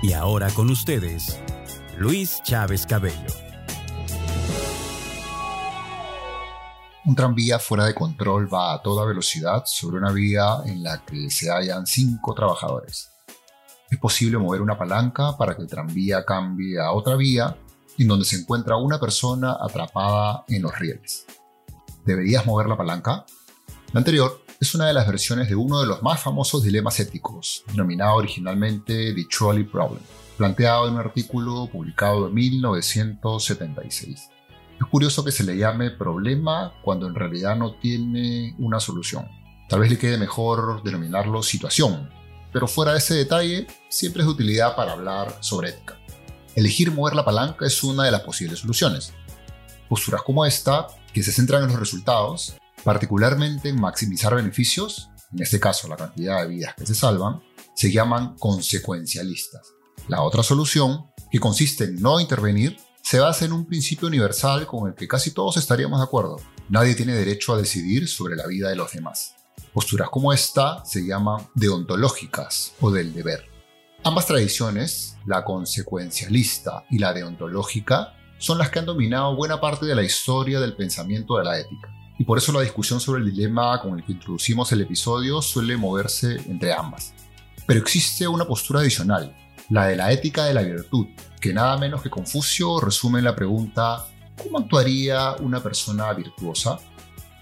[0.00, 1.40] Y ahora con ustedes,
[1.96, 3.34] Luis Chávez Cabello.
[7.04, 11.28] Un tranvía fuera de control va a toda velocidad sobre una vía en la que
[11.30, 13.10] se hallan cinco trabajadores.
[13.90, 17.56] Es posible mover una palanca para que el tranvía cambie a otra vía
[17.98, 21.26] en donde se encuentra una persona atrapada en los rieles.
[22.04, 23.26] ¿Deberías mover la palanca?
[23.92, 27.62] La anterior es una de las versiones de uno de los más famosos dilemas éticos,
[27.68, 30.02] denominado originalmente The Trolley Problem,
[30.36, 34.30] planteado en un artículo publicado en 1976.
[34.80, 39.28] Es curioso que se le llame problema cuando en realidad no tiene una solución.
[39.68, 42.10] Tal vez le quede mejor denominarlo situación,
[42.52, 46.00] pero fuera de ese detalle, siempre es de utilidad para hablar sobre ética.
[46.56, 49.12] Elegir mover la palanca es una de las posibles soluciones.
[49.88, 55.60] Posturas como esta, que se centran en los resultados, particularmente en maximizar beneficios, en este
[55.60, 57.42] caso la cantidad de vidas que se salvan,
[57.74, 59.74] se llaman consecuencialistas.
[60.08, 64.88] La otra solución, que consiste en no intervenir, se basa en un principio universal con
[64.88, 66.36] el que casi todos estaríamos de acuerdo.
[66.68, 69.34] Nadie tiene derecho a decidir sobre la vida de los demás.
[69.72, 73.44] Posturas como esta se llaman deontológicas o del deber.
[74.04, 79.94] Ambas tradiciones, la consecuencialista y la deontológica, son las que han dominado buena parte de
[79.94, 83.80] la historia del pensamiento de la ética y por eso la discusión sobre el dilema
[83.80, 87.14] con el que introducimos el episodio suele moverse entre ambas.
[87.64, 89.36] Pero existe una postura adicional,
[89.70, 91.06] la de la ética de la virtud,
[91.40, 94.04] que nada menos que Confucio resume en la pregunta
[94.42, 96.78] ¿cómo actuaría una persona virtuosa?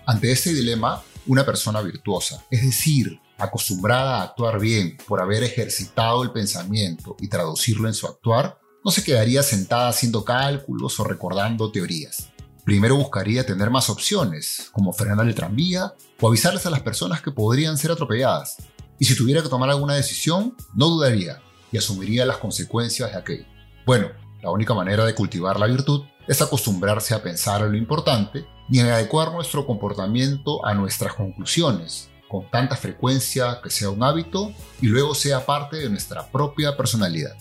[0.04, 6.22] Ante este dilema, una persona virtuosa, es decir, acostumbrada a actuar bien por haber ejercitado
[6.22, 11.72] el pensamiento y traducirlo en su actuar, no se quedaría sentada haciendo cálculos o recordando
[11.72, 12.30] teorías
[12.66, 17.30] primero buscaría tener más opciones, como frenar el tranvía o avisarles a las personas que
[17.30, 18.56] podrían ser atropelladas.
[18.98, 21.40] Y si tuviera que tomar alguna decisión, no dudaría
[21.70, 23.44] y asumiría las consecuencias de aquello.
[23.86, 24.08] Bueno,
[24.42, 28.80] la única manera de cultivar la virtud es acostumbrarse a pensar en lo importante y
[28.80, 34.50] en adecuar nuestro comportamiento a nuestras conclusiones, con tanta frecuencia que sea un hábito
[34.82, 37.36] y luego sea parte de nuestra propia personalidad.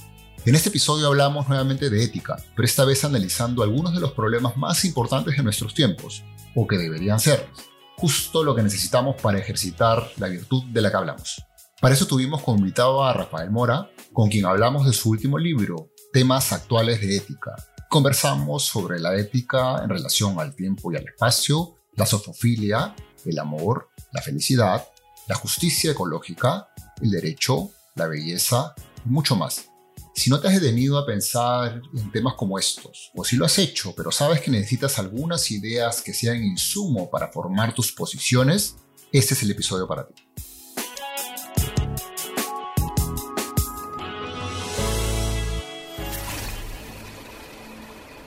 [0.45, 4.55] En este episodio hablamos nuevamente de ética, pero esta vez analizando algunos de los problemas
[4.55, 6.23] más importantes de nuestros tiempos,
[6.53, 7.49] o que deberían ser,
[7.97, 11.41] justo lo que necesitamos para ejercitar la virtud de la que hablamos.
[11.81, 15.89] Para eso tuvimos como invitado a Rafael Mora, con quien hablamos de su último libro,
[16.13, 17.55] Temas actuales de ética.
[17.89, 22.93] Conversamos sobre la ética en relación al tiempo y al espacio, la sofofilia,
[23.25, 24.87] el amor, la felicidad,
[25.27, 26.67] la justicia ecológica,
[27.01, 29.71] el derecho, la belleza y mucho más.
[30.17, 33.59] Si no te has detenido a pensar en temas como estos, o si lo has
[33.59, 38.77] hecho, pero sabes que necesitas algunas ideas que sean insumo para formar tus posiciones,
[39.11, 40.15] este es el episodio para ti.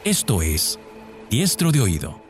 [0.04, 0.78] Esto es
[1.30, 2.20] Diestro de Oído.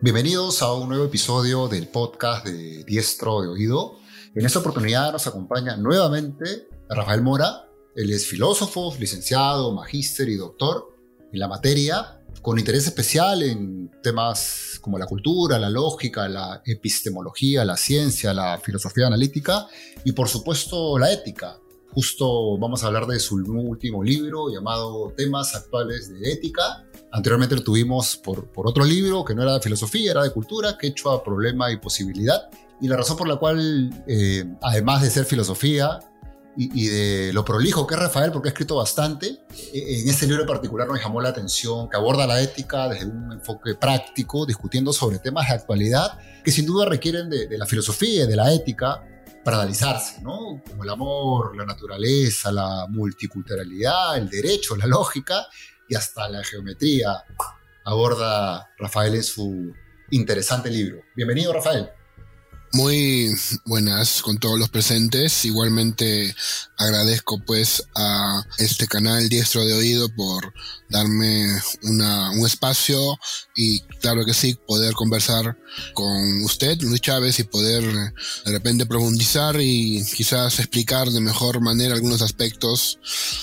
[0.00, 4.07] Bienvenidos a un nuevo episodio del podcast de Diestro de Oído.
[4.34, 7.68] En esta oportunidad nos acompaña nuevamente Rafael Mora.
[7.96, 10.94] Él es filósofo, licenciado, magíster y doctor
[11.32, 17.64] en la materia, con interés especial en temas como la cultura, la lógica, la epistemología,
[17.64, 19.66] la ciencia, la filosofía analítica
[20.04, 21.58] y por supuesto la ética.
[21.90, 26.86] Justo vamos a hablar de su último libro llamado Temas actuales de ética.
[27.10, 30.88] Anteriormente lo tuvimos por, otro libro que no era de filosofía, era de cultura, que
[30.88, 32.50] hecho a problema y posibilidad.
[32.80, 35.98] Y la razón por la cual, eh, además de ser filosofía
[36.56, 39.26] y, de lo prolijo que es Rafael, porque ha escrito bastante,
[39.72, 43.06] eh, en este libro en particular nos llamó la atención que aborda la ética desde
[43.06, 47.66] un enfoque práctico, discutiendo sobre temas de actualidad que sin duda requieren de, de la
[47.66, 49.04] filosofía y de la ética
[49.44, 50.60] para analizarse, ¿no?
[50.68, 55.46] Como el amor, la naturaleza, la multiculturalidad, el derecho, la lógica
[55.88, 57.24] y hasta la geometría
[57.84, 59.72] aborda Rafael en su
[60.10, 61.02] interesante libro.
[61.16, 61.88] Bienvenido, Rafael.
[62.72, 63.34] Muy
[63.64, 65.46] buenas con todos los presentes.
[65.46, 66.34] Igualmente
[66.76, 70.52] agradezco pues a este canal Diestro de Oído por
[70.90, 71.46] darme
[71.84, 73.18] una, un espacio
[73.56, 75.56] y claro que sí, poder conversar
[75.94, 81.94] con usted, Luis Chávez, y poder de repente profundizar y quizás explicar de mejor manera
[81.94, 82.98] algunos aspectos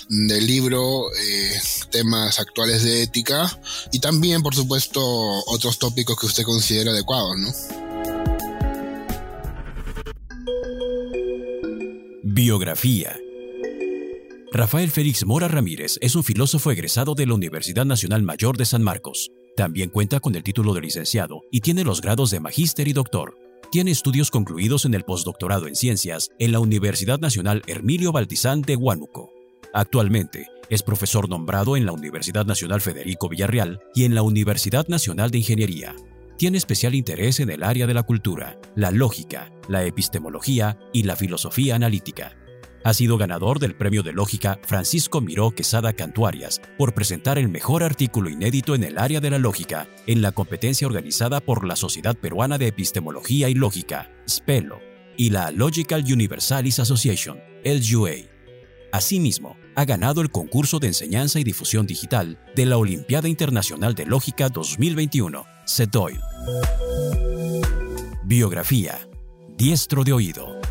[0.08, 1.62] del libro, eh,
[1.92, 3.60] temas actuales de ética
[3.92, 5.02] y también, por supuesto,
[5.48, 7.95] otros tópicos que usted considera adecuados, ¿no?
[12.38, 13.18] Biografía.
[14.52, 18.84] Rafael Félix Mora Ramírez es un filósofo egresado de la Universidad Nacional Mayor de San
[18.84, 19.32] Marcos.
[19.56, 23.38] También cuenta con el título de licenciado y tiene los grados de magíster y doctor.
[23.72, 28.76] Tiene estudios concluidos en el postdoctorado en ciencias en la Universidad Nacional Hermilio Baltizán de
[28.76, 29.32] Huánuco.
[29.74, 35.32] Actualmente es profesor nombrado en la Universidad Nacional Federico Villarreal y en la Universidad Nacional
[35.32, 35.96] de Ingeniería
[36.38, 41.16] tiene especial interés en el área de la cultura, la lógica, la epistemología y la
[41.16, 42.36] filosofía analítica.
[42.84, 47.82] Ha sido ganador del Premio de Lógica Francisco Miró Quesada Cantuarias por presentar el mejor
[47.82, 52.16] artículo inédito en el área de la lógica en la competencia organizada por la Sociedad
[52.16, 54.80] Peruana de Epistemología y Lógica, SPELO,
[55.18, 58.30] y la Logical Universalis Association, LUA.
[58.92, 64.06] Asimismo, ha ganado el concurso de enseñanza y difusión digital de la Olimpiada Internacional de
[64.06, 66.20] Lógica 2021, CETOIL.
[68.24, 69.00] Biografía.
[69.58, 70.62] Diestro de oído.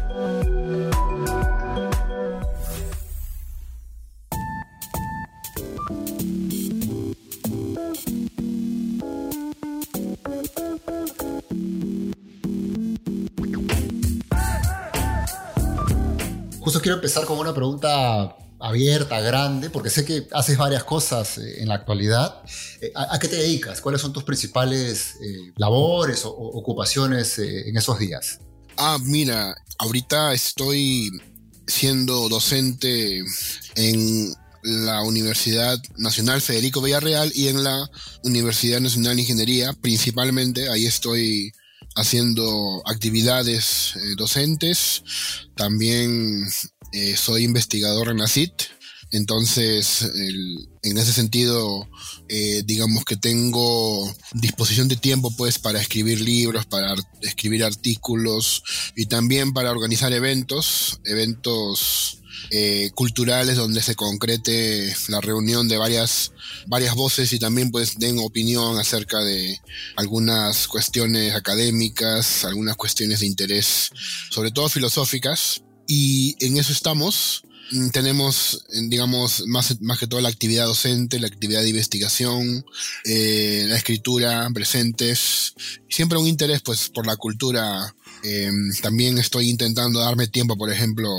[16.60, 21.60] Justo quiero empezar con una pregunta abierta, grande, porque sé que haces varias cosas eh,
[21.60, 22.42] en la actualidad.
[22.80, 23.82] Eh, ¿A, qué te dedicas?
[23.82, 28.40] ¿Cuáles son tus principales eh, labores o, ocupaciones en esos días?
[28.78, 31.10] Ah, mira, ahorita estoy
[31.66, 33.22] siendo docente
[33.76, 37.90] en la Universidad Nacional Federico Villarreal y en la
[38.22, 40.70] Universidad Nacional de Ingeniería, principalmente.
[40.70, 41.52] Ahí estoy
[41.96, 45.02] haciendo actividades docentes.
[45.54, 46.48] También
[46.94, 48.52] eh, soy investigador en ACIT.
[49.10, 50.02] Entonces,
[50.82, 51.88] en ese sentido,
[52.28, 58.62] eh, digamos que tengo disposición de tiempo pues para escribir libros, para escribir artículos
[58.96, 62.18] y también para organizar eventos, eventos
[62.50, 66.32] eh, culturales donde se concrete la reunión de varias,
[66.66, 69.58] varias voces y también pues den opinión acerca de
[69.96, 73.90] algunas cuestiones académicas, algunas cuestiones de interés,
[74.30, 75.63] sobre todo filosóficas.
[75.86, 77.44] Y en eso estamos.
[77.72, 82.64] Mm, tenemos, digamos, más, más que todo la actividad docente, la actividad de investigación,
[83.04, 85.54] eh, la escritura presentes.
[85.88, 87.94] Siempre un interés, pues, por la cultura.
[88.22, 88.50] Eh,
[88.82, 91.10] también estoy intentando darme tiempo, por ejemplo,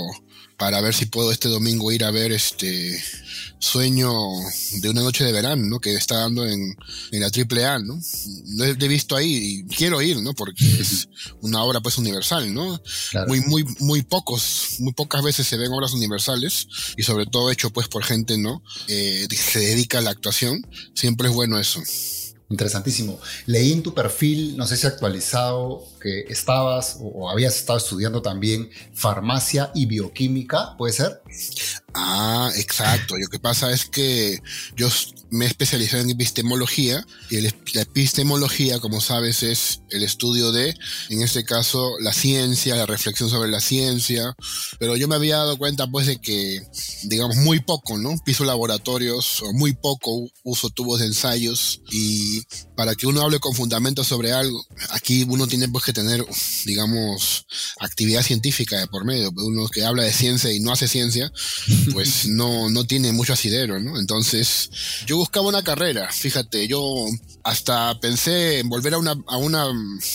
[0.56, 3.02] para ver si puedo este domingo ir a ver este
[3.58, 4.10] sueño
[4.80, 5.80] de una noche de verano, ¿no?
[5.80, 6.76] Que está dando en,
[7.10, 7.98] en la AAA, ¿no?
[8.46, 10.34] No he, visto ahí y quiero ir, ¿no?
[10.34, 11.08] Porque es
[11.40, 12.80] una obra pues universal, ¿no?
[13.26, 17.70] Muy, muy, muy pocos, muy pocas veces se ven obras universales y sobre todo hecho
[17.70, 18.62] pues por gente, ¿no?
[18.88, 20.66] Eh, que se dedica a la actuación.
[20.94, 21.80] Siempre es bueno eso.
[22.48, 23.18] Interesantísimo.
[23.46, 28.70] Leí en tu perfil, no sé si actualizado, que estabas o, habías estado estudiando también
[28.94, 31.20] farmacia y bioquímica, ¿puede ser?
[31.94, 33.16] Ah, exacto.
[33.16, 34.40] Lo que pasa es que
[34.76, 34.88] yo
[35.30, 40.76] me he especializado en epistemología y la epistemología, como sabes, es el estudio de,
[41.08, 44.36] en este caso, la ciencia, la reflexión sobre la ciencia.
[44.78, 46.60] Pero yo me había dado cuenta, pues, de que,
[47.04, 48.14] digamos, muy poco, ¿no?
[48.24, 52.42] Piso laboratorios o muy poco uso tubos de ensayos y
[52.76, 56.22] para que uno hable con fundamento sobre algo, aquí uno tiene pues que tener,
[56.66, 57.46] digamos,
[57.80, 59.32] actividad científica de por medio.
[59.34, 61.32] Uno que habla de ciencia y no hace ciencia,
[61.92, 63.98] pues no, no tiene mucho asidero, ¿no?
[63.98, 64.70] Entonces,
[65.06, 67.06] yo buscaba una carrera, fíjate, yo
[67.44, 69.64] hasta pensé en volver a una, a una,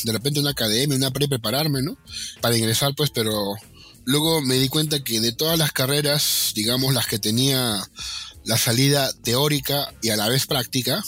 [0.03, 1.97] de repente una academia, una pre prepararme, ¿no?
[2.41, 3.55] Para ingresar, pues, pero
[4.05, 7.81] luego me di cuenta que de todas las carreras, digamos, las que tenía
[8.45, 11.03] la salida teórica y a la vez práctica,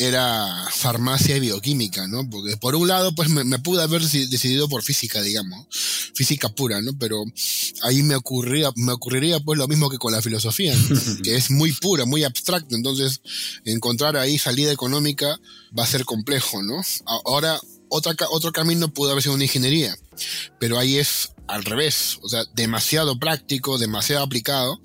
[0.00, 2.28] era farmacia y bioquímica, ¿no?
[2.28, 5.66] Porque por un lado, pues me, pude haber decidido por física, digamos,
[6.14, 6.92] física pura, ¿no?
[6.98, 7.22] Pero
[7.82, 10.74] ahí me ocurría, me ocurriría pues lo mismo que con la filosofía,
[11.22, 13.20] que es muy pura, muy abstracta, entonces
[13.66, 15.38] encontrar ahí salida económica
[15.78, 16.80] va a ser complejo, ¿no?
[17.26, 19.94] Ahora, otra, otro camino pudo haber sido una ingeniería,
[20.58, 24.80] pero ahí es al revés, o sea, demasiado práctico, demasiado aplicado,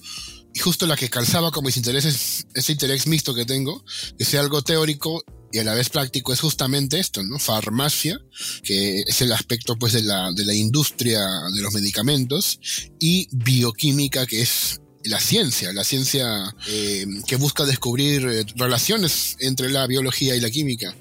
[0.55, 3.83] y justo la que calzaba con mis intereses, ese interés mixto que tengo,
[4.17, 5.21] que sea algo teórico
[5.51, 7.39] y a la vez práctico es justamente esto, ¿no?
[7.39, 8.17] Farmacia,
[8.63, 11.19] que es el aspecto pues de la, de la industria
[11.53, 12.59] de los medicamentos,
[12.99, 19.69] y bioquímica, que es la ciencia, la ciencia eh, que busca descubrir eh, relaciones entre
[19.69, 20.95] la biología y la química.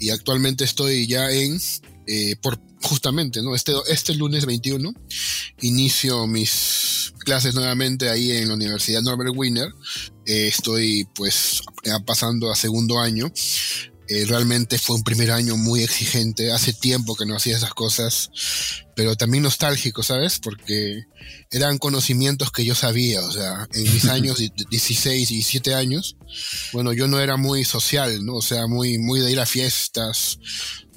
[0.00, 1.60] Y actualmente estoy ya en,
[2.08, 3.54] eh, por justamente, ¿no?
[3.54, 4.94] Este, este lunes 21
[5.60, 9.68] inicio mis clases nuevamente ahí en la Universidad Norbert Wiener.
[10.24, 11.62] estoy pues
[12.06, 13.30] pasando a segundo año
[14.08, 16.50] eh, realmente fue un primer año muy exigente.
[16.50, 18.30] Hace tiempo que no hacía esas cosas,
[18.96, 20.38] pero también nostálgico, ¿sabes?
[20.38, 21.04] Porque
[21.50, 23.20] eran conocimientos que yo sabía.
[23.22, 24.38] O sea, en mis años,
[24.70, 26.16] 16, 17 años,
[26.72, 28.36] bueno, yo no era muy social, ¿no?
[28.36, 30.38] O sea, muy, muy de ir a fiestas.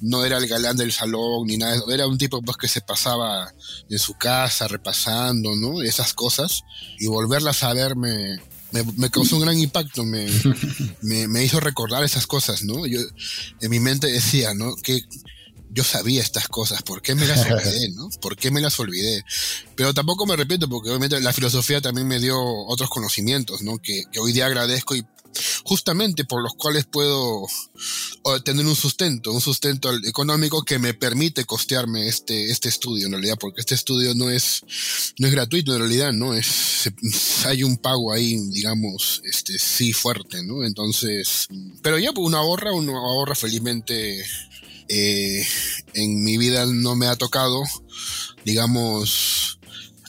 [0.00, 1.80] No era el galán del salón ni nada.
[1.92, 3.52] Era un tipo pues, que se pasaba
[3.90, 5.82] en su casa repasando, ¿no?
[5.82, 6.62] Esas cosas.
[6.98, 8.51] Y volverlas a verme me,
[9.10, 10.28] causó un gran impacto, me,
[11.28, 12.86] me, hizo recordar esas cosas, ¿no?
[12.86, 13.00] Yo
[13.60, 14.74] en mi mente decía, ¿no?
[14.76, 15.02] Que
[15.70, 18.10] yo sabía estas cosas, ¿por qué me las olvidé, no?
[18.20, 19.24] ¿Por qué me las olvidé?
[19.74, 23.78] Pero tampoco me arrepiento porque obviamente la filosofía también me dio otros conocimientos, ¿no?
[23.78, 25.04] Que, que hoy día agradezco y
[25.64, 27.46] justamente por los cuales puedo
[28.44, 33.36] tener un sustento, un sustento económico que me permite costearme este, este estudio en realidad,
[33.38, 34.62] porque este estudio no es,
[35.18, 36.34] no es gratuito en realidad, ¿no?
[36.34, 36.90] Es,
[37.46, 40.64] hay un pago ahí, digamos, este, sí fuerte, ¿no?
[40.64, 41.48] Entonces,
[41.82, 44.24] pero ya, pues uno ahorra, uno ahorra felizmente,
[44.88, 45.46] eh,
[45.94, 47.62] en mi vida no me ha tocado,
[48.44, 49.58] digamos,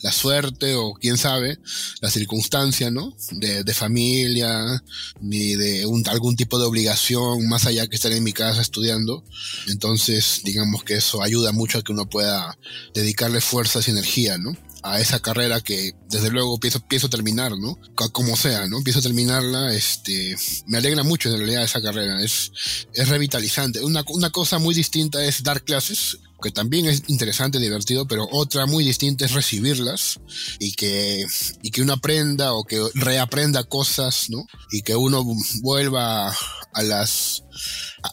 [0.03, 1.57] la suerte o quién sabe,
[2.01, 3.15] la circunstancia, ¿no?
[3.31, 4.83] De, de familia,
[5.21, 9.23] ni de algún tipo de obligación más allá que estar en mi casa estudiando.
[9.69, 12.57] Entonces, digamos que eso ayuda mucho a que uno pueda
[12.93, 14.55] dedicarle fuerzas y energía, ¿no?
[14.83, 17.79] a esa carrera que desde luego pienso, pienso terminar, ¿no?
[18.11, 18.83] Como sea, ¿no?
[18.83, 20.35] Pienso terminarla, este,
[20.67, 22.51] me alegra mucho en realidad esa carrera, es,
[22.93, 23.79] es revitalizante.
[23.79, 28.65] Una, una cosa muy distinta es dar clases, que también es interesante, divertido, pero otra
[28.65, 30.19] muy distinta es recibirlas
[30.59, 31.25] y que,
[31.61, 34.45] y que uno aprenda o que reaprenda cosas, ¿no?
[34.71, 35.25] Y que uno
[35.61, 36.35] vuelva
[36.73, 37.43] a las,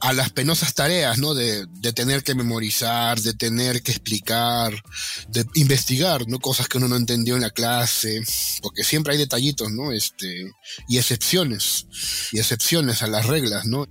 [0.00, 1.34] a las penosas tareas, ¿no?
[1.34, 4.72] De, tener que memorizar, de tener que explicar,
[5.28, 6.38] de investigar, ¿no?
[6.38, 8.22] Cosas que uno no entendió en la clase,
[8.62, 9.92] porque siempre hay detallitos, ¿no?
[9.92, 10.50] Este,
[10.88, 11.86] y excepciones,
[12.32, 13.86] y excepciones a las reglas, ¿no?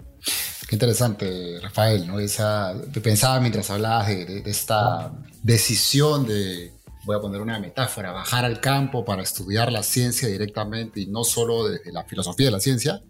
[0.70, 2.20] Qué interesante, Rafael, ¿no?
[2.20, 5.12] Esa, pensaba mientras hablabas de, esta
[5.42, 6.72] decisión de,
[7.06, 11.24] voy a poner una metáfora, bajar al campo para estudiar la ciencia directamente y no
[11.24, 13.02] solo desde la filosofía de la ciencia,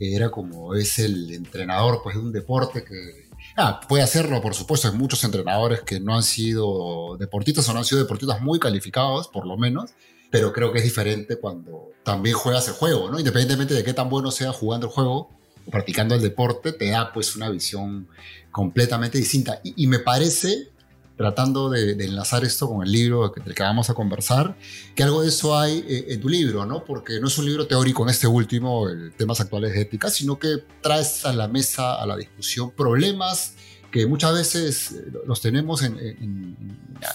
[0.00, 4.88] era como es el entrenador pues, de un deporte que ah, puede hacerlo, por supuesto,
[4.88, 9.28] hay muchos entrenadores que no han sido deportistas o no han sido deportistas muy calificados,
[9.28, 9.92] por lo menos,
[10.32, 13.20] pero creo que es diferente cuando también juegas el juego, ¿no?
[13.20, 15.30] Independientemente de qué tan bueno sea jugando el juego,
[15.70, 18.08] practicando el deporte te da pues una visión
[18.50, 19.60] completamente distinta.
[19.64, 20.68] Y, me parece,
[21.16, 24.56] tratando de, enlazar esto con el libro del que vamos a conversar,
[24.94, 26.84] que algo de eso hay eh, en tu libro, ¿no?
[26.84, 30.38] Porque no es un libro teórico en este último, el temas actuales de ética, sino
[30.38, 33.54] que traes a la mesa, a la discusión, problemas
[33.90, 35.82] que muchas veces eh, los tenemos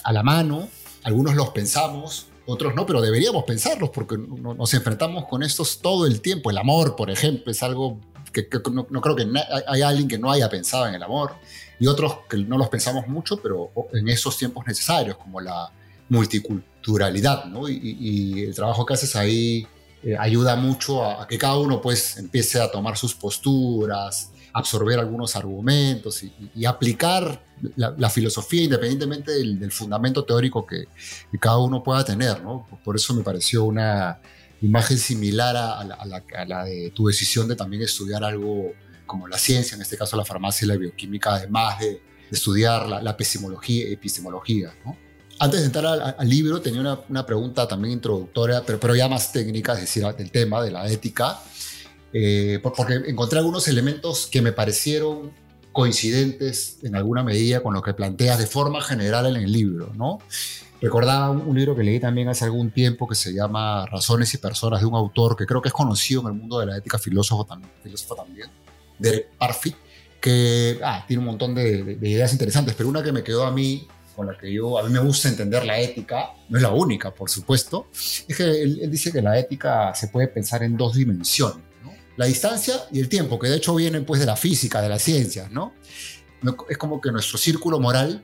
[0.03, 0.67] a la mano,
[1.03, 6.19] algunos los pensamos, otros no, pero deberíamos pensarlos porque nos enfrentamos con estos todo el
[6.19, 6.49] tiempo.
[6.49, 7.99] El amor, por ejemplo, es algo
[8.31, 9.27] que, no, creo que
[9.67, 11.35] hay alguien que no haya pensado en el amor
[11.79, 15.71] y otros que no los pensamos mucho, pero en esos tiempos necesarios, como la
[16.09, 17.69] multiculturalidad, ¿no?
[17.69, 19.67] y, el trabajo que haces ahí
[20.01, 25.35] eh, ayuda mucho a, que cada uno pues empiece a tomar sus posturas, absorber algunos
[25.35, 27.43] argumentos y, aplicar
[27.75, 30.85] la, filosofía independientemente del, fundamento teórico que,
[31.31, 32.41] que, cada uno pueda tener.
[32.41, 32.65] ¿no?
[32.83, 34.19] Por eso me pareció una,
[34.61, 35.83] imagen similar a,
[36.45, 38.73] la, de tu decisión de también estudiar algo
[39.05, 42.01] como la ciencia, en este caso la farmacia y la bioquímica, además de,
[42.31, 44.95] estudiar la, epistemología, epistemología ¿no?
[45.39, 49.73] Antes de entrar al, libro, tenía una, pregunta también introductoria, pero, pero ya más técnica,
[49.73, 51.39] es decir, del tema de la ética,
[52.11, 55.31] eh, porque encontré algunos elementos que me parecieron
[55.79, 60.19] coincidentes en alguna medida con lo que planteas de forma general en el libro, ¿no?
[60.81, 64.81] Recordaba un, libro que leí también hace algún tiempo que se llama Razones y Personas
[64.81, 67.45] de un autor que creo que es conocido en el mundo de la ética, filósofo
[67.45, 68.49] también, filósofo también
[68.97, 69.77] Derek Parfit,
[70.19, 73.87] que ah, tiene un montón de, ideas interesantes, pero una que me quedó a mí,
[74.17, 77.11] con la que yo, a mí me gusta entender la ética, no es la única,
[77.11, 81.63] por supuesto, es que él, dice que la ética se puede pensar en dos dimensiones,
[82.19, 84.99] la distancia y el tiempo, que de hecho vienen pues de la física, de la
[84.99, 85.73] ciencia, ¿no?
[86.67, 88.21] Es como que nuestro círculo moral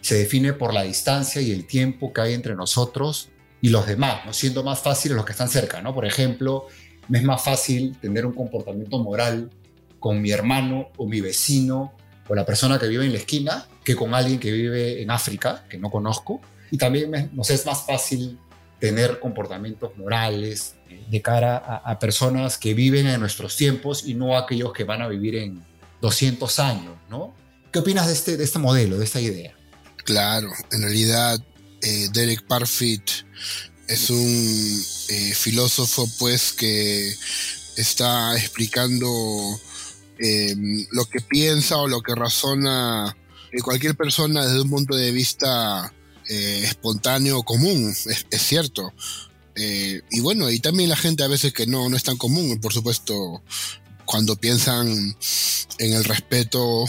[0.00, 3.30] se define por la distancia y el tiempo que hay entre nosotros
[3.60, 4.32] y los demás, ¿no?
[4.32, 5.82] siendo más fáciles los que están cerca.
[5.82, 5.92] ¿no?
[5.92, 6.68] Por ejemplo,
[7.08, 9.50] me es más fácil tener un comportamiento moral
[9.98, 11.94] con mi hermano o mi vecino
[12.28, 15.64] o la persona que vive en la esquina que con alguien que vive en África,
[15.68, 16.40] que no conozco.
[16.70, 18.38] Y también nos es más fácil
[18.78, 20.76] tener comportamientos morales
[21.08, 25.08] de cara a, personas que viven en nuestros tiempos y no aquellos que van a
[25.08, 25.62] vivir en
[26.00, 27.34] 200 años, ¿no?
[27.72, 29.54] ¿Qué opinas de este, de este modelo, de esta idea?
[30.04, 31.40] Claro, en realidad
[31.80, 33.02] eh, Derek Parfit
[33.88, 37.14] es un eh, filósofo pues que
[37.76, 39.08] está explicando
[40.92, 43.16] lo que piensa o lo que razona
[43.60, 45.92] cualquier persona desde un punto de vista
[46.28, 48.94] eh, espontáneo común, es, cierto.
[49.54, 52.58] Eh, y bueno, y también la gente a veces que no, no es tan común,
[52.60, 53.42] por supuesto,
[54.04, 55.16] cuando piensan
[55.78, 56.84] en el respeto,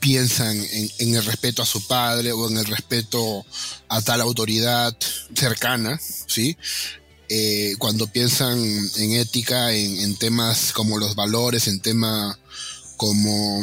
[0.00, 0.56] piensan
[0.98, 3.44] en, el respeto a su padre o en el respeto
[3.88, 4.96] a tal autoridad
[5.34, 6.56] cercana, ¿sí?
[7.28, 8.58] Eh, cuando piensan
[8.96, 12.36] en ética, en, temas como los valores, en temas
[12.96, 13.62] como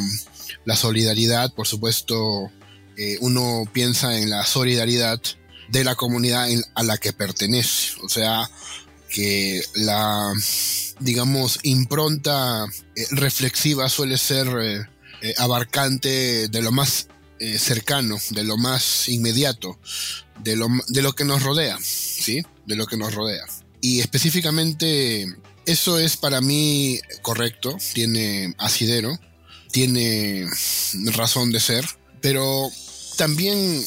[0.64, 2.50] la solidaridad, por supuesto,
[2.96, 5.20] eh, uno piensa en la solidaridad
[5.72, 7.94] de la comunidad a la que pertenece.
[8.02, 8.48] O sea,
[9.08, 10.32] que la,
[11.00, 14.48] digamos, impronta eh, reflexiva suele ser
[15.22, 17.08] eh, abarcante de lo más
[17.58, 19.76] cercano, de lo más inmediato,
[20.44, 22.40] de lo, de lo que nos rodea, ¿sí?
[22.66, 23.44] De lo que nos rodea.
[23.80, 25.26] Y específicamente,
[25.66, 29.18] eso es para mí correcto, tiene asidero,
[29.72, 30.46] tiene
[31.14, 31.84] razón de ser,
[32.20, 32.70] pero
[33.16, 33.84] también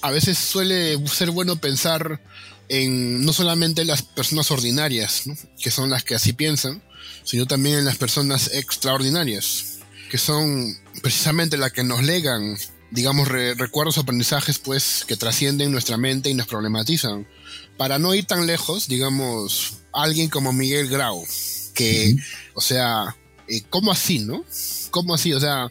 [0.00, 2.20] a veces suele ser bueno pensar
[2.68, 5.24] en no solamente las personas ordinarias,
[5.60, 6.82] que son las que así piensan,
[7.24, 9.78] sino también en las personas extraordinarias,
[10.10, 12.56] que son precisamente las que nos legan,
[12.90, 17.26] digamos, recuerdos o aprendizajes, pues, que trascienden nuestra mente y nos problematizan.
[17.76, 21.24] Para no ir tan lejos, digamos, alguien como Miguel Grau,
[21.74, 22.16] que,
[22.54, 23.16] o sea,
[23.48, 24.44] eh, ¿cómo así, no?
[24.90, 25.32] ¿Cómo así?
[25.32, 25.70] O sea,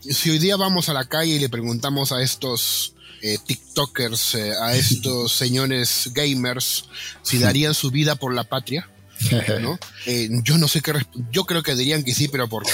[0.00, 4.52] si hoy día vamos a la calle y le preguntamos a estos eh, TikTokers, eh,
[4.62, 6.86] a estos señores gamers,
[7.22, 8.88] si darían su vida por la patria,
[9.60, 9.78] ¿no?
[10.06, 10.94] Eh, yo no sé qué,
[11.30, 12.64] yo creo que dirían que sí, pero por,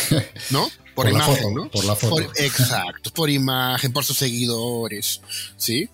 [0.50, 0.70] ¿no?
[0.94, 1.68] Por, imagen, ¿no?
[1.68, 2.30] Por la foto.
[2.36, 5.20] exacto, por imagen, por sus seguidores,
[5.56, 5.88] ¿sí?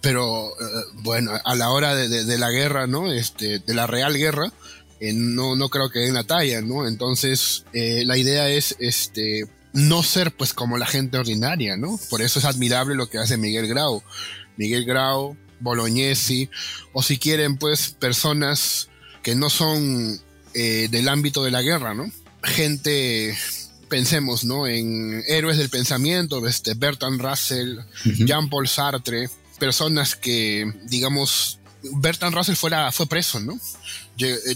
[0.00, 0.52] pero
[1.02, 3.12] bueno, a la hora de, la guerra, ¿no?
[3.12, 4.52] Este, de la real guerra,
[5.00, 6.86] no, no creo que den la talla, ¿no?
[6.86, 11.98] Entonces, la idea es, este, no ser pues como la gente ordinaria, ¿no?
[12.08, 14.02] Por eso es admirable lo que hace Miguel Grau.
[14.56, 16.50] Miguel Grau, Bolognesi,
[16.92, 18.88] o si quieren pues personas
[19.22, 20.20] que no son
[20.54, 22.10] eh, del ámbito de la guerra, ¿no?
[22.42, 23.36] Gente,
[23.88, 24.66] pensemos, ¿no?
[24.66, 29.28] En héroes del pensamiento, este Bertrand Russell, Jean-Paul Sartre,
[29.58, 33.58] personas que, digamos, Bertrand Russell fuera, fue preso, ¿no?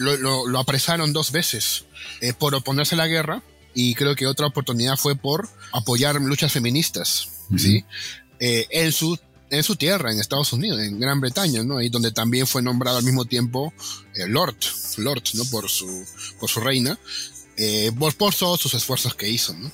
[0.00, 1.84] Lo, apresaron dos veces
[2.20, 3.42] eh, por oponerse a la guerra
[3.74, 7.84] y creo que otra oportunidad fue por apoyar luchas feministas, ¿sí?
[8.38, 9.18] Eh, en, su,
[9.50, 11.78] en su tierra, en Estados Unidos, en Gran Bretaña, ¿no?
[11.78, 13.72] Ahí donde también fue nombrado al mismo tiempo
[14.14, 14.56] eh, Lord,
[14.98, 15.44] Lord, ¿no?
[15.46, 16.06] Por su,
[16.38, 16.98] por su reina,
[17.56, 19.70] eh, por, por, todos sus esfuerzos que hizo, ¿no?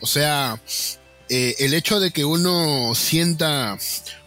[0.00, 0.60] O sea,
[1.28, 3.78] el hecho de que uno sienta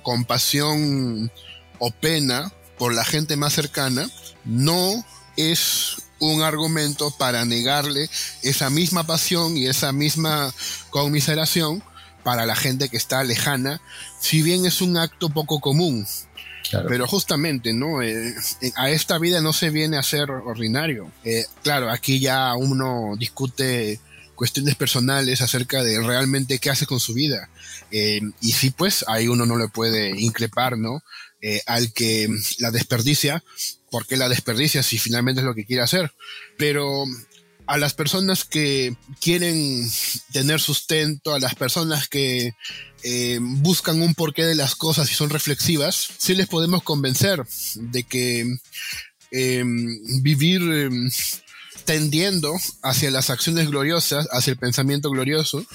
[0.02, 1.32] compasión
[1.80, 4.10] o pena por la gente más cercana,
[4.46, 8.10] no es un argumento para negarle
[8.44, 10.54] esa misma pasión y esa misma
[10.90, 11.84] conmiseración
[12.24, 13.82] para la gente que está lejana,
[14.20, 16.06] si bien es un acto poco común.
[16.88, 18.02] Pero justamente, ¿no?
[18.02, 18.36] Eh,
[18.76, 21.12] a esta vida no se viene a ser ordinario.
[21.24, 24.00] Eh, claro, aquí ya uno discute
[24.36, 27.50] cuestiones personales acerca de realmente qué hace con su vida.
[27.92, 31.02] Eh, y sí, pues ahí uno no le puede increpar, ¿no?
[31.66, 32.28] al que
[32.58, 33.42] la desperdicia,
[33.92, 36.12] por qué la desperdicia si finalmente es lo que quiere hacer.
[36.58, 37.06] Pero
[37.68, 39.90] a las personas que quieren
[40.32, 42.54] tener sustento, a las personas que
[43.04, 47.44] eh, buscan un porqué de las cosas y son reflexivas, sí les podemos convencer
[47.76, 48.58] de que
[49.32, 51.10] em, vivir em,
[51.84, 55.66] tendiendo hacia las acciones gloriosas, hacia el pensamiento glorioso,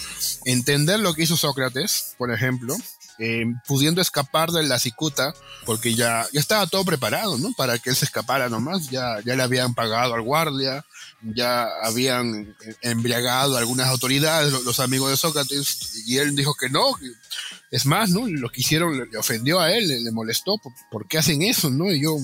[0.44, 2.76] entender lo que hizo Sócrates, por ejemplo,
[3.18, 7.52] eh, pudiendo escapar de la cicuta, porque ya, ya estaba todo preparado, ¿no?
[7.56, 10.84] Para que él se escapara nomás, ya, ya le habían pagado al guardia,
[11.22, 16.96] ya habían embriagado a algunas autoridades, los, amigos de Sócrates, y él dijo que no,
[17.70, 18.26] es más, ¿no?
[18.26, 21.90] Lo que hicieron le, ofendió a él, le, molestó, ¿por, qué hacen eso, no?
[21.90, 22.16] Y yo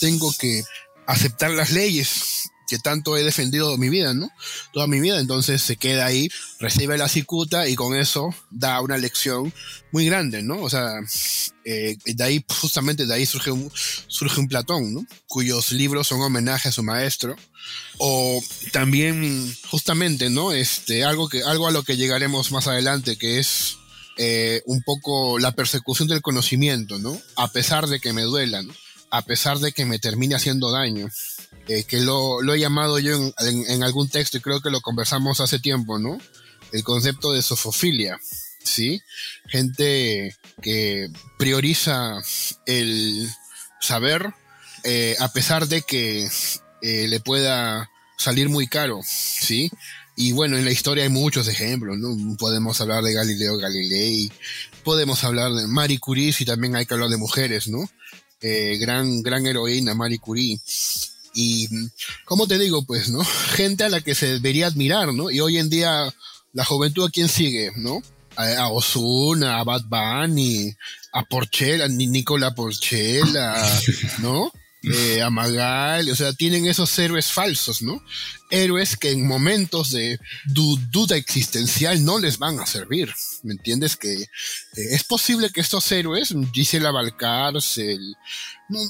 [0.00, 0.62] tengo que
[1.06, 4.30] aceptar las leyes, que tanto he defendido mi vida, ¿no?
[4.72, 6.28] Toda mi vida, entonces se queda ahí,
[6.60, 9.52] recibe la cicuta y con eso da una lección
[9.92, 10.60] muy grande, ¿no?
[10.62, 10.92] O sea,
[11.64, 13.70] eh, de ahí, justamente de ahí surge un,
[14.06, 15.06] surge un Platón, ¿no?
[15.26, 17.36] Cuyos libros son homenaje a su maestro.
[17.98, 20.52] O también, justamente, ¿no?
[20.52, 23.78] Este, algo que, algo a lo que llegaremos más adelante, que es
[24.16, 27.20] eh, un poco la persecución del conocimiento, ¿no?
[27.36, 28.74] A pesar de que me duela, ¿no?
[29.10, 31.08] A pesar de que me termine haciendo daño.
[31.66, 33.32] Eh, que lo, lo, he llamado yo en,
[33.68, 36.18] en, algún texto y creo que lo conversamos hace tiempo, ¿no?
[36.72, 38.20] El concepto de sofofilia,
[38.62, 39.00] ¿sí?
[39.46, 42.20] Gente que prioriza
[42.66, 43.28] el
[43.80, 44.34] saber
[44.84, 46.28] eh, a pesar de que
[46.82, 49.70] eh, le pueda salir muy caro, ¿sí?
[50.14, 52.36] Y bueno, en la historia hay muchos ejemplos, ¿no?
[52.36, 54.30] Podemos hablar de Galileo Galilei,
[54.84, 57.88] podemos hablar de Marie Curie, si también hay que hablar de mujeres, ¿no?
[58.42, 60.60] Eh, gran, gran heroína, Marie Curie.
[61.34, 61.68] Y,
[62.24, 62.84] ¿cómo te digo?
[62.84, 63.24] Pues, ¿no?
[63.54, 65.30] Gente a la que se debería admirar, ¿no?
[65.30, 66.14] Y hoy en día,
[66.52, 68.02] la juventud a quién sigue, ¿no?
[68.36, 70.74] A, a Ozuna, a Bad Bunny,
[71.12, 73.56] a Porchela, Nicola Porchela,
[74.18, 74.52] ¿no?
[74.92, 78.02] Eh, a Magal, o sea, tienen esos héroes falsos, ¿no?
[78.50, 83.96] Héroes que en momentos de duda existencial no les van a servir, ¿me entiendes?
[83.96, 84.26] Que eh,
[84.74, 88.16] es posible que estos héroes, Gisela Valcárcel,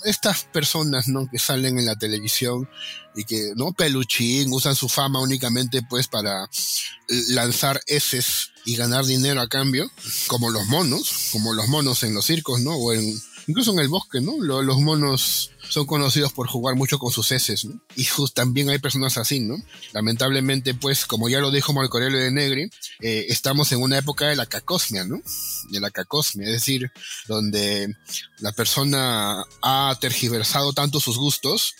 [0.05, 1.29] estas personas, ¿no?
[1.31, 2.69] Que salen en la televisión
[3.15, 3.73] y que, ¿no?
[3.73, 6.49] Peluchín, usan su fama únicamente pues para
[7.29, 9.91] lanzar heces y ganar dinero a cambio,
[10.27, 12.75] como los monos, como los monos en los circos, ¿no?
[12.75, 14.41] O en, incluso en el bosque, ¿no?
[14.41, 17.81] Los monos son conocidos por jugar mucho con sus heces, ¿no?
[17.97, 19.57] Y también hay personas así, ¿no?
[19.93, 24.37] Lamentablemente, pues, como ya lo dijo Marco de Negri, eh, estamos en una época de
[24.37, 25.21] la cacosmia, ¿no?
[25.71, 26.91] De la cacosmia, es decir,
[27.27, 27.95] donde
[28.39, 31.75] la persona ha tergiversado tanto sus gustos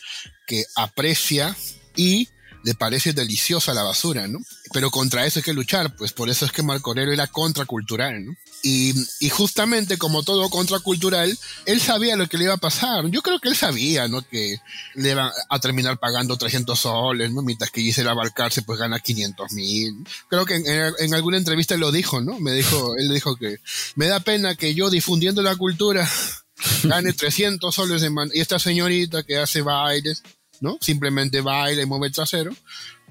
[0.47, 1.57] que aprecia
[1.97, 2.29] y
[2.65, 4.41] le parece deliciosa la basura, ¿no?
[4.73, 8.33] Pero contra eso hay que luchar, pues por eso es que Marco era contracultural, ¿no?
[8.67, 13.07] Y, y, justamente como todo contracultural, él sabía lo que le iba a pasar.
[13.11, 14.27] Yo creo que él sabía, ¿no?
[14.27, 14.57] Que
[14.95, 17.43] le iba a terminar pagando 300 soles, ¿no?
[17.43, 20.07] Mientras que Gisela Balcarce pues gana 500 mil.
[20.31, 22.41] Creo que en, en, alguna entrevista lo dijo, ¿no?
[22.41, 23.59] Me dijo, él dijo que
[23.97, 26.11] me da pena que yo difundiendo la cultura
[26.85, 30.23] gane 300 soles de man y esta señorita que hace bailes,
[30.61, 30.79] ¿no?
[30.81, 32.57] Simplemente baila y mueve el trasero,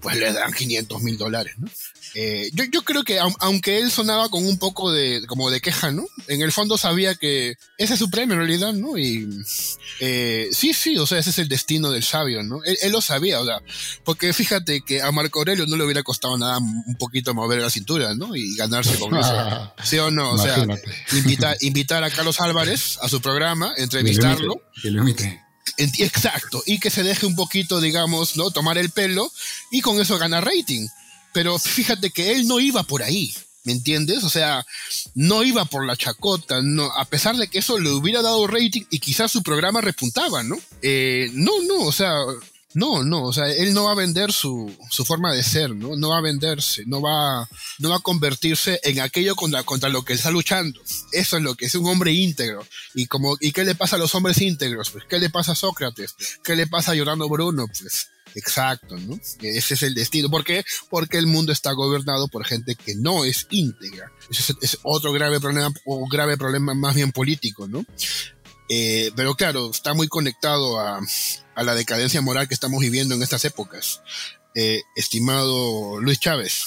[0.02, 1.70] pues le dan 500 mil dólares, ¿no?
[2.16, 5.92] Eh, yo, yo, creo que aunque él sonaba con un poco de como de queja,
[5.92, 6.06] ¿no?
[6.28, 8.98] En el fondo sabía que ese es su premio en realidad, ¿no?
[8.98, 9.28] Y
[10.00, 12.64] eh, sí, sí, o sea, ese es el destino del sabio, ¿no?
[12.64, 13.62] Él, él, lo sabía, o sea,
[14.04, 17.70] porque fíjate que a Marco Aurelio no le hubiera costado nada un poquito mover la
[17.70, 18.36] cintura, ¿no?
[18.36, 19.74] Y ganarse con eso.
[19.84, 20.34] ¿Sí o no?
[20.34, 20.66] O sea,
[21.14, 24.62] invitar, invitar a Carlos Álvarez a su programa, entrevistarlo.
[24.82, 25.42] Que lo imite.
[25.78, 28.52] Exacto, y que se deje un poquito, digamos, ¿no?
[28.52, 29.32] Tomar el pelo
[29.72, 30.88] y con eso gana rating.
[31.34, 34.24] Pero fíjate que él no iba por ahí, ¿me entiendes?
[34.24, 34.66] O sea,
[35.16, 38.84] no iba por la chacota, no, a pesar de que eso le hubiera dado rating
[38.90, 40.58] y quizás su programa repuntaba, ¿no?
[40.82, 42.14] Eh, no, no, o sea,
[42.76, 45.96] no, no, o sea, él no va a vender su, su forma de ser, ¿no?
[45.96, 50.04] No va a venderse, no va, no va a convertirse en aquello contra, contra lo
[50.04, 50.82] que está luchando.
[51.12, 52.66] Eso es lo que es un hombre íntegro.
[52.96, 54.90] Y como, ¿y qué le pasa a los hombres íntegros?
[54.90, 56.16] Pues, ¿qué le pasa a Sócrates?
[56.44, 57.68] ¿Qué le pasa a Giordano Bruno?
[57.68, 59.20] Pues, Exacto, ¿no?
[59.42, 60.30] Ese es el destino.
[60.30, 60.64] ¿Por qué?
[60.90, 64.12] Porque el mundo está gobernado por gente que no es íntegra.
[64.30, 67.86] Ese es, otro grave problema, o grave problema más bien político, ¿no?
[68.70, 71.00] Eh, pero claro, está muy conectado a,
[71.56, 74.02] a, la decadencia moral que estamos viviendo en estas épocas.
[74.56, 76.64] Eh, estimado Luis Chávez.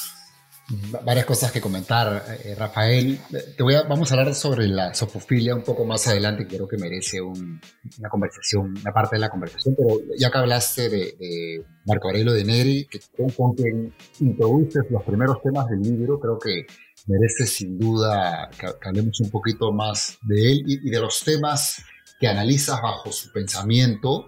[1.04, 3.20] Varias cosas que comentar, eh, Rafael.
[3.56, 6.76] Te voy a, vamos a hablar sobre la sofofilia un poco más adelante, creo que
[6.76, 7.60] merece un,
[8.00, 12.44] una conversación, una parte de la conversación, pero ya que hablaste de, Marco Aurelio de
[12.44, 12.88] Neri,
[13.36, 16.66] con quien introduces los primeros temas del libro, creo que
[17.06, 21.80] merece sin duda que, hablemos un poquito más de él y, de los temas
[22.18, 24.26] que analizas bajo su pensamiento.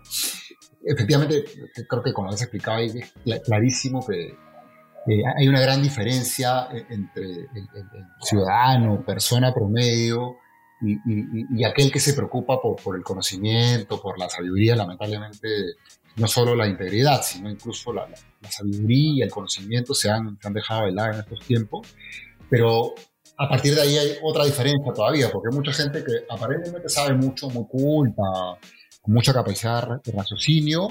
[0.85, 1.44] Efectivamente,
[1.88, 4.37] creo que como has explicado, es clarísimo que
[5.09, 10.37] eh, hay una gran diferencia entre el, el, el ciudadano, persona promedio,
[10.81, 15.49] y, y, y, aquel que se preocupa por, por, el conocimiento, por la sabiduría, lamentablemente,
[16.16, 20.47] no solo la integridad, sino incluso la, la, la sabiduría, el conocimiento se han, se
[20.47, 21.88] han dejado de lado en estos tiempos.
[22.49, 22.94] Pero
[23.37, 27.14] a partir de ahí hay otra diferencia todavía, porque hay mucha gente que aparentemente sabe
[27.14, 28.23] mucho, muy culta,
[29.03, 30.88] con mucha capacidad de raciocinio,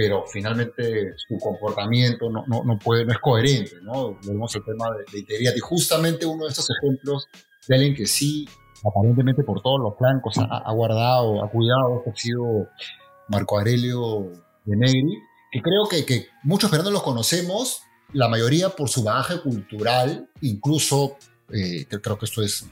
[0.00, 4.14] pero finalmente su comportamiento no, no, no, puede, no es coherente, ¿no?
[4.14, 5.52] Volvemos al tema de, de, integridad.
[5.54, 7.28] Y justamente uno de estos ejemplos
[7.68, 8.48] de alguien que sí,
[8.82, 12.66] aparentemente por todos los flancos, ha, guardado, ha cuidado, ha sido
[13.28, 14.32] Marco Aurelio
[14.64, 15.18] de Negri,
[15.52, 17.82] que creo que, muchos peruanos los conocemos,
[18.14, 21.18] la mayoría por su bagaje cultural, incluso
[21.52, 22.64] eh, creo que esto es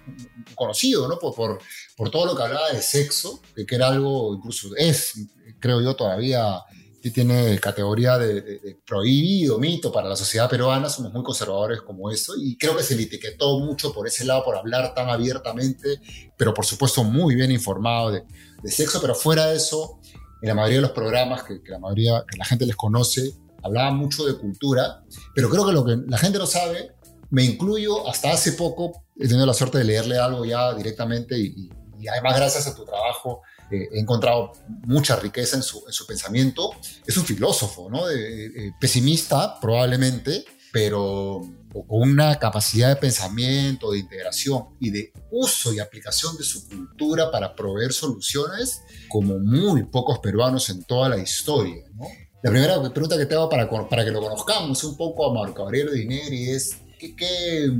[0.54, 1.18] conocido, ¿no?
[1.18, 1.58] Por, por,
[1.94, 5.12] por, todo lo que hablaba de sexo, que, era algo, incluso es,
[5.60, 6.64] creo yo, todavía
[7.10, 12.10] tiene categoría de, de, de, prohibido, mito para la sociedad peruana, somos muy conservadores como
[12.10, 16.00] eso, y creo que se le etiquetó mucho por ese lado, por hablar tan abiertamente,
[16.36, 18.24] pero por supuesto muy bien informado de,
[18.62, 20.00] de sexo, pero fuera de eso,
[20.42, 23.32] en la mayoría de los programas que, que la mayoría, que la gente les conoce,
[23.62, 25.02] hablaba mucho de cultura,
[25.34, 26.92] pero creo que lo que la gente no sabe
[27.30, 31.68] me incluyo hasta hace poco, he tenido la suerte de leerle algo ya directamente y,
[31.98, 34.52] y además gracias a tu trabajo eh, he encontrado
[34.87, 36.70] mucha riqueza en su, en su, pensamiento.
[37.07, 38.07] Es un filósofo, ¿no?
[38.07, 45.72] De, eh, pesimista probablemente, pero con una capacidad de pensamiento, de integración y de uso
[45.72, 51.18] y aplicación de su cultura para proveer soluciones como muy pocos peruanos en toda la
[51.18, 52.07] historia, ¿no?
[52.40, 55.64] La primera pregunta que te hago para, para que lo conozcamos un poco a Marco
[55.64, 57.72] Gabriel Dineri es que, que,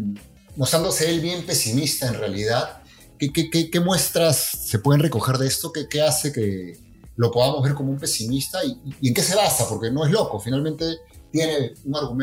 [0.57, 2.83] mostrándose él bien pesimista en realidad,
[3.18, 5.72] ¿qué, muestras se pueden recoger de esto?
[5.72, 6.78] ¿Qué, hace que
[7.16, 8.64] lo podamos ver como un pesimista?
[8.64, 9.68] ¿Y, ¿Y, en qué se basa?
[9.68, 10.85] Porque no es loco, finalmente
[11.31, 11.74] tiene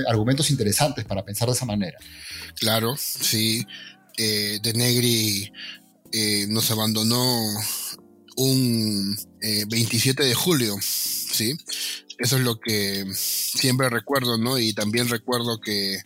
[0.07, 1.97] argumentos interesantes para pensar de esa manera.
[2.59, 3.65] Claro, sí.
[4.17, 5.51] Eh, de Negri
[6.11, 7.49] eh, nos abandonó
[8.37, 11.57] un eh, 27 de julio, ¿sí?
[12.17, 14.57] Eso es lo que siempre recuerdo, ¿no?
[14.57, 16.01] Y también recuerdo que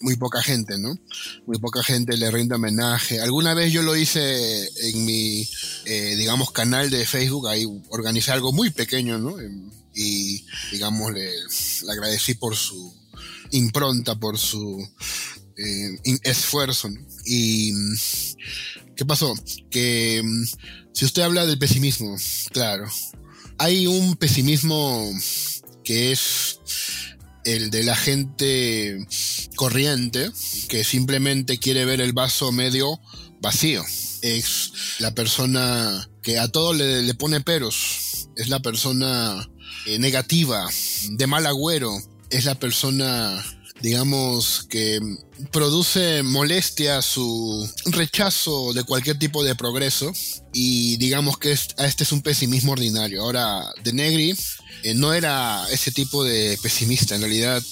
[0.00, 0.98] muy poca gente, ¿no?
[1.46, 3.20] Muy poca gente le rinde homenaje.
[3.20, 5.48] Alguna vez yo lo hice en mi,
[5.86, 9.36] eh, digamos, canal de Facebook, ahí organicé algo muy pequeño, ¿no?
[9.94, 11.30] Y, digamos, le,
[11.90, 12.94] agradecí por su
[13.50, 14.86] impronta, por su
[15.56, 16.90] eh, esfuerzo.
[17.24, 17.72] Y,
[18.96, 19.34] ¿qué pasó?
[19.70, 20.22] Que
[20.92, 22.16] si usted habla del pesimismo,
[22.52, 22.86] claro,
[23.58, 25.12] hay un pesimismo
[25.84, 26.60] que es
[27.44, 29.06] el de la gente
[29.56, 30.30] corriente
[30.68, 33.00] que simplemente quiere ver el vaso medio
[33.40, 33.84] vacío.
[34.22, 38.28] Es la persona que a todo le, pone peros.
[38.36, 39.48] Es la persona
[39.86, 40.68] eh, negativa,
[41.10, 41.96] de mal agüero.
[42.30, 43.44] Es la persona
[43.80, 45.00] digamos, que
[45.52, 50.12] produce molestia su rechazo de cualquier tipo de progreso.
[50.52, 53.22] Y digamos que este es un pesimismo ordinario.
[53.22, 54.34] Ahora, De Negri
[54.82, 57.62] eh, no era ese tipo de pesimista, en realidad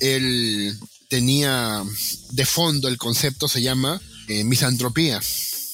[0.00, 1.82] él tenía
[2.30, 5.20] de fondo el concepto se llama eh, misantropía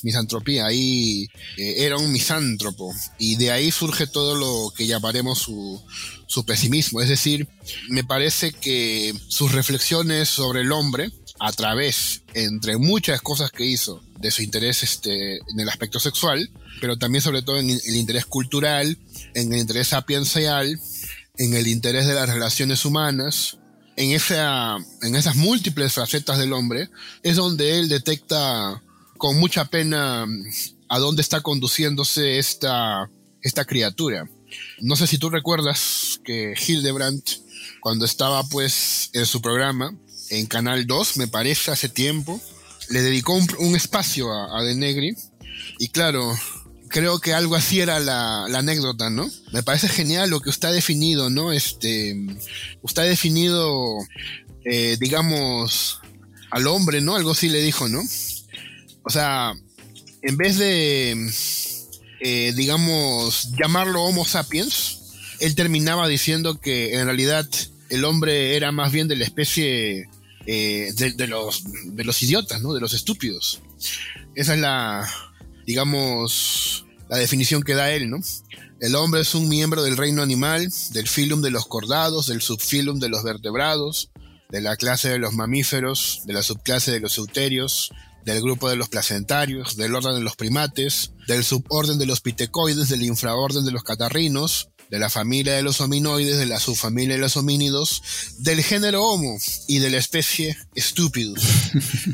[0.02, 2.92] misantropía, ahí eh, era un misántropo.
[3.18, 5.82] Y de ahí surge todo lo que llamaremos su,
[6.26, 7.48] su pesimismo, es decir,
[7.88, 11.10] me parece que sus reflexiones sobre el hombre,
[11.40, 16.50] a través, entre muchas cosas que hizo, de su interés este, en el aspecto sexual,
[16.80, 18.98] pero también sobre todo en el interés cultural,
[19.34, 20.78] en el interés sapiencial,
[21.38, 23.56] en el interés de las relaciones humanas,
[23.96, 26.90] en, esa, en esas múltiples facetas del hombre,
[27.22, 28.82] es donde él detecta
[29.20, 30.26] con mucha pena
[30.88, 33.08] a dónde está conduciéndose esta,
[33.42, 34.28] esta criatura.
[34.80, 37.28] No sé si tú recuerdas que Hildebrandt,
[37.80, 39.94] cuando estaba pues en su programa,
[40.30, 42.40] en Canal 2, me parece, hace tiempo,
[42.88, 45.14] le dedicó un, espacio a, a, De Negri.
[45.78, 46.34] Y claro,
[46.88, 49.30] creo que algo así era la, la, anécdota, ¿no?
[49.52, 51.52] Me parece genial lo que usted ha definido, ¿no?
[51.52, 52.16] Este,
[52.80, 53.98] usted ha definido,
[54.64, 56.00] eh, digamos,
[56.50, 57.16] al hombre, ¿no?
[57.16, 58.02] Algo así le dijo, ¿no?
[59.02, 59.54] O sea,
[60.22, 61.30] en vez de,
[62.20, 64.98] eh, digamos, llamarlo Homo sapiens,
[65.40, 67.48] él terminaba diciendo que en realidad
[67.88, 70.08] el hombre era más bien de la especie
[70.46, 72.74] eh, de, los, de los idiotas, ¿no?
[72.74, 73.60] De los estúpidos.
[74.34, 75.08] Esa es la,
[75.66, 78.18] digamos, la definición que da él, ¿no?
[78.80, 82.98] El hombre es un miembro del reino animal, del filum de los cordados, del subfilum
[82.98, 84.10] de los vertebrados,
[84.48, 87.92] de la clase de los mamíferos, de la subclase de los euterios,
[88.24, 92.88] del grupo de los placentarios, del orden de los primates, del suborden de los pitecoides,
[92.88, 97.20] del infraorden de los catarrinos, de la familia de los hominoides, de la subfamilia de
[97.20, 98.02] los homínidos,
[98.38, 101.40] del género Homo y de la especie Stupidus,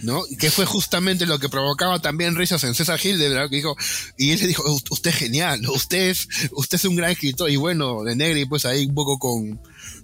[0.03, 0.23] ¿no?
[0.39, 3.77] que fue justamente lo que provocaba también risas en César Hildebrand, que dijo,
[4.19, 7.57] y él le dijo, usted es genial, usted es, usted es un gran escritor, y
[7.57, 9.59] bueno, de Negri, pues ahí un poco con,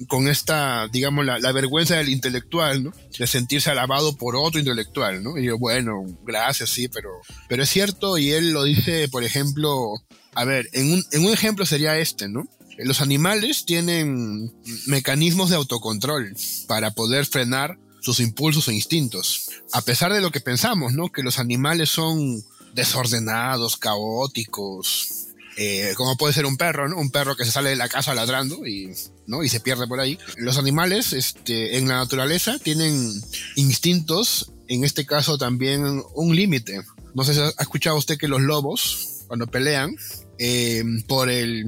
[0.08, 2.92] con esta, digamos, la, la, vergüenza del intelectual, ¿no?
[3.18, 5.36] De sentirse alabado por otro intelectual, ¿no?
[5.36, 7.10] Y yo, bueno, gracias, sí, pero,
[7.50, 9.92] pero es cierto, y él lo dice, por ejemplo,
[10.34, 12.48] a ver, en un, en un ejemplo sería este, ¿no?
[12.84, 14.52] Los animales tienen
[14.86, 16.34] mecanismos de autocontrol
[16.66, 19.50] para poder frenar sus impulsos e instintos.
[19.72, 21.10] A pesar de lo que pensamos, ¿no?
[21.10, 25.22] Que los animales son desordenados, caóticos,
[25.56, 26.96] eh, como puede ser un perro, ¿no?
[26.96, 28.92] Un perro que se sale de la casa ladrando y,
[29.26, 29.44] ¿no?
[29.44, 30.18] y se pierde por ahí.
[30.36, 33.12] Los animales este, en la naturaleza tienen
[33.56, 36.80] instintos, en este caso también un límite.
[37.14, 39.94] No sé si ha escuchado usted que los lobos, cuando pelean,
[40.38, 41.66] eh, por el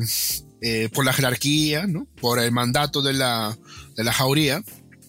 [0.67, 2.07] eh, por la jerarquía, ¿no?
[2.23, 3.55] por el mandato de la,
[3.97, 4.63] de la jauría,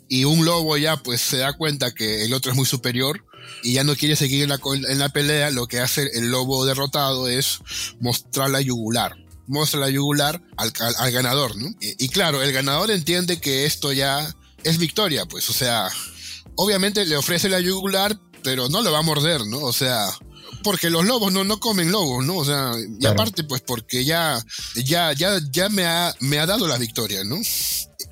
[0.09, 3.23] y un lobo ya pues se da cuenta que el otro es muy superior
[3.63, 6.65] y ya no quiere seguir en la, en la pelea, lo que hace el lobo
[6.65, 7.59] derrotado es
[8.01, 9.15] mostrar la yugular.
[9.47, 11.69] Muestra la yugular al, al, ganador, ¿no?
[11.79, 14.27] Y, y, claro, el ganador entiende que esto ya
[14.65, 15.89] es victoria, pues, o sea,
[16.55, 19.59] obviamente le ofrece la yugular, pero no lo va a morder, ¿no?
[19.59, 20.09] O sea,
[20.65, 22.37] porque los lobos no, no comen lobos, ¿no?
[22.37, 23.13] O sea, y claro.
[23.13, 24.43] aparte, pues porque ya,
[24.83, 27.37] ya, ya, ya me ha, me ha dado la victoria, ¿no?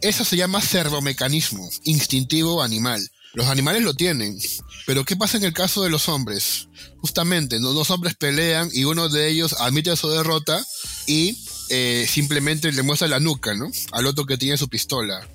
[0.01, 3.09] Eso se llama servomecanismo, instintivo animal.
[3.33, 4.37] Los animales lo tienen.
[4.85, 6.67] Pero ¿qué pasa en el caso de los hombres?
[6.97, 7.73] Justamente, ¿no?
[7.73, 10.63] dos hombres pelean y uno de ellos admite su derrota
[11.07, 11.35] y
[11.69, 13.71] eh, simplemente le muestra la nuca, ¿no?
[13.93, 15.27] Al otro que tiene su pistola.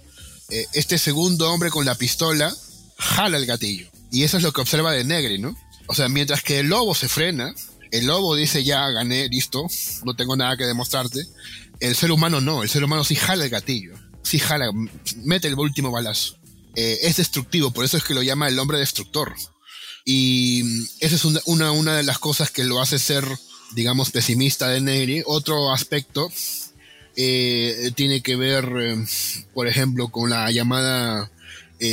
[0.50, 2.54] Eh, este segundo hombre con la pistola
[2.96, 3.90] jala el gatillo.
[4.12, 5.56] Y eso es lo que observa de Negri, ¿no?
[5.88, 7.54] O sea, mientras que el lobo se frena,
[7.90, 9.66] el lobo dice ya gané, listo,
[10.04, 11.26] no tengo nada que demostrarte.
[11.80, 14.70] El ser humano no, el ser humano sí jala el gatillo, sí jala,
[15.24, 16.36] mete el último balazo.
[16.76, 19.34] Eh, es destructivo, por eso es que lo llama el hombre destructor.
[20.04, 20.62] Y
[21.00, 23.24] esa es una, una, de las cosas que lo hace ser,
[23.72, 25.22] digamos, pesimista de Negri.
[25.26, 26.30] Otro aspecto
[27.16, 29.04] eh, tiene que ver, eh,
[29.54, 31.30] por ejemplo, con la llamada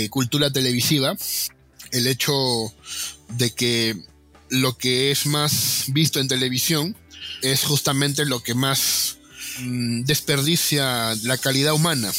[0.09, 1.15] cultura televisiva.
[1.91, 2.33] El hecho
[3.29, 3.95] de que
[4.49, 6.95] lo que es más visto en televisión
[7.41, 9.17] es justamente lo que más
[9.59, 12.11] mmm, desperdicia la calidad humana.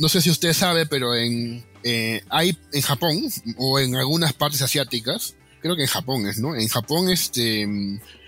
[0.00, 3.22] No sé si usted sabe, pero en, eh, hay en Japón
[3.56, 6.54] o en algunas partes asiáticas, creo que en Japón es, ¿no?
[6.54, 7.66] En Japón este,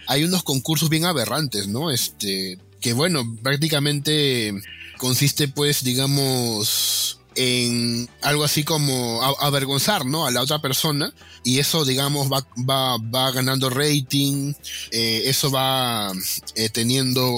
[0.06, 1.90] hay unos concursos bien aberrantes, ¿no?
[1.90, 4.54] Este, que bueno, prácticamente
[4.96, 10.26] consiste pues, digamos, en algo así como avergonzar ¿no?
[10.26, 14.52] a la otra persona y eso digamos va, va, va ganando rating,
[14.90, 16.12] eh, eso va
[16.54, 17.32] eh, teniendo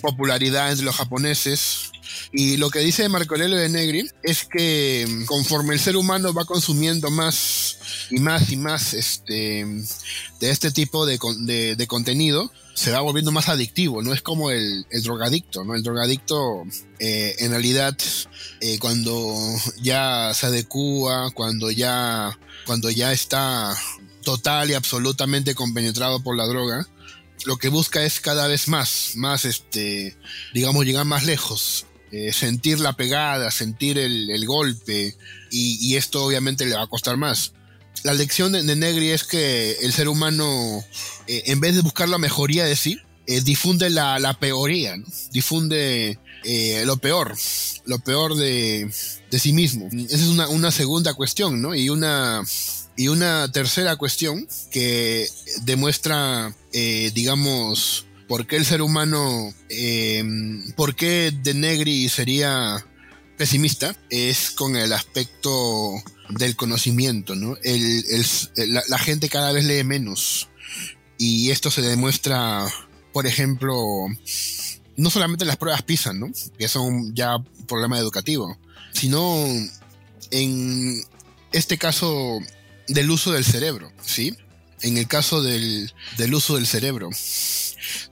[0.00, 1.90] popularidad entre los japoneses
[2.32, 7.10] y lo que dice Marco de Negri es que conforme el ser humano va consumiendo
[7.10, 7.78] más
[8.10, 9.66] y más y más este,
[10.40, 14.50] de este tipo de, de, de contenido, se va volviendo más adictivo, no es como
[14.50, 15.74] el, el drogadicto, ¿no?
[15.74, 16.64] El drogadicto
[16.98, 17.96] eh, en realidad
[18.60, 19.36] eh, cuando
[19.80, 23.74] ya se adecua, cuando ya, cuando ya está
[24.22, 26.88] total y absolutamente compenetrado por la droga,
[27.44, 30.16] lo que busca es cada vez más, más este,
[30.52, 31.86] digamos, llegar más lejos.
[32.10, 35.16] Eh, sentir la pegada, sentir el, el golpe,
[35.50, 37.54] y, y, esto obviamente le va a costar más
[38.04, 40.84] la lección de, Negri es que el ser humano,
[41.26, 45.06] eh, en vez de buscar la mejoría de sí, eh, difunde la, peoría, ¿no?
[45.32, 47.34] difunde eh, lo peor,
[47.86, 48.90] lo peor de,
[49.32, 49.88] sí mismo.
[49.90, 51.74] Esa es una, segunda cuestión, ¿no?
[51.74, 52.42] Y una,
[52.94, 55.26] y una tercera cuestión que
[55.62, 59.54] demuestra, digamos, por qué el ser humano,
[60.76, 62.86] por qué De Negri sería
[63.38, 67.56] pesimista, es con el aspecto del conocimiento, ¿no?
[67.62, 68.04] El,
[68.88, 70.48] la, gente cada vez lee menos.
[71.18, 72.66] Y esto se demuestra,
[73.12, 74.06] por ejemplo,
[74.96, 76.30] no solamente en las pruebas PISA, ¿no?
[76.58, 78.58] Que son ya problema educativo,
[78.92, 79.46] sino
[80.30, 81.02] en
[81.52, 82.38] este caso
[82.88, 84.36] del uso del cerebro, ¿sí?
[84.82, 87.10] En el caso del, del uso del cerebro.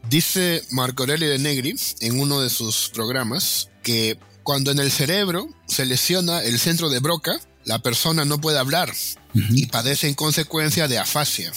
[0.08, 5.48] Dice Marco Aurelio de Negri en uno de sus programas que cuando en el cerebro
[5.66, 9.46] se lesiona el centro de Broca, la persona no puede hablar uh -huh.
[9.50, 11.52] y padece en consecuencia de afasia.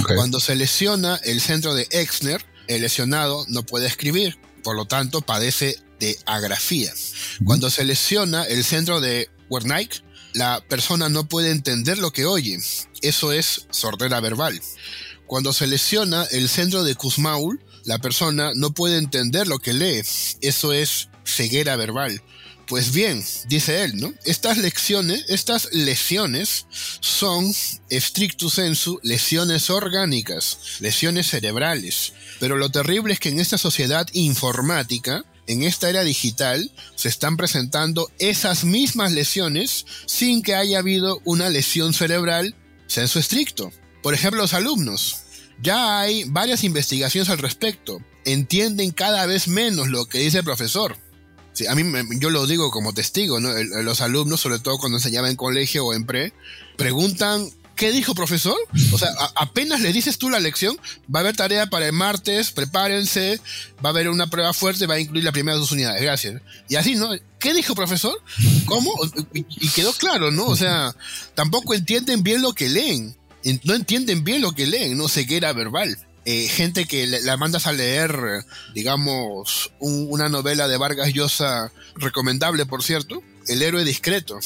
[0.00, 0.16] Okay.
[0.16, 5.20] Cuando se lesiona el centro de Exner, el lesionado no puede escribir, por lo tanto
[5.20, 6.92] padece de agrafía.
[6.92, 7.44] Uh -huh.
[7.44, 10.02] Cuando se lesiona el centro de Wernicke,
[10.34, 12.58] la persona no puede entender lo que oye.
[13.02, 14.60] Eso es sordera verbal.
[15.26, 20.02] Cuando se lesiona el centro de Kussmaul, la persona no puede entender lo que lee.
[20.40, 22.22] Eso es ceguera verbal.
[22.66, 24.12] Pues bien, dice él, ¿no?
[24.24, 24.58] Estas
[25.28, 27.52] estas lesiones son,
[27.90, 32.12] stricto sensu, lesiones orgánicas, lesiones cerebrales.
[32.40, 37.36] Pero lo terrible es que en esta sociedad informática, en esta era digital, se están
[37.36, 42.54] presentando esas mismas lesiones sin que haya habido una lesión cerebral
[42.86, 43.72] sensu estricto.
[44.02, 45.18] Por ejemplo, los alumnos.
[45.60, 48.00] Ya hay varias investigaciones al respecto.
[48.24, 50.96] Entienden cada vez menos lo que dice el profesor
[51.52, 51.84] Sí, a mí
[52.18, 53.52] yo lo digo como testigo, ¿no?
[53.82, 56.32] Los alumnos, sobre todo cuando enseñaba en colegio o en pre,
[56.76, 58.56] preguntan ¿qué dijo profesor?
[58.92, 60.76] O sea, apenas le dices tú la lección,
[61.14, 63.40] va a haber tarea para el martes, prepárense,
[63.84, 66.40] va a haber una prueba fuerte, va a incluir las primeras dos unidades, gracias.
[66.68, 67.10] Y así, ¿no?
[67.38, 68.14] ¿Qué dijo profesor?
[68.66, 68.92] ¿Cómo?
[69.34, 70.46] Y quedó claro, ¿no?
[70.46, 70.94] O sea,
[71.34, 73.16] tampoco entienden bien lo que leen.
[73.64, 75.98] No entienden bien lo que leen, no sé qué era verbal.
[76.24, 78.44] Eh, gente que la mandas a leer,
[78.74, 84.38] digamos, una novela de Vargas Llosa, recomendable por cierto, El héroe discreto.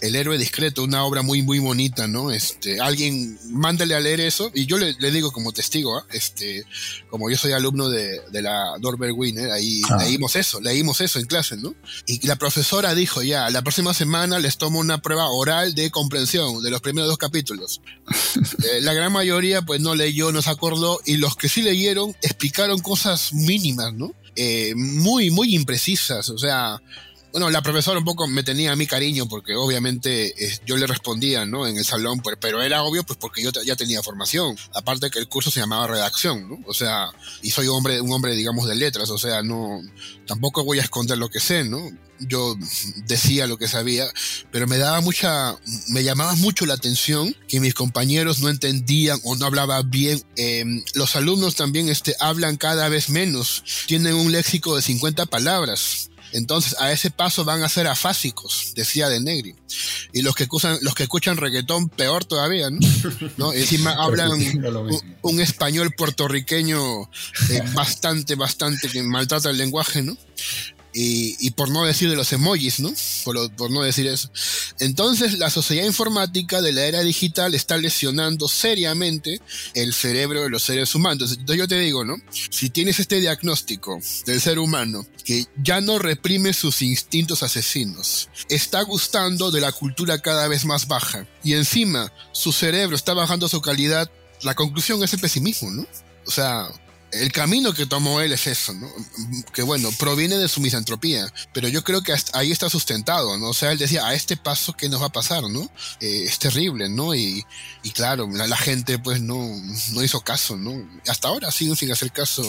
[0.00, 2.30] El héroe discreto, una obra muy, muy bonita, ¿no?
[2.30, 6.06] Este, alguien, mándale a leer eso, y yo le, digo como testigo, ¿ah?
[6.12, 6.64] este,
[7.10, 9.98] como yo soy alumno de, la Dorber Winner, ahí ah.
[9.98, 11.74] leímos eso, leímos eso en clase, ¿no?
[12.06, 16.62] Y la profesora dijo ya, la próxima semana les tomo una prueba oral de comprensión
[16.62, 17.80] de los primeros dos capítulos.
[18.64, 22.14] Eh, la gran mayoría, pues no leyó, no se acordó, y los que sí leyeron
[22.22, 24.14] explicaron cosas mínimas, ¿no?
[24.36, 26.80] Eh, muy, muy imprecisas, o sea,
[27.32, 30.86] bueno, la profesora un poco me tenía a mí cariño porque obviamente eh, yo le
[30.86, 31.66] respondía, ¿no?
[31.66, 34.56] En el salón, pues, pero era obvio pues porque yo ya tenía formación.
[34.74, 36.58] Aparte que el curso se llamaba redacción, ¿no?
[36.66, 37.10] O sea,
[37.42, 39.80] y soy hombre, un hombre, digamos, de letras, o sea, no,
[40.26, 41.90] tampoco voy a esconder lo que sé, ¿no?
[42.20, 42.56] Yo
[43.06, 44.06] decía lo que sabía,
[44.50, 45.56] pero me daba mucha,
[45.88, 50.20] me llamaba mucho la atención que mis compañeros no entendían o no hablaban bien.
[50.36, 56.08] Em, los alumnos también este, hablan cada vez menos, tienen un léxico de 50 palabras
[56.32, 59.54] entonces, a ese paso van a ser afásicos, decía De Negri.
[60.12, 62.68] Y los que escuchan, los que escuchan reggaetón, peor todavía,
[63.36, 63.52] ¿no?
[63.52, 64.32] Encima hablan
[65.22, 67.02] un, español puertorriqueño
[67.50, 70.16] eh, bastante, bastante que maltrata el lenguaje, ¿no?
[71.00, 72.92] Y, por no decir de los emojis, ¿no?
[73.24, 74.30] Por, no decir eso.
[74.80, 79.40] Entonces, la sociedad informática de la era digital está lesionando seriamente
[79.74, 81.30] el cerebro de los seres humanos.
[81.30, 82.16] Entonces, yo te digo, ¿no?
[82.50, 88.82] Si tienes este diagnóstico del ser humano que ya no reprime sus instintos asesinos, está
[88.82, 93.60] gustando de la cultura cada vez más baja y encima su cerebro está bajando su
[93.60, 94.10] calidad,
[94.42, 95.86] la conclusión es el pesimismo, ¿no?
[96.26, 96.68] O sea,
[97.12, 98.90] el camino que tomó él es eso, ¿no?
[99.52, 103.48] Que bueno, proviene de su misantropía, pero yo creo que ahí está sustentado, ¿no?
[103.48, 105.62] O sea, él decía, a este paso, ¿qué nos va a pasar, no?
[106.00, 107.14] Eh, es terrible, ¿no?
[107.14, 107.44] Y,
[107.82, 109.48] y claro, la, gente pues no,
[109.92, 110.86] no hizo caso, ¿no?
[111.06, 112.42] Hasta ahora siguen sin hacer caso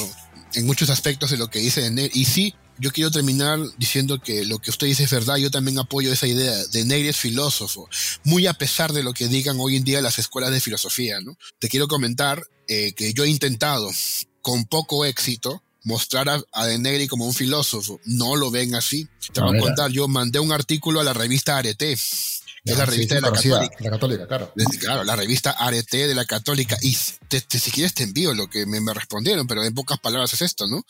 [0.53, 2.11] en muchos aspectos de lo que dice Negri.
[2.19, 5.77] Y sí, yo quiero terminar diciendo que lo que usted dice es verdad, yo también
[5.79, 6.55] apoyo esa idea.
[6.67, 7.89] De Negri es filósofo,
[8.23, 11.37] muy a pesar de lo que digan hoy en día las escuelas de filosofía, ¿no?
[11.59, 13.89] Te quiero comentar eh, que yo he intentado
[14.49, 17.99] con poco éxito mostrar a, a, De Negri como un filósofo.
[18.05, 19.07] No lo ven así.
[19.31, 21.95] Te voy a contar, yo mandé un artículo a la revista Arete,
[22.65, 23.75] que es la revista de la Católica.
[23.79, 24.53] La Católica, claro.
[24.79, 26.77] Claro, la revista Arete de la Católica.
[26.81, 26.97] Y
[27.27, 30.67] te, si quieres te envío lo que me, respondieron, pero en pocas palabras es esto,
[30.67, 30.83] ¿no?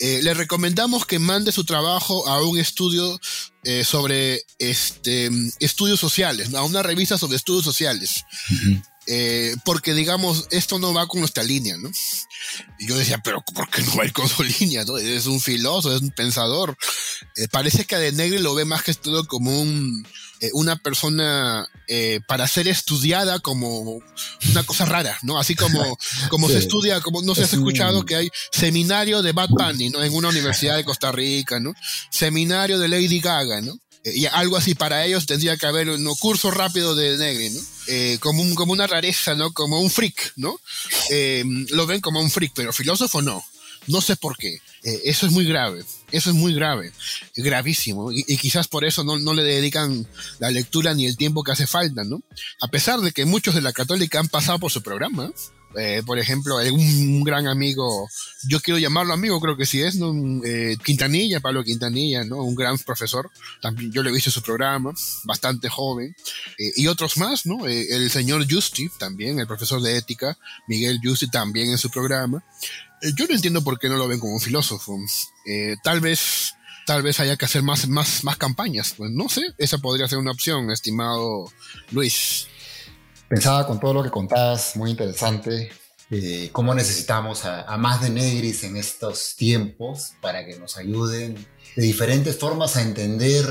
[0.00, 3.20] Eh, le recomendamos que mande su trabajo a un estudio
[3.64, 5.30] eh, sobre este,
[5.60, 8.24] estudios sociales, a una revista sobre estudios sociales.
[9.10, 11.90] Eh, porque digamos, esto no va con nuestra línea, ¿no?
[12.78, 14.84] Y yo decía, pero ¿por qué no va a ir con su línea?
[14.84, 14.98] ¿no?
[14.98, 16.76] Es un filósofo, es un pensador.
[17.36, 20.06] Eh, parece que a Negri lo ve más que todo como un,
[20.40, 21.66] eh, una persona
[22.26, 23.80] para ser estudiada como
[24.50, 25.38] una cosa rara, ¿no?
[25.38, 25.98] Así como,
[26.28, 30.04] como se estudia, como no se has escuchado que hay seminario de Bad Bunny, ¿no?
[30.04, 31.72] En una universidad de Costa Rica, ¿no?
[32.10, 33.80] Seminario de Lady Gaga, ¿no?
[34.14, 37.60] Y algo así para ellos tendría que haber un curso rápido de Negri, ¿no?
[37.88, 39.52] Eh, como, un, como una rareza, ¿no?
[39.52, 40.60] Como un freak, ¿no?
[41.10, 43.42] Eh, lo ven como un freak, pero filósofo no.
[43.86, 44.60] No sé por qué.
[44.84, 45.84] Eh, eso es muy grave.
[46.12, 46.92] Eso es muy grave.
[47.36, 48.12] Gravísimo.
[48.12, 50.06] Y, quizás por eso no, no, le dedican
[50.38, 52.22] la lectura ni el tiempo que hace falta, ¿no?
[52.60, 55.32] A pesar de que muchos de la católica han pasado por su programa.
[55.76, 58.08] Eh, por ejemplo, un gran amigo,
[58.48, 59.98] yo quiero llamarlo amigo, creo que sí es.
[60.44, 62.42] Eh, Quintanilla, Pablo Quintanilla, ¿no?
[62.42, 64.92] Un gran profesor, también yo le he visto su programa,
[65.24, 66.16] bastante joven,
[66.58, 67.66] eh, y otros más, ¿no?
[67.66, 72.42] el señor Justi, también, el profesor de ética, Miguel Justi, también en su programa.
[73.16, 74.98] yo no entiendo por qué no lo ven como un filósofo.
[75.82, 76.54] tal vez
[76.86, 78.94] tal vez haya que hacer más, más, más campañas.
[78.96, 81.52] Pues no sé, esa podría ser una opción, estimado
[81.90, 82.48] Luis.
[83.28, 85.70] Pensaba con todo lo que contabas, muy interesante,
[86.10, 91.34] eh, cómo necesitamos a, más de Negris en estos tiempos para que nos ayuden
[91.76, 93.44] de diferentes formas a entender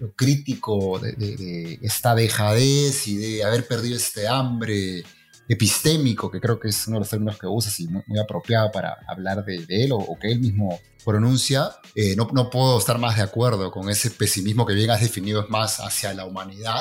[0.00, 5.04] lo crítico de, esta dejadez y de haber perdido este hambre
[5.46, 8.96] epistémico, que creo que es uno de los términos que usas y muy, apropiado para
[9.06, 11.70] hablar de, él o, que él mismo pronuncia.
[11.94, 15.42] Eh, no, no puedo estar más de acuerdo con ese pesimismo que bien has definido,
[15.42, 16.80] es más hacia la humanidad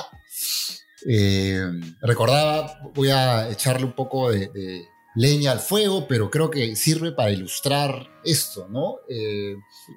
[1.05, 1.69] eh,
[2.01, 7.31] recordaba, voy a echarle un poco de, leña al fuego, pero creo que sirve para
[7.31, 8.97] ilustrar esto, ¿no?
[9.09, 9.55] Eh,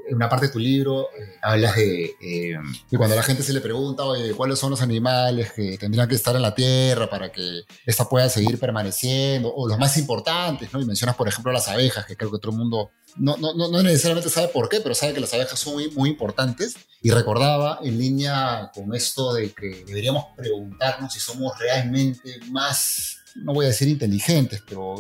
[0.08, 3.52] en una parte de tu libro eh, hablas de que cuando a la gente se
[3.52, 7.30] le pregunta, oye, ¿cuáles son los animales que tendrían que estar en la Tierra para
[7.30, 9.52] que esta pueda seguir permaneciendo?
[9.54, 10.80] O los más importantes, ¿no?
[10.80, 13.82] Y mencionas, por ejemplo, las abejas, que creo que todo el mundo no, no, no
[13.82, 16.76] necesariamente sabe por qué, pero sabe que las abejas son muy, muy importantes.
[17.00, 23.52] Y recordaba en línea con esto de que deberíamos preguntarnos si somos realmente más no
[23.52, 24.96] voy a decir inteligentes, pero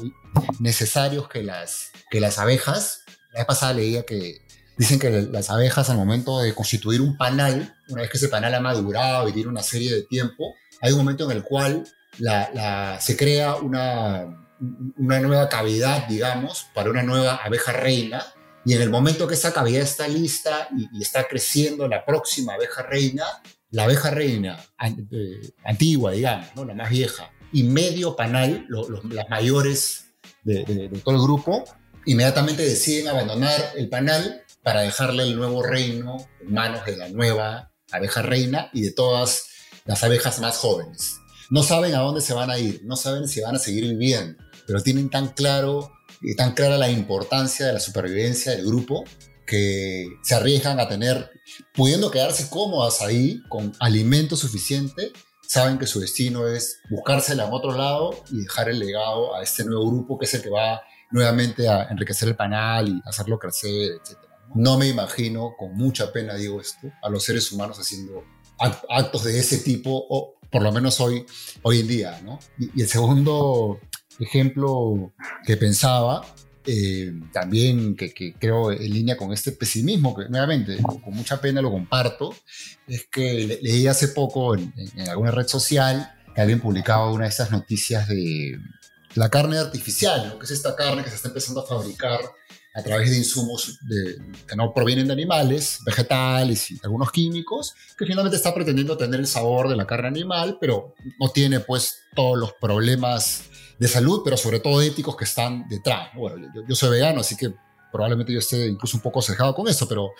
[0.58, 3.02] necesarios que las, que las abejas.
[3.32, 7.74] La vez pasada leía que dicen que las abejas al momento de constituir un panal,
[7.88, 10.98] una vez que ese panal ha madurado y tiene una serie de tiempo, hay un
[10.98, 11.84] momento en el cual
[13.00, 14.48] se crea una,
[14.96, 18.24] una nueva cavidad, digamos, para una nueva abeja reina.
[18.64, 22.82] Y en el momento que esa cavidad está lista y, está creciendo la próxima abeja
[22.82, 23.24] reina,
[23.70, 24.58] la abeja reina
[25.12, 26.64] eh, antigua, digamos, ¿no?
[26.64, 30.06] la más vieja, y medio panal, las mayores
[30.44, 31.64] de, todo el grupo,
[32.04, 37.72] inmediatamente deciden abandonar el panal para dejarle el nuevo reino en manos de la nueva
[37.92, 39.46] abeja reina y de todas
[39.84, 41.16] las abejas más jóvenes.
[41.50, 44.42] No saben a dónde se van a ir, no saben si van a seguir viviendo,
[44.66, 45.92] pero tienen tan claro
[46.36, 49.04] tan clara la importancia de la supervivencia del grupo
[49.46, 51.30] que se arriesgan a tener,
[51.72, 55.12] pudiendo quedarse cómodas ahí con alimento suficiente,
[55.48, 59.64] saben que su destino es buscársela en otro lado y dejar el legado a este
[59.64, 63.92] nuevo grupo que es el que va nuevamente a enriquecer el panal y hacerlo crecer,
[63.92, 64.18] etc.
[64.54, 68.24] No me imagino, con mucha pena digo esto, a los seres humanos haciendo
[68.58, 71.26] actos de ese tipo, o por lo menos hoy,
[71.62, 72.20] hoy en día.
[72.24, 72.38] ¿no?
[72.58, 73.80] Y, y el segundo
[74.18, 75.12] ejemplo
[75.44, 76.24] que pensaba
[76.66, 81.70] eh, también que, creo en línea con este pesimismo, que nuevamente con mucha pena lo
[81.70, 82.34] comparto,
[82.88, 84.72] es que leí hace poco en,
[85.08, 88.58] alguna red social que alguien publicaba una de estas noticias de
[89.14, 92.20] la carne artificial, que es esta carne que se está empezando a fabricar
[92.76, 93.78] a través de insumos
[94.46, 99.26] que no provienen de animales, vegetales y algunos químicos, que finalmente está pretendiendo tener el
[99.26, 103.44] sabor de la carne animal, pero no tiene pues todos los problemas
[103.78, 106.10] de salud, pero sobre todo éticos que están detrás.
[106.14, 107.54] Bueno, yo, soy vegano, así que
[107.90, 110.10] probablemente yo esté incluso un poco cejado con eso, pero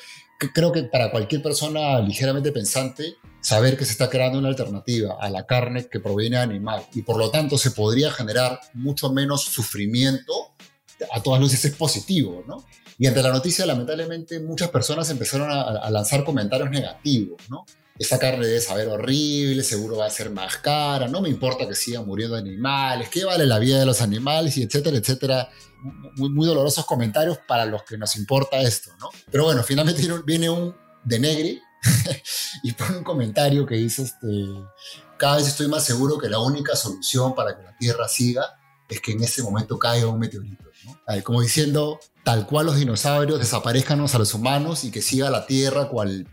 [0.54, 5.28] creo que para cualquier persona ligeramente pensante, saber que se está creando una alternativa a
[5.28, 9.44] la carne que proviene de animal y por lo tanto se podría generar mucho menos
[9.44, 10.55] sufrimiento,
[11.12, 12.64] a todas luces es positivo, ¿no?
[12.98, 17.64] Y ante la noticia, lamentablemente, muchas personas empezaron a, a lanzar comentarios negativos, ¿no?
[17.98, 21.74] esa carne debe saber horrible, seguro va a ser más cara, no me importa que
[21.74, 25.48] sigan muriendo animales, qué vale la vida de los animales y etcétera, etcétera.
[26.16, 29.10] Muy, muy dolorosos comentarios para los que nos importa esto, ¿no?
[29.30, 30.74] Pero bueno, finalmente viene un
[31.04, 31.62] de Negri
[32.62, 34.26] y pone un comentario que dice, este,
[35.16, 39.00] cada vez estoy más seguro que la única solución para que la Tierra siga es
[39.00, 40.65] que en ese momento caiga un meteorito.
[40.86, 41.22] ¿No?
[41.24, 45.88] Como diciendo, tal cual los dinosaurios desaparezcan a los humanos y que siga la Tierra
[45.88, 46.26] cual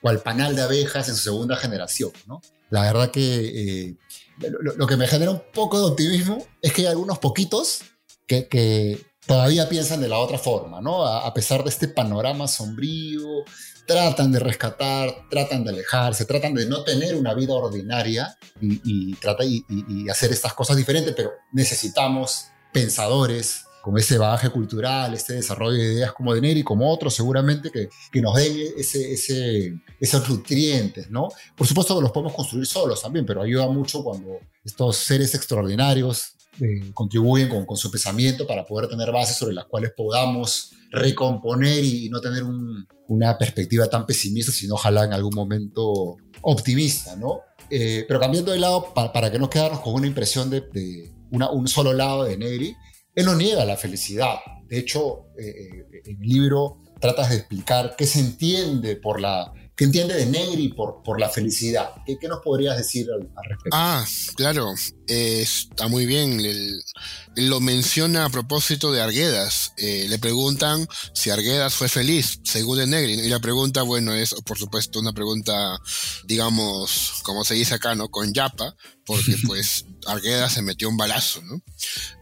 [0.00, 2.40] cual panal de abejas en su segunda generación, ¿no?
[2.70, 3.96] La verdad que eh,
[4.76, 7.82] lo, que me genera un poco de optimismo es que hay algunos poquitos
[8.26, 11.06] que, que todavía piensan de la otra forma, ¿no?
[11.06, 13.44] A, pesar de este panorama sombrío,
[13.86, 19.16] tratan de rescatar, tratan de alejarse, tratan de no tener una vida ordinaria y, y,
[19.68, 25.94] y hacer estas cosas diferentes, pero necesitamos pensadores, con ese bagaje cultural, este desarrollo de
[25.94, 31.10] ideas como de Neri, como otros seguramente, que, que nos den ese, ese, esos nutrientes,
[31.10, 31.28] ¿no?
[31.56, 36.36] Por supuesto que los podemos construir solos también, pero ayuda mucho cuando estos seres extraordinarios
[36.60, 41.82] eh, contribuyen con, con, su pensamiento para poder tener bases sobre las cuales podamos recomponer
[41.82, 42.44] y, no tener
[43.08, 47.40] una perspectiva tan pesimista, sino ojalá en algún momento optimista, ¿no?
[47.68, 51.12] Eh, pero cambiando de lado, para, para que no quedarnos con una impresión de, de
[51.30, 52.76] una, un solo lado de Neri,
[53.14, 54.36] él no niega la felicidad.
[54.66, 59.52] De hecho, eh, eh, en el libro tratas de explicar qué se entiende por la
[59.76, 61.90] qué entiende de Negri por, por la felicidad.
[62.06, 63.70] ¿Qué, qué nos podrías decir al, respecto?
[63.72, 64.04] Ah,
[64.36, 64.74] claro,
[65.06, 66.40] está muy bien.
[67.36, 69.72] Lo menciona a propósito de Arguedas.
[69.78, 73.14] Eh, le preguntan si Arguedas fue feliz, según Negri.
[73.14, 75.78] Y la pregunta, bueno, es por supuesto una pregunta,
[76.24, 78.08] digamos, como se dice acá, ¿no?
[78.08, 78.74] Con Yapa,
[79.06, 81.62] porque pues Argueda se metió un balazo, ¿no?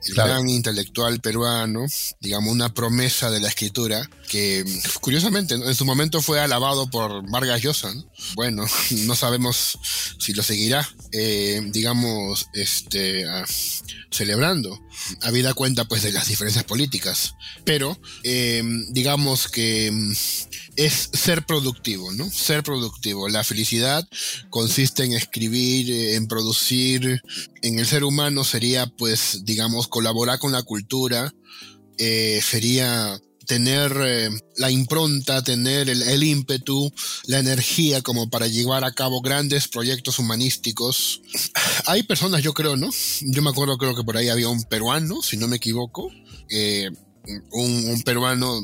[0.07, 1.87] El gran intelectual peruano,
[2.20, 4.64] digamos, una promesa de la escritura que
[5.01, 8.11] curiosamente en su momento fue alabado por Vargas Llosa, ¿no?
[8.35, 9.78] Bueno, no sabemos
[10.18, 13.45] si lo seguirá, eh, digamos, este, ah,
[14.11, 14.80] celebrando,
[15.22, 17.34] habida cuenta pues de las diferencias políticas,
[17.64, 19.92] pero eh, digamos que
[20.76, 22.30] es ser productivo, ¿no?
[22.30, 23.28] Ser productivo.
[23.28, 24.06] La felicidad
[24.48, 27.20] consiste en escribir, en producir
[27.62, 31.32] en el ser humano sería, pues, digamos, colaborar con la cultura,
[31.98, 33.20] eh, sería
[33.51, 36.92] tener eh, la impronta, tener el, ímpetu,
[37.26, 41.20] la energía como para llevar a cabo grandes proyectos humanísticos.
[41.86, 42.90] Hay personas, yo creo, ¿no?
[43.22, 46.12] Yo me acuerdo, creo que por ahí había un peruano, si no me equivoco,
[46.48, 46.90] eh,
[47.51, 48.61] un, peruano,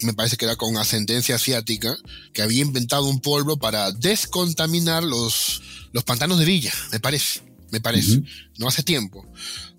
[0.00, 1.94] me parece que era con ascendencia asiática,
[2.32, 5.60] que había inventado un polvo para descontaminar los,
[5.92, 8.22] los pantanos de Villa, me parece, me parece,
[8.56, 9.26] no hace tiempo.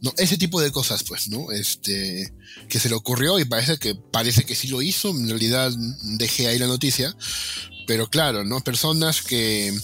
[0.05, 1.51] No, ese tipo de cosas, pues, ¿no?
[1.51, 2.31] Este,
[2.69, 5.71] que se le ocurrió y parece que, parece que sí lo hizo, en realidad
[6.19, 7.15] dejé ahí la noticia,
[7.87, 8.61] pero claro, ¿no?
[8.61, 9.75] Personas que,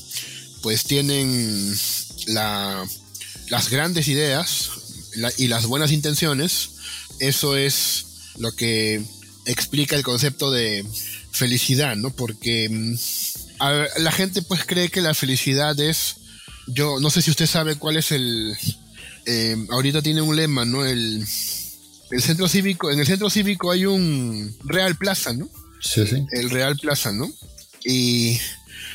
[0.62, 1.76] pues, tienen
[2.28, 2.86] la,
[3.50, 4.70] las grandes ideas
[5.40, 6.70] y las buenas intenciones,
[7.18, 8.06] eso es
[8.38, 9.04] lo que
[9.48, 10.86] explica el concepto de
[11.32, 12.12] felicidad, ¿no?
[12.12, 12.94] Porque mm,
[13.98, 16.18] la gente pues cree que la felicidad es,
[16.68, 18.56] yo no sé si usted sabe cuál es el,
[19.26, 20.86] eh, ahorita tiene un lema, ¿no?
[20.86, 21.26] El,
[22.12, 25.50] el centro cívico, en el centro cívico hay un Real Plaza, ¿no?
[25.82, 26.26] Sí, sí.
[26.32, 27.32] El Real Plaza, ¿no?
[27.84, 28.40] Y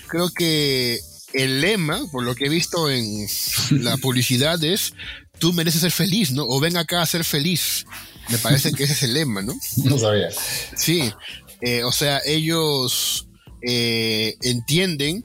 [0.06, 1.00] creo que
[1.32, 3.26] el lema, por lo que he visto en
[3.82, 4.92] la publicidad, es
[5.38, 6.44] tú mereces ser feliz, ¿no?
[6.46, 7.84] O ven acá a ser feliz.
[8.28, 9.54] Me parece que ese es el lema, ¿no?
[9.84, 10.28] No sabía.
[10.76, 11.12] Sí,
[11.60, 13.28] eh, o sea, ellos
[13.62, 15.24] eh, entienden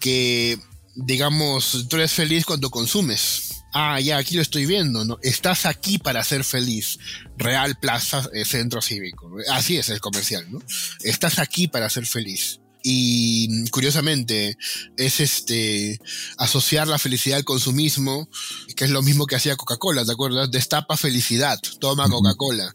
[0.00, 0.58] que,
[0.94, 3.45] digamos, tú eres feliz cuando consumes.
[3.78, 5.18] Ah, ya, aquí lo estoy viendo, ¿no?
[5.22, 6.98] Estás aquí para ser feliz.
[7.36, 9.30] Real Plaza eh, Centro Cívico.
[9.50, 10.62] Así es el comercial, ¿no?
[11.02, 12.58] Estás aquí para ser feliz.
[12.82, 14.56] Y curiosamente
[14.96, 16.00] es este
[16.38, 18.30] asociar la felicidad al consumismo,
[18.76, 20.50] que es lo mismo que hacía Coca-Cola, ¿te acuerdas?
[20.50, 22.74] Destapa felicidad, toma Coca-Cola.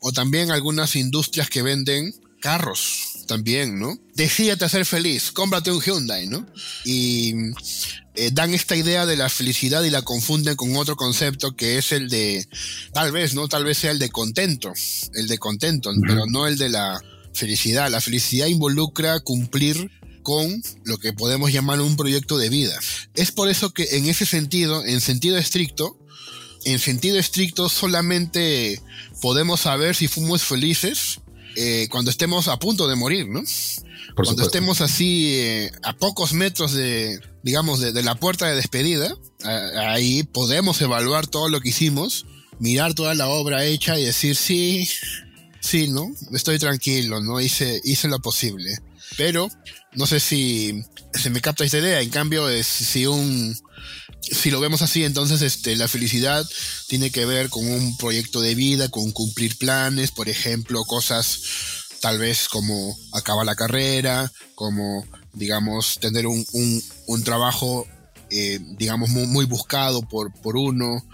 [0.00, 2.12] O también algunas industrias que venden
[2.42, 3.98] carros también, ¿no?
[4.14, 6.46] Decídete ser feliz, cómprate un Hyundai, ¿no?
[6.84, 7.32] Y
[8.18, 11.92] eh, dan esta idea de la felicidad y la confunden con otro concepto que es
[11.92, 12.48] el de,
[12.92, 13.46] tal vez, ¿no?
[13.46, 14.72] Tal vez sea el de contento,
[15.14, 17.00] el de contento, pero no el de la
[17.32, 17.88] felicidad.
[17.92, 19.88] La felicidad involucra cumplir
[20.24, 22.76] con lo que podemos llamar un proyecto de vida.
[23.14, 25.96] Es por eso que en ese sentido, en sentido estricto,
[26.64, 28.82] en sentido estricto solamente
[29.22, 31.20] podemos saber si fuimos felices
[31.54, 33.44] eh, cuando estemos a punto de morir, ¿no?
[34.24, 39.14] Cuando estemos así eh, a pocos metros de, digamos, de, la puerta de despedida,
[39.76, 42.26] ahí podemos evaluar todo lo que hicimos,
[42.58, 44.88] mirar toda la obra hecha y decir, sí,
[45.60, 46.06] sí, ¿no?
[46.32, 47.40] Estoy tranquilo, ¿no?
[47.40, 48.78] Hice, hice lo posible.
[49.16, 49.48] Pero
[49.94, 50.82] no sé si
[51.14, 52.00] se me capta esta idea.
[52.00, 53.56] En cambio, es, si un
[54.20, 56.46] si lo vemos así, entonces este, la felicidad
[56.86, 61.40] tiene que ver con un proyecto de vida, con cumplir planes, por ejemplo, cosas
[62.00, 66.44] tal vez como acabar la carrera, como, digamos, tener un,
[67.06, 67.86] un, trabajo,
[68.30, 71.04] eh, digamos, muy, muy, buscado por, por uno,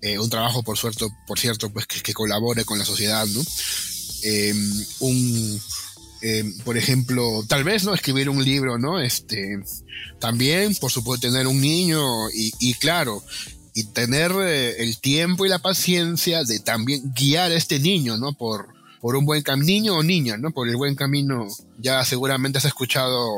[0.00, 3.40] eh, un trabajo, por cierto, por cierto pues que, que colabore con la sociedad, ¿no?
[4.24, 5.60] Em, un,
[6.22, 7.94] em, por ejemplo, tal vez, ¿no?
[7.94, 9.00] Escribir un libro, ¿no?
[9.00, 9.58] Este,
[10.20, 13.22] también, por supuesto, tener un niño y, y claro,
[13.74, 18.32] y tener eh, el tiempo y la paciencia de también guiar a este niño, ¿no?
[18.32, 18.71] Por,
[19.02, 20.52] por un buen camino, niño o niña, ¿no?
[20.52, 21.48] Por el buen camino.
[21.76, 23.36] Ya seguramente has escuchado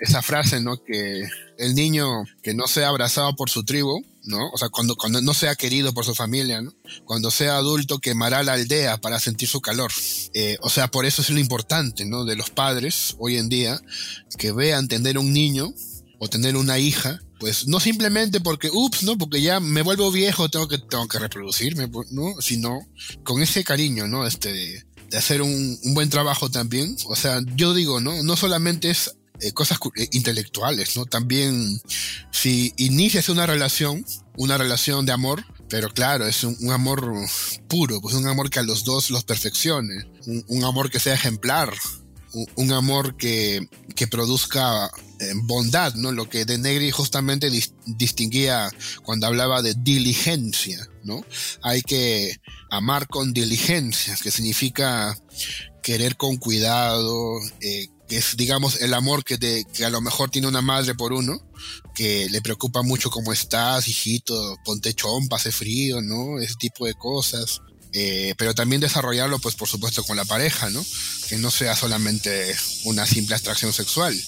[0.00, 0.82] esa frase, ¿no?
[0.82, 1.22] Que
[1.58, 4.50] el niño que no sea abrazado por su tribu, ¿no?
[4.50, 6.60] O sea, cuando, cuando no sea querido por su familia.
[7.04, 9.92] Cuando sea adulto quemará la aldea para sentir su calor.
[10.34, 12.24] Eh, o sea, por eso es lo importante, ¿no?
[12.24, 13.80] De los padres hoy en día,
[14.38, 15.72] que vean tener un niño
[16.18, 19.18] o tener una hija, pues no simplemente porque, ups, ¿no?
[19.18, 22.34] Porque ya me vuelvo viejo, tengo que, tengo que reproducirme, pues, ¿no?
[22.40, 22.86] Sino
[23.24, 24.26] con ese cariño, ¿no?
[24.26, 26.96] Este, de hacer un, un buen trabajo también.
[27.06, 28.22] O sea, yo digo, ¿no?
[28.22, 31.06] No solamente es eh, cosas eh, intelectuales, ¿no?
[31.06, 31.80] También
[32.30, 34.04] si inicias una relación,
[34.36, 37.10] una relación de amor, pero claro, es un, amor
[37.66, 41.72] puro, pues un amor que a los dos los perfeccione, un, amor que sea ejemplar,
[42.56, 43.66] un, amor que,
[43.96, 44.90] que produzca
[45.42, 46.12] bondad, ¿no?
[46.12, 47.50] Lo que de Negri justamente
[47.86, 48.70] distinguía
[49.02, 51.24] cuando hablaba de diligencia, ¿no?
[51.62, 52.40] Hay que
[52.70, 55.16] amar con diligencia, que significa
[55.82, 60.30] querer con cuidado, eh, que es, digamos, el amor que, te, que a lo mejor
[60.30, 61.40] tiene una madre por uno,
[61.94, 66.38] que le preocupa mucho cómo estás, hijito, ponte chompa, hace frío, ¿no?
[66.40, 67.60] Ese tipo de cosas.
[67.92, 70.84] Eh, pero también desarrollarlo, pues por supuesto, con la pareja, ¿no?
[71.28, 74.18] Que no sea solamente una simple atracción sexual.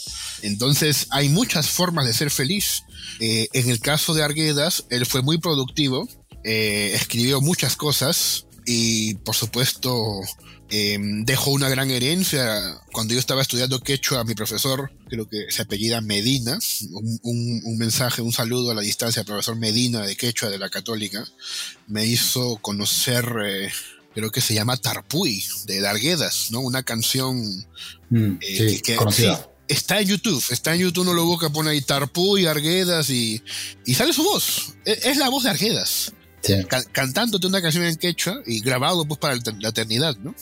[0.43, 2.83] Entonces, hay muchas formas de ser feliz.
[3.21, 6.09] Eh, en el caso de Arguedas, él fue muy productivo,
[6.45, 10.21] eh, escribió muchas cosas, y por supuesto
[10.73, 12.81] em, dejó una gran herencia.
[12.93, 16.59] Cuando yo estaba estudiando quechua, mi profesor, creo que se apellida Medina,
[17.23, 21.25] un, mensaje, un saludo a la distancia profesor Medina de quechua de la católica,
[21.87, 23.25] me hizo conocer...
[23.45, 23.71] Eh,
[24.15, 26.61] creo que se llama Tarpuy, de Darguedas, ¿no?
[26.61, 27.43] Una canción
[28.11, 31.81] mm, eh, que, conocida está en YouTube, está en YouTube, uno lo busca, pone ahí
[31.81, 33.43] Tarpuy, Arguedas y,
[33.85, 34.75] y sale su voz.
[34.85, 36.13] E, es, la voz de Arguedas.
[36.93, 40.35] Cantándote una canción en quechua y grabado pues para la eternidad, ¿no?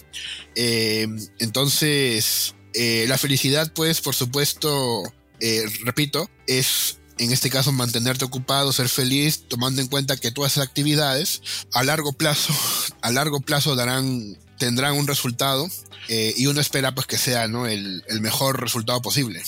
[0.55, 1.07] Eh,
[1.38, 5.03] entonces, eh, la felicidad pues por supuesto,
[5.40, 10.53] eh, repito, es en este caso mantenerte ocupado, ser feliz, tomando en cuenta que todas
[10.53, 11.42] esas actividades
[11.72, 12.55] a largo plazo,
[13.03, 15.68] a largo plazo darán, tendrán un resultado
[16.09, 17.66] eh, y uno espera pues que sea ¿no?
[17.66, 19.42] el, mejor resultado posible.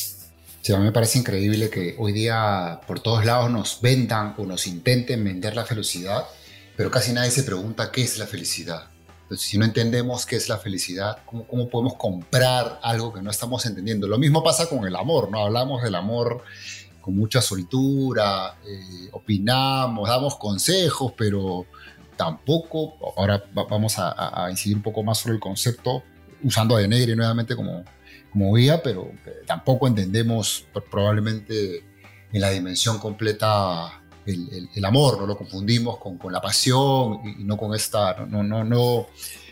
[0.61, 4.45] Sí, a mí me parece increíble que hoy día por todos lados nos vendan o
[4.45, 6.25] nos intenten vender la felicidad,
[6.77, 8.89] pero casi nadie se pregunta qué es la felicidad.
[9.23, 13.31] Entonces, si no entendemos qué es la felicidad, ¿cómo, cómo podemos comprar algo que no
[13.31, 14.07] estamos entendiendo?
[14.07, 15.45] Lo mismo pasa con el amor, ¿no?
[15.45, 16.43] Hablamos del amor
[17.01, 21.67] con mucha soltura, eh, opinamos, damos consejos, pero
[22.17, 26.03] tampoco, ahora vamos a, a, incidir un poco más sobre el concepto,
[26.43, 27.85] usando a De Negri nuevamente como,
[28.31, 29.11] como guía, pero
[29.47, 31.85] tampoco entendemos probablemente
[32.33, 37.45] en la dimensión completa el, el, amor, no lo confundimos con, con la pasión y,
[37.45, 39.09] no con esta, no, no, no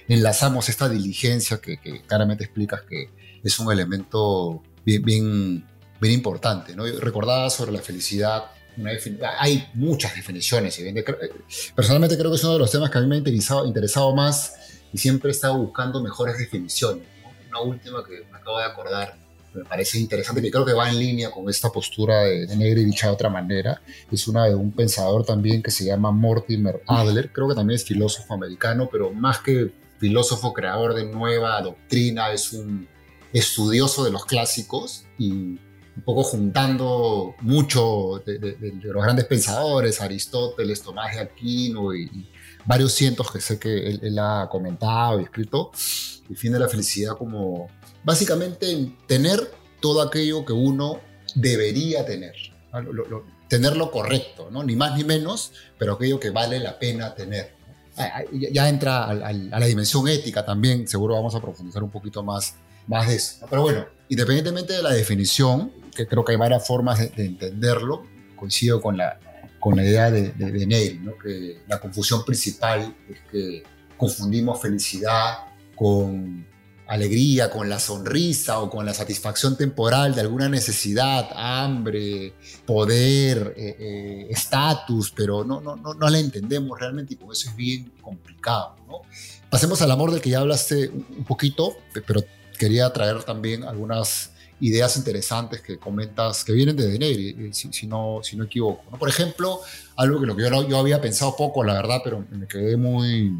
[0.08, 3.10] enlazamos esta diligencia que, que, claramente explicas que
[3.42, 5.64] es un elemento bien, bien,
[6.00, 6.74] bien importante.
[6.74, 6.84] ¿no?
[6.84, 8.44] Recordaba sobre la felicidad,
[9.38, 10.80] hay muchas definiciones.
[11.74, 14.14] Personalmente creo que es uno de los temas que a mí me ha interesado, interesado
[14.14, 14.54] más
[14.92, 17.06] y siempre he estado buscando mejores definiciones.
[17.48, 19.18] Una última que me acabo de acordar,
[19.54, 22.84] me parece interesante, que creo que va en línea con esta postura de, de Negri
[22.84, 23.82] dicha de otra manera.
[24.10, 27.84] Es una de un pensador también que se llama Mortimer Adler, creo que también es
[27.84, 32.88] filósofo americano, pero más que filósofo creador de nueva doctrina, es un
[33.32, 35.30] estudioso de los clásicos y
[36.00, 42.28] un poco juntando mucho de, los grandes pensadores, Aristóteles, Tomás de Aquino y,
[42.64, 45.70] varios cientos que sé que él, ha comentado y escrito,
[46.28, 47.68] el fin de la felicidad como
[48.04, 49.50] básicamente tener
[49.80, 51.00] todo aquello que uno
[51.34, 52.34] debería tener,
[53.48, 54.62] tener lo correcto, ¿no?
[54.62, 57.58] ni más ni menos, pero aquello que vale la pena tener.
[58.52, 62.54] Ya entra a, la dimensión ética también, seguro vamos a profundizar un poquito más,
[62.86, 63.46] más de eso.
[63.50, 68.06] Pero bueno, independientemente de la definición, que creo que hay varias formas de, de entenderlo,
[68.36, 69.18] coincido con la,
[69.60, 71.16] con la idea de, de, Neil, ¿no?
[71.18, 73.62] que la confusión principal es que
[73.96, 75.44] confundimos felicidad
[75.76, 76.46] con
[76.88, 82.32] alegría, con la sonrisa o con la satisfacción temporal de alguna necesidad, hambre,
[82.66, 87.50] poder, eh, eh, estatus, pero no, no, no, no la entendemos realmente y con eso
[87.50, 88.74] es bien complicado.
[89.48, 92.22] Pasemos al amor del que ya hablaste un poquito, pero
[92.58, 97.86] quería traer también algunas ideas interesantes que comentas, que vienen de Denegri, eh, si, si,
[97.86, 98.84] no, si no equivoco.
[98.90, 98.98] ¿no?
[98.98, 99.60] Por ejemplo,
[99.96, 103.32] algo que lo que yo, yo, había pensado poco, la verdad, pero me quedé muy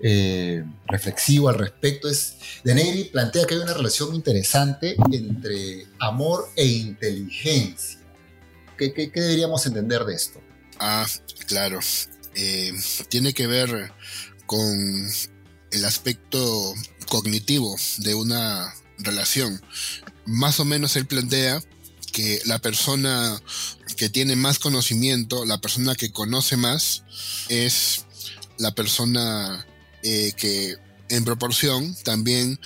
[0.00, 6.66] eh, reflexivo al respecto, es Denegri plantea que hay una relación interesante entre amor e
[6.66, 7.98] inteligencia.
[8.76, 10.40] ¿Qué, qué, deberíamos entender de esto?
[10.78, 11.06] Ah,
[11.46, 11.80] claro.
[12.34, 12.74] Eh,
[13.08, 13.90] tiene que ver
[14.44, 15.08] con
[15.70, 16.74] el aspecto
[17.08, 19.60] cognitivo de una relación
[20.26, 21.62] más o menos él plantea
[22.12, 23.40] que la persona
[23.96, 27.04] que tiene más conocimiento, la persona que conoce más,
[27.48, 28.04] es
[28.58, 29.66] la persona
[30.02, 30.76] eh, que
[31.08, 32.58] en proporción también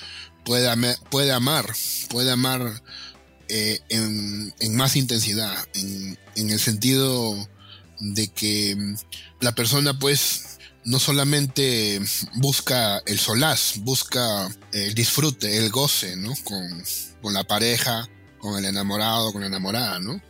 [0.44, 1.72] puede, puede amar,
[2.08, 2.82] puede amar
[3.48, 7.36] eh, en, más intensidad, en, en, el sentido
[7.98, 8.76] de que
[9.40, 12.00] la persona pues no solamente
[12.36, 16.34] busca el solaz, busca el disfrute, el goce, ¿no?
[16.44, 16.84] Con,
[17.22, 18.08] con la pareja,
[18.38, 20.20] con el enamorado, con la enamorada, ¿no?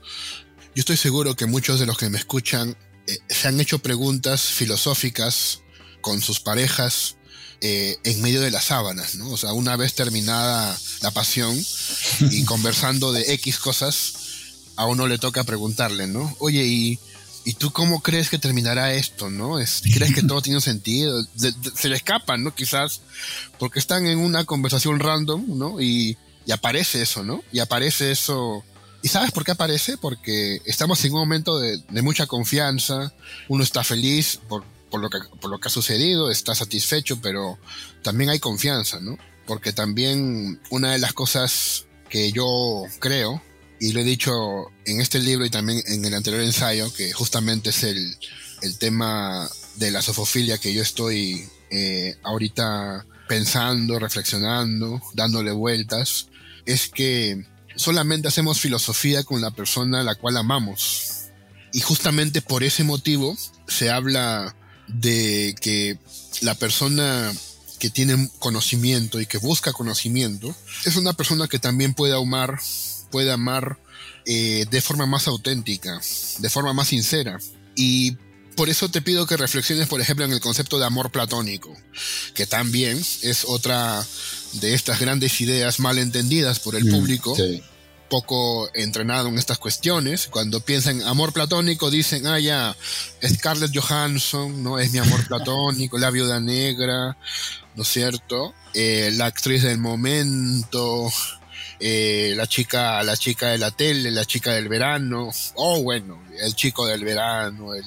[0.74, 2.76] Yo estoy seguro que muchos de los que me escuchan
[3.07, 5.61] eh, se han hecho preguntas filosóficas
[6.01, 7.16] con sus parejas
[7.61, 9.30] eh, en medio de las sábanas, ¿no?
[9.30, 11.57] O sea, una vez terminada la pasión
[12.30, 14.14] y conversando de X cosas,
[14.76, 16.34] a uno le toca preguntarle, ¿no?
[16.38, 16.99] Oye, ¿y
[17.45, 19.57] ¿y tú cómo crees que terminará esto, no?
[19.93, 21.24] ¿Crees que todo tiene sentido?
[21.74, 22.55] se le escapan, ¿no?
[22.55, 23.01] Quizás
[23.59, 25.80] porque están en una conversación random, ¿no?
[25.80, 26.16] Y,
[26.53, 27.43] aparece eso, ¿no?
[27.53, 28.64] Y aparece eso.
[29.03, 29.97] ¿Y sabes por qué aparece?
[29.97, 33.12] Porque estamos en un momento de, mucha confianza,
[33.49, 37.59] uno está feliz por, por, lo que, por lo que ha sucedido, está satisfecho, pero
[38.03, 39.16] también hay confianza, ¿no?
[39.47, 43.43] Porque también una de las cosas que yo creo
[43.78, 47.70] y lo he dicho en este libro y también en el anterior ensayo, que justamente
[47.70, 48.16] es el,
[48.62, 56.26] el tema de la sofofilia que yo estoy eh, ahorita pensando, reflexionando, dándole vueltas,
[56.72, 57.44] es que
[57.76, 61.30] solamente hacemos filosofía con la persona a la cual amamos.
[61.72, 64.54] Y justamente por ese motivo se habla
[64.88, 65.98] de que
[66.42, 67.32] la persona
[67.78, 70.54] que tiene conocimiento y que busca conocimiento
[70.84, 72.60] es una persona que también puede amar,
[73.10, 73.78] puede amar
[74.26, 76.00] eh, de forma más auténtica,
[76.38, 77.38] de forma más sincera.
[77.74, 78.16] Y
[78.57, 81.76] por eso te pido que reflexiones, por ejemplo, en el concepto de amor platónico,
[82.34, 84.05] que también es otra
[84.55, 87.36] de estas grandes ideas mal entendidas por el mm, público,
[88.09, 90.26] poco entrenado en estas cuestiones.
[90.26, 92.76] Cuando piensan en amor platónico, dicen, ah, ya,
[93.26, 94.78] Scarlett Johansson, ¿no?
[94.78, 97.16] Es mi amor platónico, la viuda negra,
[97.76, 98.55] ¿no es cierto?
[98.74, 101.11] Eh, la actriz del momento,
[101.78, 106.55] eh, la chica, la chica de la tele, la chica del verano, oh bueno, el
[106.55, 107.84] chico del verano, el,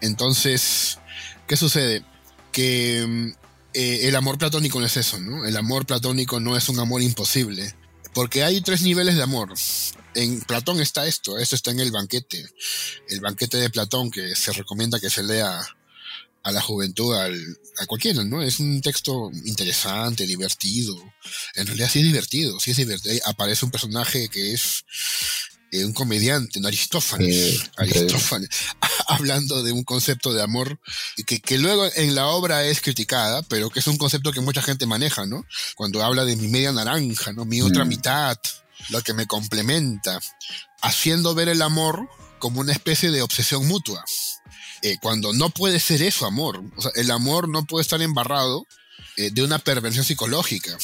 [0.00, 0.98] entonces,
[1.46, 2.04] ¿qué sucede?
[2.52, 3.28] Que mm,
[3.74, 5.46] eh, el amor platónico no es eso, ¿no?
[5.46, 7.74] El amor platónico no es un amor imposible.
[8.12, 9.54] Porque hay tres niveles de amor.
[10.14, 12.44] En Platón está esto, esto está en el banquete.
[13.08, 15.64] El banquete de Platón que se recomienda que se lea
[16.42, 18.42] a la juventud, a cualquiera, ¿no?
[18.42, 20.96] Es un texto interesante, divertido.
[21.54, 23.20] En realidad sí es divertido, sí es divertido.
[23.26, 24.84] Aparece un personaje que es
[25.72, 28.48] eh, un comediante, un Aristófanes, Aristófanes
[29.08, 30.80] hablando de un concepto de amor
[31.26, 34.62] que, que, luego en la obra es criticada, pero que es un concepto que mucha
[34.62, 35.44] gente maneja, ¿no?
[35.76, 37.44] Cuando habla de mi media naranja, ¿no?
[37.44, 37.88] Mi otra mm.
[37.88, 38.36] mitad,
[38.88, 40.18] lo que me complementa,
[40.82, 42.08] haciendo ver el amor
[42.38, 44.04] como una especie de obsesión mutua.
[44.82, 48.66] Eh, cuando no puede ser eso amor, o sea, el amor no puede estar embarrado
[49.16, 50.76] eh, de una perversión psicológica.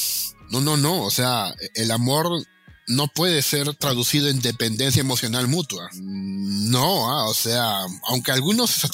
[0.50, 2.46] No, no, no, o sea, el amor
[2.88, 5.88] no puede ser traducido en dependencia emocional mutua.
[5.94, 8.86] No, ah, o sea, aunque algunos se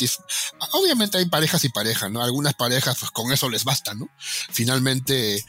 [0.72, 2.22] Obviamente hay parejas y parejas, ¿no?
[2.22, 4.09] Algunas parejas, pues con eso les basta, ¿no?
[4.51, 5.45] Finalmente,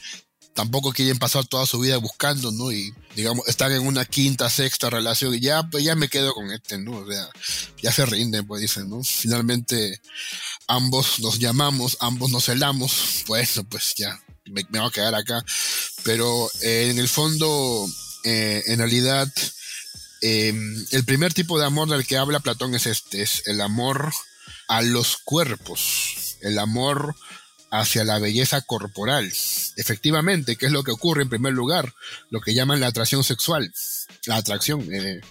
[0.54, 2.72] tampoco quieren pasar toda su vida buscando, ¿no?
[2.72, 6.52] Y, digamos, están en una quinta, sexta relación y ya, pues ya me quedo con
[6.52, 6.98] este, ¿no?
[6.98, 7.30] O sea,
[7.82, 9.04] ya se rinden, pues dicen, ¿no?
[9.04, 10.02] Finalmente,
[10.68, 15.44] ambos nos llamamos, ambos nos celamos, pues, pues ya, me, me voy a quedar acá.
[16.04, 17.88] Pero eh, en el fondo,
[18.24, 19.32] eh, en realidad,
[20.22, 24.14] em, el primer tipo de amor del que habla Platón es este, es el amor
[24.68, 27.16] a los cuerpos, el amor
[27.72, 29.32] hacia la belleza corporal.
[29.78, 31.94] Efectivamente, ¿qué es lo que ocurre en primer lugar?
[32.30, 33.74] Lo que llaman la atracción sexual.
[34.26, 34.88] La atracción.
[34.94, 35.22] Eh,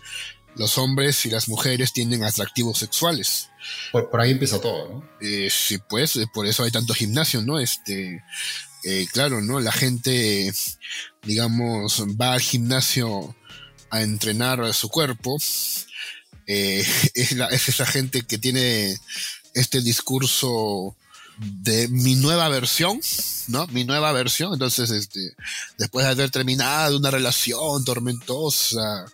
[0.56, 3.48] los hombres y las mujeres tienen atractivos sexuales.
[3.92, 5.08] Por, ahí empieza todo, ¿no?
[5.20, 7.60] Eh, sí, pues, por eso hay tanto gimnasio, ¿no?
[7.60, 8.22] Este,
[8.84, 9.60] eh, claro, ¿no?
[9.60, 10.52] La gente,
[11.22, 13.34] digamos, va al gimnasio
[13.90, 15.38] a entrenar su cuerpo.
[16.46, 17.32] Eh, es,
[17.68, 18.96] esa gente que tiene
[19.54, 20.96] este discurso
[21.38, 23.00] de mi nueva versión,
[23.48, 23.66] ¿no?
[23.68, 24.52] Mi nueva versión.
[24.52, 25.34] Entonces, este,
[25.78, 29.06] después de haber terminado una relación tormentosa,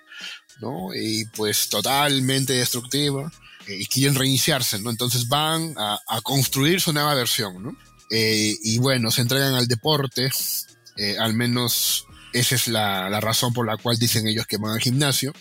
[0.61, 0.95] ¿no?
[0.95, 3.31] Y pues totalmente destructiva,
[3.67, 4.91] eh, y quieren reiniciarse, ¿no?
[4.91, 7.77] Entonces van a, a construir su nueva versión, ¿no?
[8.11, 10.31] Eh, y bueno, se entregan al deporte,
[10.97, 14.81] eh, al menos esa es la, razón por la cual dicen ellos que van al
[14.81, 15.33] gimnasio.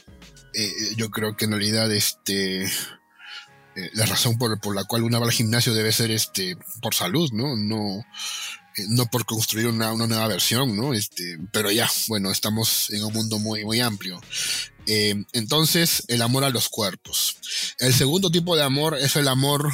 [0.53, 2.69] Eh, yo creo que en realidad este
[3.93, 7.55] la razón por, la cual uno va al gimnasio debe ser este por salud, ¿no?
[7.55, 8.03] No,
[8.89, 10.95] no por construir una, nueva versión, ¿no?
[10.95, 14.19] Este, pero ya, bueno, estamos en un mundo muy, muy amplio.
[14.87, 17.37] entonces, el amor a los cuerpos.
[17.77, 19.71] El segundo tipo de amor es el amor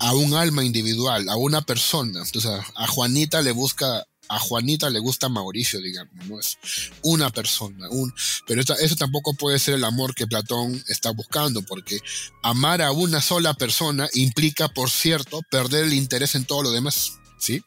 [0.00, 2.22] a un alma individual, a una persona.
[2.24, 6.58] Entonces, a Juanita le busca, a Juanita le gusta Mauricio, digamos, no es
[7.02, 8.12] una persona, un,
[8.46, 11.98] pero eso tampoco puede ser el amor que Platón está buscando, porque
[12.42, 17.18] amar a una sola persona implica, por cierto, perder el interés en todo lo demás,
[17.38, 17.62] ¿sí?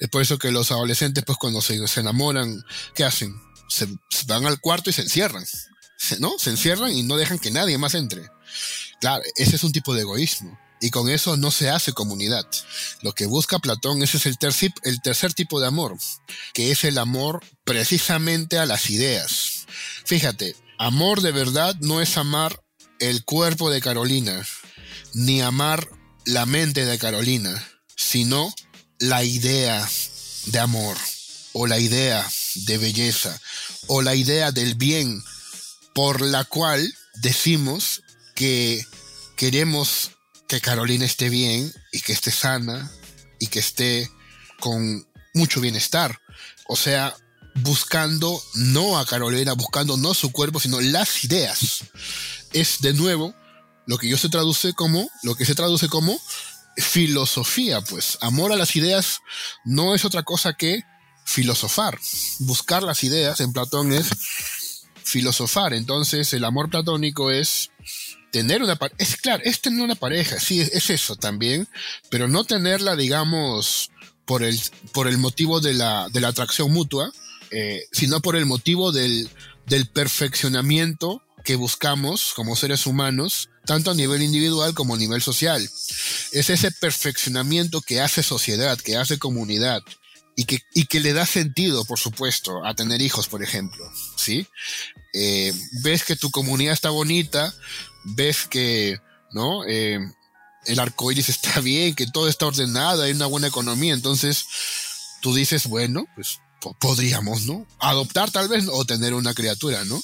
[0.00, 2.64] Es por eso que los adolescentes, pues cuando se, se enamoran,
[2.94, 3.40] ¿qué hacen?
[3.68, 3.86] Se,
[4.26, 5.44] van al cuarto y se encierran,
[6.18, 6.38] ¿no?
[6.38, 8.22] Se encierran y no dejan que nadie más entre.
[9.00, 10.58] Claro, ese es un tipo de egoísmo.
[10.80, 12.46] Y con eso no se hace comunidad.
[13.02, 14.36] Lo que busca Platón, ese es el,
[14.84, 15.96] el tercer tipo de amor,
[16.54, 19.66] que es el amor precisamente a las ideas.
[20.04, 22.62] Fíjate, amor de verdad no es amar
[23.00, 24.46] el cuerpo de Carolina,
[25.14, 25.88] ni amar
[26.24, 27.66] la mente de Carolina,
[27.96, 28.54] sino
[28.98, 29.88] la idea
[30.46, 30.96] de amor,
[31.52, 33.40] o la idea de belleza,
[33.86, 35.22] o la idea del bien,
[35.94, 38.02] por la cual decimos
[38.34, 38.84] que
[39.36, 40.12] queremos
[40.48, 42.90] que Carolina esté bien y que esté sana
[43.38, 44.10] y que esté
[44.58, 46.20] con mucho bienestar.
[46.66, 47.14] O sea,
[47.56, 51.84] buscando no a Carolina, buscando no su cuerpo, sino las ideas.
[52.52, 53.34] Es de nuevo
[53.86, 56.18] lo que yo se traduce como, lo que se traduce como
[56.76, 58.18] filosofía, pues.
[58.20, 59.20] Amor a las ideas
[59.64, 60.82] no es otra cosa que
[61.24, 61.98] filosofar.
[62.40, 64.08] Buscar las ideas en Platón es
[65.04, 65.74] filosofar.
[65.74, 67.70] Entonces, el amor platónico es
[68.30, 68.96] tener una pareja.
[68.98, 71.68] Es claro, es tener una pareja, sí, es, eso también,
[72.10, 73.90] pero no tenerla, digamos,
[74.24, 74.60] por el,
[74.92, 77.12] por el motivo de la, de la atracción mutua,
[77.50, 79.28] eh, sino por el motivo del,
[79.66, 85.62] del perfeccionamiento que buscamos como seres humanos, tanto a nivel individual como a nivel social.
[86.32, 89.82] Es ese perfeccionamiento que hace sociedad, que hace comunidad
[90.36, 93.84] y que, y que le da sentido, por supuesto, a tener hijos, por ejemplo.
[94.16, 94.46] ¿Sí?
[95.14, 95.52] Eh,
[95.82, 97.54] ves que tu comunidad está bonita,
[98.14, 99.00] ves que,
[99.32, 99.64] ¿no?
[99.64, 99.98] Eh,
[100.66, 104.46] el arco iris está bien, que todo está ordenado, hay una buena economía, entonces
[105.20, 106.40] tú dices, bueno, pues
[106.78, 107.66] podríamos, ¿no?
[107.78, 110.02] Adoptar tal vez o tener una criatura, ¿no?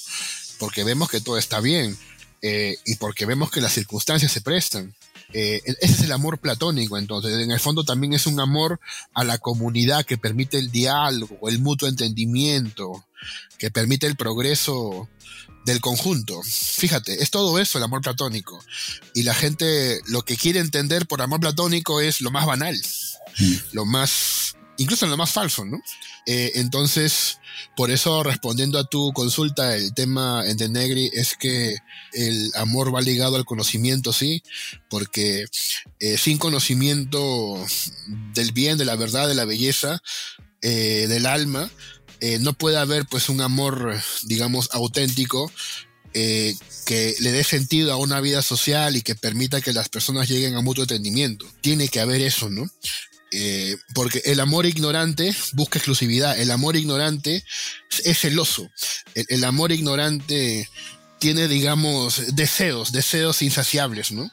[0.58, 1.96] Porque vemos que todo está bien
[2.42, 4.94] eh, y porque vemos que las circunstancias se prestan.
[5.32, 7.32] Eh, ese es el amor platónico, entonces.
[7.40, 8.78] En el fondo también es un amor
[9.14, 13.04] a la comunidad que permite el diálogo, el mutuo entendimiento,
[13.58, 15.08] que permite el progreso
[15.64, 16.40] del conjunto.
[16.42, 18.62] Fíjate, es todo eso el amor platónico.
[19.14, 22.78] Y la gente lo que quiere entender por amor platónico es lo más banal,
[23.38, 23.54] mm.
[23.72, 25.80] lo más, incluso lo más falso, ¿no?
[26.26, 27.38] Eh, entonces,
[27.76, 31.76] por eso respondiendo a tu consulta, el tema en Negri es que
[32.12, 34.42] el amor va ligado al conocimiento, sí,
[34.88, 35.46] porque
[36.00, 37.62] eh, sin conocimiento
[38.34, 40.00] del bien, de la verdad, de la belleza,
[40.62, 41.70] eh, del alma,
[42.20, 45.50] eh, no puede haber pues un amor, digamos, auténtico
[46.12, 46.54] eh,
[46.86, 50.54] que le dé sentido a una vida social y que permita que las personas lleguen
[50.54, 51.46] a mutuo entendimiento.
[51.60, 52.66] Tiene que haber eso, ¿no?
[53.32, 57.42] Eh, porque el amor ignorante busca exclusividad, el amor ignorante
[58.04, 58.70] es celoso,
[59.14, 60.68] el, amor ignorante
[61.18, 64.30] tiene, digamos, deseos, deseos insaciables, ¿no?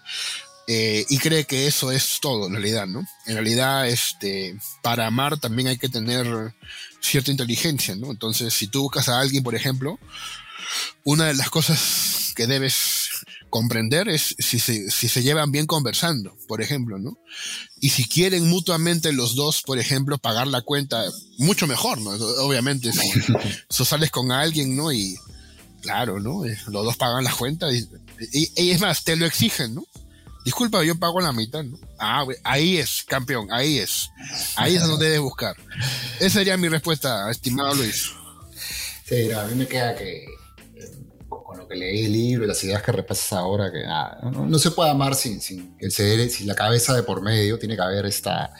[0.67, 3.05] y cree que eso es todo en realidad, ¿no?
[3.25, 6.53] En realidad, este, para amar también hay que tener
[7.01, 8.11] cierta inteligencia, ¿no?
[8.11, 9.99] Entonces, si tú buscas a alguien, por ejemplo,
[11.03, 13.09] una de las cosas que debes
[13.49, 17.17] comprender es si se, si se llevan bien conversando, por ejemplo, ¿no?
[17.79, 21.03] Y si quieren mutuamente los dos, por ejemplo, pagar la cuenta,
[21.37, 22.11] mucho mejor, ¿no?
[22.45, 23.11] Obviamente, si,
[23.69, 24.91] si sales con alguien, ¿no?
[24.91, 25.17] Y
[25.81, 26.45] claro, ¿no?
[26.45, 27.85] Eh, los dos pagan la cuenta y,
[28.31, 29.85] y es más, te lo exigen, ¿no?
[30.43, 31.77] Disculpa, yo pago la mitad, ¿no?
[31.99, 34.09] Ah, ahí es, campeón, ahí es.
[34.55, 35.55] Ahí es donde debes buscar.
[36.19, 38.11] Esa sería mi respuesta, estimado Luis.
[39.05, 40.27] Sí, a mí me queda que eh,
[41.27, 43.83] con lo que leí el libro las ideas que repasas ahora, que
[44.31, 48.05] no, se puede amar sin, sin sin la cabeza de por medio, tiene que haber
[48.07, 48.51] esta,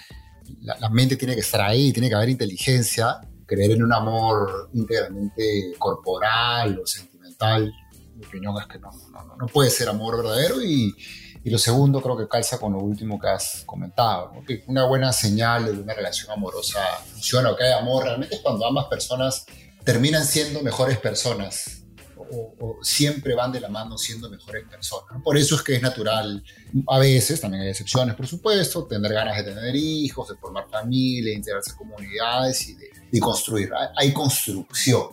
[0.60, 5.74] la, mente tiene que estar ahí, tiene que haber inteligencia, creer en un amor íntegramente
[5.80, 7.72] corporal o sentimental,
[8.16, 10.96] mi opinión es que no, no, no puede ser amor verdadero y
[11.44, 15.12] y lo segundo creo que calza con lo último que has comentado, que una buena
[15.12, 16.80] señal de una relación amorosa
[17.12, 19.46] funciona o que hay amor realmente es cuando ambas personas
[19.84, 21.82] terminan siendo mejores personas
[22.16, 25.22] o, siempre van de la mano siendo mejores personas.
[25.24, 26.44] Por eso es que es natural,
[26.88, 31.34] a veces, también hay excepciones por supuesto, tener ganas de tener hijos, de formar familia,
[31.34, 33.72] integrarse en comunidades y de, construir.
[33.98, 35.10] Hay, construcción,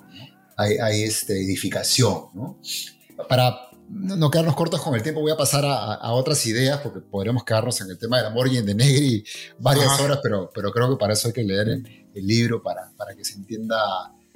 [0.57, 2.27] hay, hay este, edificación.
[2.35, 2.61] ¿no?
[3.29, 7.45] Para no quedarnos cortos con el tiempo, voy a pasar a, otras ideas, porque podríamos
[7.45, 9.25] quedarnos en el tema del amor y en de Negri
[9.59, 13.15] varias horas, pero, pero creo que para eso hay que leer el, libro para, para
[13.15, 13.79] que se entienda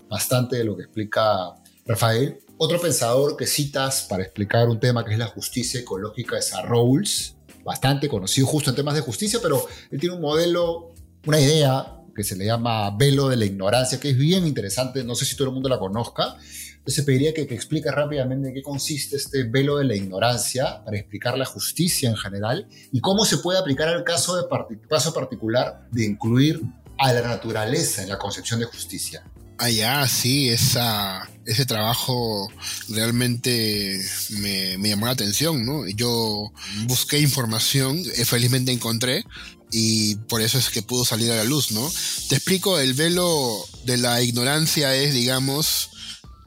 [0.09, 2.39] bastante de lo que explica Rafael.
[2.57, 6.63] Otro pensador que citas para explicar un tema que es la justicia ecológica es a
[6.63, 10.95] Rawls, bastante conocido justo en temas de justicia, pero él tiene un modelo,
[11.27, 15.15] una idea que se le llama velo de la ignorancia, que es bien interesante, no
[15.15, 16.37] sé si todo el mundo la conozca,
[16.83, 20.99] entonces pediría que, que explique rápidamente en qué consiste este velo de la ignorancia para
[20.99, 24.45] explicar la justicia en general y cómo se puede aplicar al caso, de
[24.89, 26.61] caso particular de incluir
[26.99, 29.23] a la naturaleza en la concepción de justicia.
[29.59, 32.51] Ah, ya, sí, esa, ese trabajo
[32.89, 34.01] realmente
[34.41, 35.87] me, me, llamó la atención, ¿no?
[35.87, 36.53] Yo
[36.87, 39.25] busqué información, eh, felizmente encontré,
[39.71, 41.89] y por eso es que pudo salir a la luz, ¿no?
[42.29, 45.92] Te explico, el velo de la ignorancia es, digamos,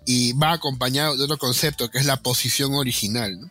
[0.06, 3.49] y va acompañado de otro concepto que es la posición original.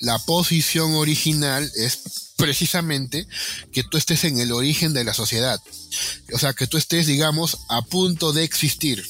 [0.00, 3.26] La posición original es precisamente
[3.72, 5.60] que tú estés en el origen de la sociedad.
[6.32, 9.04] O sea, que tú estés, digamos, a punto de existir.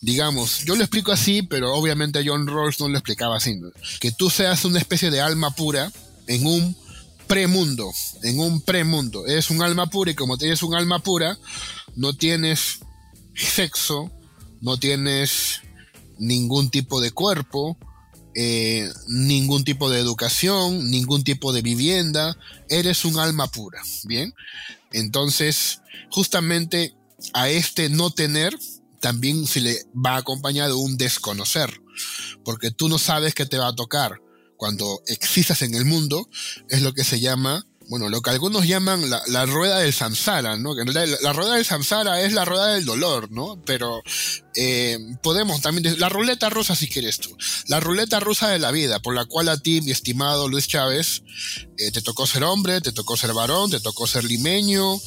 [0.00, 3.60] Digamos, yo lo explico así, pero obviamente John Rawls no lo explicaba así.
[4.00, 5.92] Que tú seas una especie de alma pura
[6.26, 6.76] en un
[7.26, 7.90] premundo,
[8.22, 9.26] en un premundo.
[9.26, 11.38] Eres un alma pura y como tienes un alma pura,
[11.94, 12.80] no tienes
[13.34, 14.10] sexo,
[14.60, 15.60] no tienes
[16.18, 17.76] ningún tipo de cuerpo,
[18.34, 22.36] eh, ningún tipo de educación, ningún tipo de vivienda,
[22.68, 24.34] eres un alma pura, ¿bien?
[24.92, 26.94] Entonces, justamente
[27.34, 28.56] a este no tener
[29.00, 31.82] también se le va acompañado un desconocer,
[32.44, 34.20] porque tú no sabes qué te va a tocar.
[34.56, 36.28] Cuando existas en el mundo,
[36.68, 40.74] es lo que se llama bueno, lo que algunos llaman la, rueda del samsara, ¿no?
[40.74, 43.60] Que la, rueda del samsara es la rueda del dolor, ¿no?
[43.64, 44.02] Pero
[44.54, 47.36] eh, podemos también decir, la ruleta rusa si quieres tú,
[47.68, 51.22] la ruleta rusa de la vida, por la cual a ti, mi estimado Luis Chávez,
[51.78, 55.00] eh, te tocó ser hombre, te tocó ser varón, te tocó ser limeño,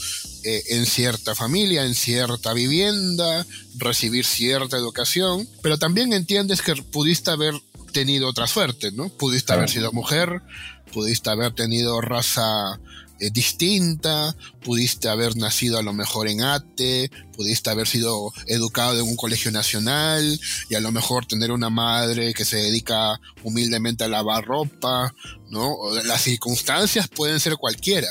[0.47, 3.47] eh, en cierta familia, en cierta vivienda,
[3.77, 7.55] recibir cierta educación, pero también entiendes que pudiste haber
[7.93, 9.09] tenido otra suerte, ¿no?
[9.09, 10.43] Pudiste haber sido mujer,
[10.91, 12.79] pudiste haber tenido raza
[13.17, 19.07] eh, distinta, pudiste haber nacido a lo mejor en ATE, pudiste haber sido educado en
[19.07, 20.37] un colegio nacional
[20.69, 25.15] y a lo mejor tener una madre que se dedica humildemente a lavar ropa,
[25.49, 25.77] ¿no?
[26.03, 28.09] Las circunstancias pueden ser cualquiera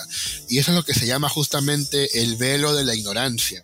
[0.49, 3.63] y eso es lo que se llama justamente el velo de la ignorancia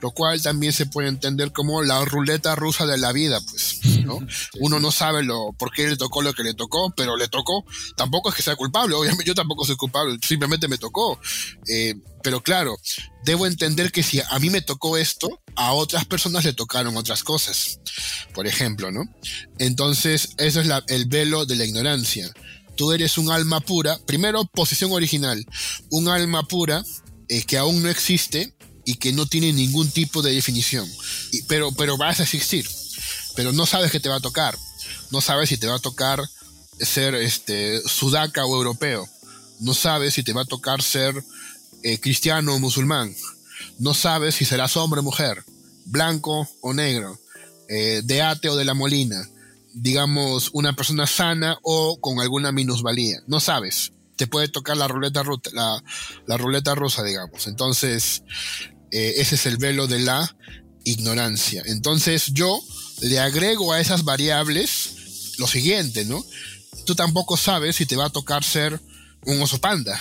[0.00, 4.18] lo cual también se puede entender como la ruleta rusa de la vida, pues, ¿no?
[4.60, 7.64] Uno no sabe lo, por qué le tocó lo que le tocó, pero le tocó.
[7.96, 11.18] Tampoco es que sea culpable, obviamente yo tampoco soy culpable, simplemente me tocó.
[11.68, 12.76] Eh, pero claro,
[13.24, 17.22] debo entender que si a mí me tocó esto, a otras personas le tocaron otras
[17.22, 17.80] cosas,
[18.34, 19.04] por ejemplo, ¿no?
[19.58, 22.30] Entonces, eso es el velo de la ignorancia.
[22.76, 25.44] Tú eres un alma pura, primero, posición original,
[25.90, 26.84] un alma pura
[27.28, 28.54] eh, que aún no existe
[28.88, 30.90] y que no tiene ningún tipo de definición.
[31.46, 32.66] pero, pero vas a existir.
[33.36, 34.56] Pero no sabes qué te va a tocar.
[35.10, 36.26] No sabes si te va a tocar
[36.80, 39.06] ser este, sudaca o europeo.
[39.60, 41.22] No sabes si te va a tocar ser
[41.82, 43.14] eh, cristiano o musulmán.
[43.78, 45.44] No sabes si serás hombre o mujer,
[45.84, 47.20] blanco o negro,
[47.68, 49.22] eh, de ate o de la molina,
[49.74, 53.18] digamos, una persona sana o con alguna minusvalía.
[53.26, 53.92] No sabes.
[54.16, 55.22] Te puede tocar la ruleta,
[55.52, 55.84] la,
[56.26, 57.46] la ruleta rusa, digamos.
[57.46, 58.22] Entonces,
[58.90, 60.36] eh, ese es el velo de la
[60.84, 61.62] ignorancia.
[61.66, 62.60] Entonces yo
[63.00, 66.24] le agrego a esas variables lo siguiente, ¿no?
[66.84, 68.80] Tú tampoco sabes si te va a tocar ser
[69.24, 70.00] un oso panda,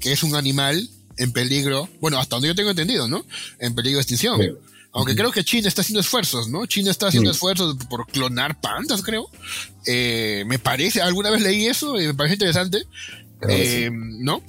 [0.00, 3.24] que es un animal en peligro, bueno, hasta donde yo tengo entendido, ¿no?
[3.58, 4.40] En peligro de extinción.
[4.92, 6.64] Aunque creo que China está haciendo esfuerzos, ¿no?
[6.64, 9.30] China está haciendo esfuerzos por clonar pandas, creo.
[9.84, 12.86] Eh, me parece, alguna vez leí eso y me parece interesante.
[13.46, 14.42] Eh, ¿No?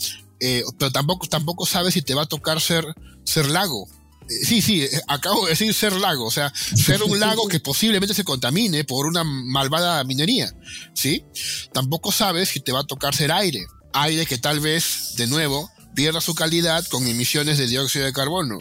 [0.78, 2.86] Pero tampoco, tampoco sabes si te va a tocar ser
[3.24, 3.88] ser lago.
[4.30, 7.60] Eh, sí, sí, eh, acabo de decir ser lago, o sea, ser un lago que
[7.60, 10.52] posiblemente se contamine por una malvada minería,
[10.94, 11.24] ¿sí?
[11.74, 15.70] Tampoco sabes si te va a tocar ser aire, aire que tal vez, de nuevo,
[15.96, 18.60] pierda su calidad con emisiones de dióxido de carbono.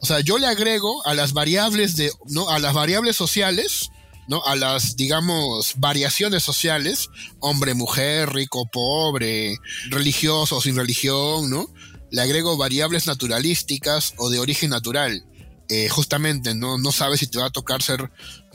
[0.00, 2.48] O sea, yo le agrego a las variables de, ¿no?
[2.48, 3.90] A las variables sociales,
[4.28, 4.44] ¿no?
[4.44, 7.08] A las, digamos, variaciones sociales,
[7.40, 9.58] hombre, mujer, rico, pobre,
[9.90, 11.68] religioso sin religión, ¿no?
[12.12, 15.24] le agrego variables naturalísticas o de origen natural.
[15.68, 16.76] Eh, justamente, ¿no?
[16.76, 18.12] no sabes si te va a tocar ser,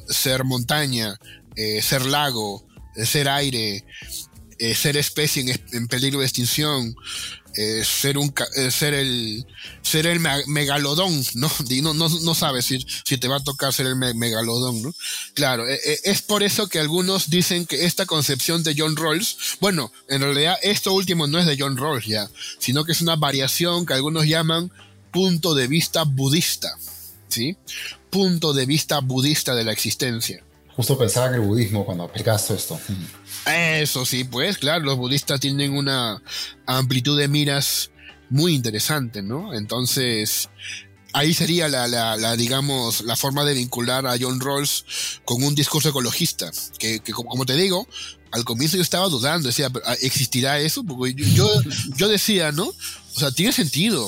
[0.08, 1.18] ser montaña,
[1.56, 2.66] eh, ser lago,
[2.96, 3.84] eh, ser aire,
[4.76, 6.96] ser especie en, peligro de extinción,
[7.58, 9.46] eh, ser un eh, ser el
[9.82, 11.52] ser el megalodón, ¿no?
[11.82, 14.94] no, no, sabes si, si te va a tocar ser el megalodón, ¿no?
[15.34, 19.92] Claro, eh, es por eso que algunos dicen que esta concepción de John Rawls, bueno,
[20.08, 22.30] en realidad esto último no es de John Rawls ya,
[22.60, 24.72] sino que es una variación que algunos llaman
[25.12, 26.78] punto de vista budista,
[27.28, 27.58] ¿sí?
[28.12, 30.44] Punto de vista budista de la existencia.
[30.78, 32.80] Justo pensaba en el budismo cuando aplicaste esto.
[33.48, 36.22] Eso sí, pues claro, los budistas tienen una
[36.68, 37.90] amplitud de miras
[38.30, 39.56] muy interesante, ¿no?
[39.56, 40.50] Entonces,
[41.14, 44.86] ahí sería la, la, digamos, la forma de vincular a John Rawls
[45.26, 47.88] con un discurso ecologista, que, como te digo,
[48.32, 49.72] al comienzo yo estaba dudando, decía,
[50.02, 50.84] ¿existirá eso?
[50.84, 51.50] Porque yo,
[51.96, 52.66] yo decía, ¿no?
[52.66, 54.08] O sea, tiene sentido,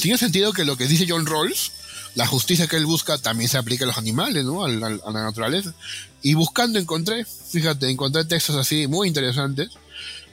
[0.00, 1.72] tiene sentido que lo que dice John Rawls
[2.18, 4.64] la justicia que él busca también se aplica a los animales, ¿no?
[4.64, 5.72] A la, naturaleza.
[6.20, 9.70] Y buscando encontré, fíjate, encontré textos así muy interesantes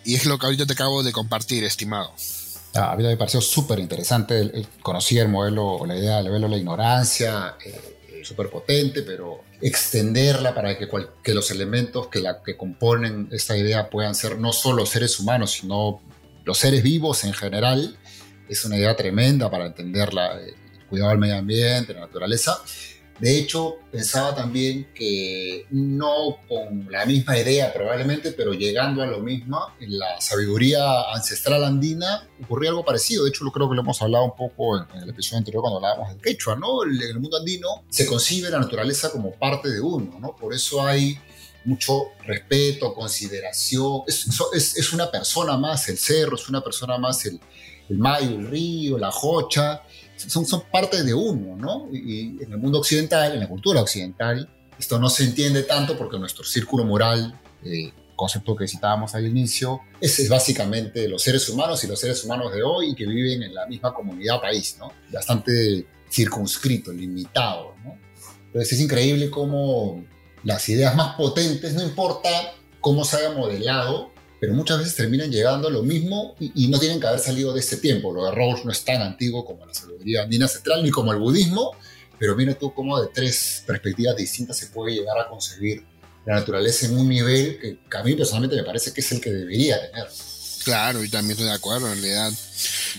[0.03, 2.11] y es lo que ahorita te acabo de compartir, estimado.
[2.73, 6.51] Ah, a mí me pareció súper interesante, conocí el modelo, la idea del modelo de
[6.55, 10.89] la ignorancia, eh, eh, súper potente, pero extenderla para que,
[11.21, 15.51] que los elementos que, la, que componen esta idea puedan ser no solo seres humanos,
[15.51, 16.01] sino
[16.45, 17.95] los seres vivos en general,
[18.49, 20.41] es una idea tremenda para entenderla.
[20.41, 20.64] Eh,
[20.95, 22.61] cuidado al medio ambiente, la naturaleza.
[23.19, 29.19] De hecho, pensaba también que no con la misma idea probablemente, pero llegando a lo
[29.19, 33.23] mismo, en la sabiduría ancestral andina ocurría algo parecido.
[33.23, 35.77] De hecho, lo creo que lo hemos hablado un poco en, el episodio anterior cuando
[35.77, 36.83] hablábamos del quechua, ¿no?
[36.83, 40.35] En el mundo andino se concibe la naturaleza como parte de uno, ¿no?
[40.35, 41.17] Por eso hay
[41.63, 44.01] mucho respeto, consideración.
[44.07, 47.39] Es, es, es, una persona más el cerro, es una persona más el,
[47.89, 49.83] el mayo, el río, la jocha.
[50.27, 51.89] Son, son parte de uno, ¿no?
[51.91, 56.17] Y, en el mundo occidental, en la cultura occidental, esto no se entiende tanto porque
[56.19, 61.83] nuestro círculo moral, eh, concepto que citábamos al inicio, es, es, básicamente los seres humanos
[61.83, 64.91] y los seres humanos de hoy que viven en la misma comunidad país, ¿no?
[65.11, 67.97] Bastante circunscrito, limitado, ¿no?
[68.47, 70.05] Entonces es increíble cómo
[70.43, 72.29] las ideas más potentes, no importa
[72.79, 74.11] cómo se haya modelado,
[74.45, 77.59] pero muchas veces terminan llegando a lo mismo y, no tienen que haber salido de
[77.59, 78.13] este tiempo.
[78.13, 78.31] Lo de
[78.63, 81.71] no es tan antiguo como la sabiduría andina central ni como el budismo,
[82.19, 85.83] pero mira tú cómo de tres perspectivas distintas se puede llegar a concebir
[86.27, 89.31] la naturaleza en un nivel que, a mí personalmente me parece que es el que
[89.31, 90.07] debería tener.
[90.63, 92.31] Claro, y también estoy de acuerdo en realidad.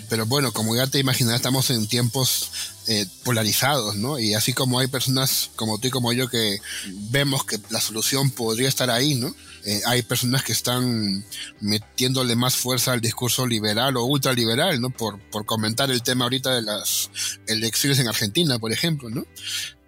[0.09, 2.51] Pero bueno, como ya te imaginas, estamos en tiempos
[2.89, 4.19] eh, polarizados, ¿no?
[4.19, 6.59] Y así como hay personas como tú y como yo que
[7.11, 9.33] vemos que la solución podría estar ahí, ¿no?
[9.67, 11.25] Eh, hay personas que están
[11.61, 14.91] metiéndole más fuerza al discurso liberal o ultraliberal, ¿no?
[14.91, 17.11] Por, por comentar el tema ahorita de las
[17.49, 19.27] elecciones en Argentina, por ejemplo, ¿no?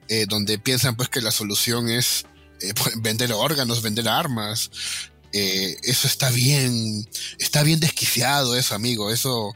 [0.08, 2.26] Eh, donde piensan pues que la solución es
[2.60, 4.72] eh, vender órganos, vender armas.
[5.32, 9.12] eso está bien, está bien desquiciado eso, amigo.
[9.12, 9.54] Eso,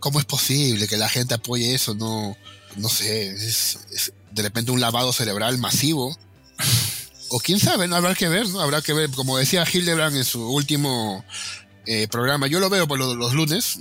[0.00, 1.94] ¿cómo es posible que la gente apoye eso?
[1.94, 2.38] No,
[2.76, 3.78] no sé, es
[4.30, 6.16] de repente un lavado cerebral masivo
[7.30, 7.96] o quién sabe, ¿no?
[7.96, 8.60] habrá que ver, ¿no?
[8.60, 11.24] Habrá que ver, como decía Hildebrand en su último
[11.90, 13.78] eh, programa, yo lo veo por los, lunes,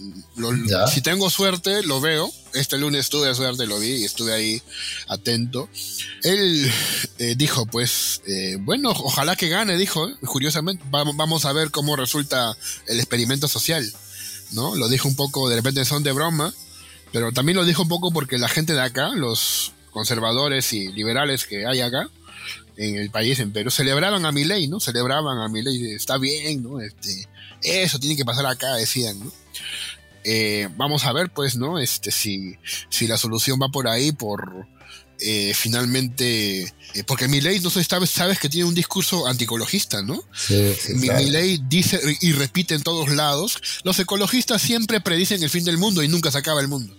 [0.94, 4.62] si tengo suerte, lo veo, este lunes tuve suerte, lo vi y estuve ahí
[5.10, 5.68] atento.
[6.24, 6.72] Él
[7.18, 11.98] eh, dijo, pues, eh, bueno, ojalá que gane, dijo, curiosamente, vamos, vamos a ver cómo
[11.98, 12.56] resulta
[12.88, 13.86] el experimento social,
[14.52, 14.76] ¿no?
[14.76, 16.54] Lo dijo un poco, de repente son de broma,
[17.12, 21.46] pero también lo dijo un poco porque la gente de acá, los conservadores y liberales
[21.46, 22.10] que hay acá,
[22.78, 24.80] en el país, en Perú, celebraban a mi ley, ¿no?
[24.80, 26.80] Celebraban a mi ley, está bien, ¿no?
[26.80, 27.28] Este,
[27.62, 29.32] eso tiene que pasar acá, decían, ¿no?
[30.24, 31.80] Eh, vamos a ver, pues, ¿no?
[31.80, 32.56] Este, si,
[32.90, 34.68] si la solución va por ahí, por
[35.20, 40.02] eh, finalmente, eh, porque mi ley, no sé, sabes, sabes que tiene un discurso anticologista,
[40.04, 40.24] ¿no?
[40.36, 45.42] Sí, sí, mi, mi, ley dice y repite en todos lados, los ecologistas siempre predicen
[45.42, 46.96] el fin del mundo y nunca se acaba el mundo.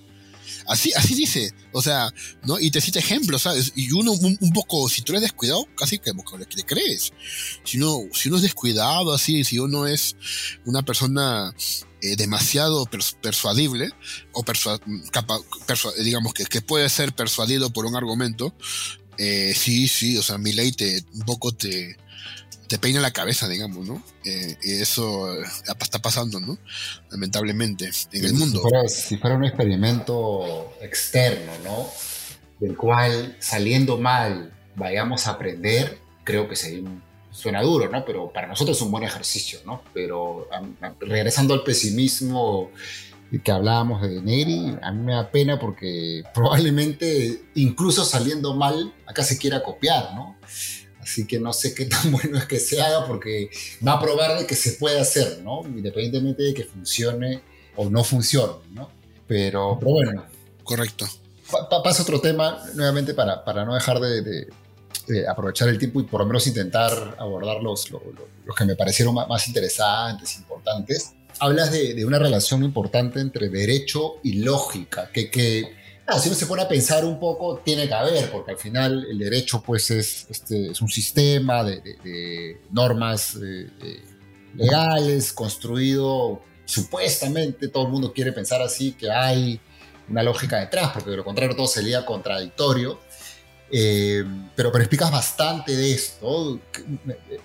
[0.68, 2.12] Así, así dice, o sea,
[2.44, 2.60] ¿no?
[2.60, 3.72] Y te cita ejemplos, ¿sabes?
[3.74, 7.12] Y uno un, poco, si tú eres descuidado, casi que le crees.
[7.64, 10.16] Si uno, si uno es descuidado, así, si uno es
[10.66, 11.54] una persona
[12.02, 13.90] eh, demasiado persuadible,
[14.32, 14.44] o
[16.02, 18.54] digamos que, que, puede ser persuadido por un argumento,
[19.16, 21.96] eh, sí, sí, o sea, mi ley te, un poco te,
[22.68, 24.02] te peina la cabeza, digamos, ¿no?
[24.24, 26.58] Eh, y eso eh, está pasando, ¿no?
[27.10, 28.62] Lamentablemente, en el mundo.
[28.88, 31.88] Si fuera, un experimento externo, ¿no?
[32.60, 36.88] Del cual, saliendo mal, vayamos a aprender, creo que sería
[37.30, 38.04] suena duro, ¿no?
[38.04, 39.82] Pero para nosotros es un buen ejercicio, ¿no?
[39.94, 40.48] Pero
[41.00, 42.70] regresando al pesimismo
[43.44, 49.22] que hablábamos de Neri, a mí me da pena porque probablemente incluso saliendo mal, acá
[49.22, 50.36] se quiera copiar, ¿no?
[51.08, 53.50] Así que no sé qué tan bueno es que se haga porque
[53.86, 55.62] va a probar de que se puede hacer, ¿no?
[55.64, 57.40] Independientemente de que funcione
[57.76, 58.90] o no funcione, ¿no?
[59.26, 60.24] Pero, bueno.
[60.62, 61.06] Correcto.
[61.82, 64.46] pasa otro tema, nuevamente, para, para no dejar de,
[65.26, 68.02] aprovechar el tiempo y por lo menos intentar abordar los, los,
[68.54, 71.14] que me parecieron más, interesantes, importantes.
[71.40, 75.77] Hablas de, de, una relación importante entre derecho y lógica, que, que
[76.10, 79.06] Ah, si uno se pone a pensar un poco, tiene que haber, porque al final
[79.10, 84.02] el derecho pues es, este, es un sistema de, normas eh, eh,
[84.54, 89.60] legales construido supuestamente, todo el mundo quiere pensar así, que hay
[90.08, 92.98] una lógica detrás, porque de lo contrario todo sería contradictorio.
[93.70, 94.24] Eh,
[94.56, 96.58] pero, pero explicas bastante de esto,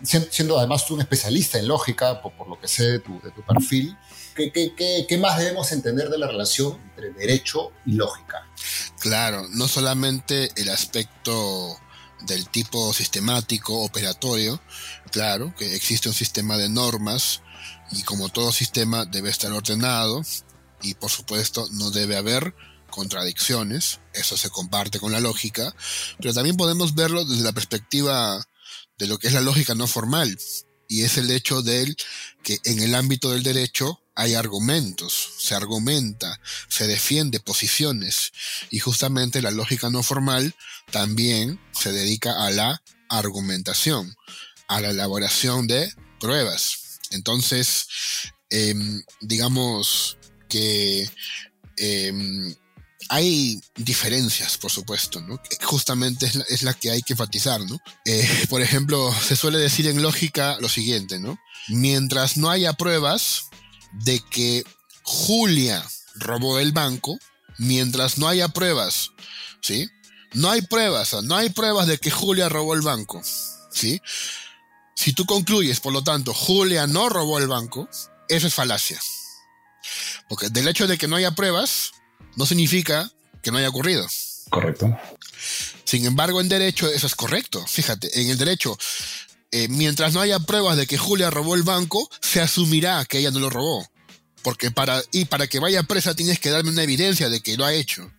[0.02, 3.32] siendo además tú un especialista en lógica, por, por lo que sé de tu, de
[3.32, 3.98] tu perfil.
[4.36, 8.48] ¿Qué, más debemos entender de la relación entre derecho y lógica?
[9.00, 11.78] Claro, no solamente el aspecto
[12.22, 14.62] del tipo sistemático, operatorio,
[15.12, 17.42] claro, que existe un sistema de normas
[17.92, 20.22] y como todo sistema debe estar ordenado
[20.82, 22.56] y por supuesto no debe haber
[22.90, 25.76] contradicciones, eso se comparte con la lógica,
[26.20, 28.46] pero también podemos verlo desde la perspectiva
[28.98, 30.38] de lo que es la lógica no formal,
[30.88, 31.96] y es el hecho de
[32.44, 38.32] que en el ámbito del derecho hay argumentos, se argumenta, se defiende posiciones
[38.70, 40.56] y justamente la lógica no formal
[40.92, 44.16] también se dedica a la argumentación,
[44.68, 47.00] a la elaboración de pruebas.
[47.12, 47.88] Entonces,
[48.50, 50.18] em, digamos
[50.50, 51.10] que
[51.78, 52.56] em,
[53.10, 55.40] hay diferencias, por supuesto, ¿no?
[55.64, 57.80] Justamente es la, que hay que enfatizar, ¿no?
[58.06, 61.38] Eh, por ejemplo, se suele decir en lógica lo siguiente, ¿no?
[61.68, 63.50] Mientras no haya pruebas
[63.94, 64.64] de que
[65.04, 65.84] Julia
[66.16, 67.18] robó el banco,
[67.58, 69.12] mientras no haya pruebas,
[69.62, 69.90] ¿sí?
[70.34, 73.22] No hay pruebas, no hay pruebas de que Julia robó el banco,
[73.72, 74.02] ¿sí?
[74.96, 77.90] Si tú concluyes, por lo tanto, Julia no robó el banco,
[78.30, 79.00] eso es falacia.
[80.30, 81.92] Porque del hecho de que no haya pruebas,
[82.36, 83.12] no significa
[83.42, 84.08] que no haya ocurrido.
[84.50, 84.98] Correcto.
[85.84, 87.66] Sin embargo, en derecho eso es correcto.
[87.68, 88.78] Fíjate, en el derecho,
[89.54, 93.30] eh, mientras no haya pruebas de que Julia robó el banco, se asumirá que ella
[93.30, 93.88] no lo robó.
[94.42, 97.64] Porque para, y para que vaya presa tienes que darme una evidencia de que lo
[97.64, 98.12] ha hecho.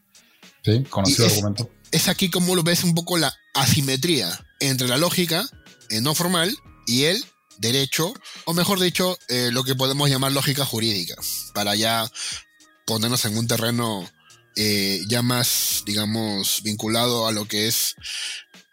[0.64, 1.70] Sí, conocido el argumento.
[1.90, 5.44] Es aquí como lo ves un poco la asimetría entre la lógica
[5.90, 6.56] eh, no formal
[6.86, 7.24] y el
[7.58, 11.16] derecho, o mejor dicho, eh, lo que podemos llamar lógica jurídica,
[11.52, 12.08] para ya
[12.86, 14.08] ponernos en un terreno
[14.56, 17.96] eh, ya más, digamos, vinculado a lo que es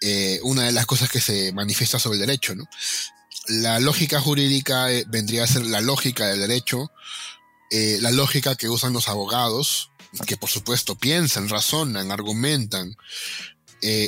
[0.02, 2.56] eh, una de las cosas que se manifiesta sobre el derecho.
[2.56, 2.68] ¿no?
[3.48, 6.92] La lógica jurídica eh, vendría a ser la lógica del derecho,
[7.72, 9.92] la lógica que usan los abogados,
[10.28, 12.98] que por supuesto piensan, razonan, argumentan.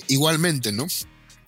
[0.09, 0.85] igualmente, ¿no?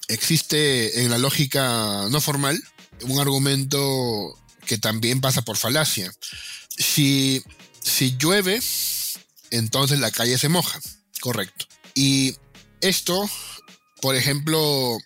[0.07, 2.63] Existe en la lógica no formal
[3.01, 6.09] un argumento que también pasa por falacia.
[6.69, 7.43] Si
[7.85, 8.59] si llueve,
[9.51, 10.79] entonces la calle se moja.
[11.21, 11.67] Correcto.
[11.93, 12.35] Y
[12.81, 13.29] esto,
[14.05, 14.99] por ejemplo,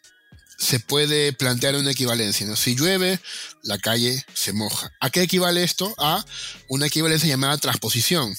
[0.57, 2.45] se puede plantear una equivalencia.
[2.45, 2.57] ¿no?
[2.57, 3.17] Si llueve,
[3.63, 4.91] la calle se moja.
[4.99, 5.95] ¿A qué equivale esto?
[5.97, 6.25] A
[6.67, 8.35] una equivalencia llamada transposición.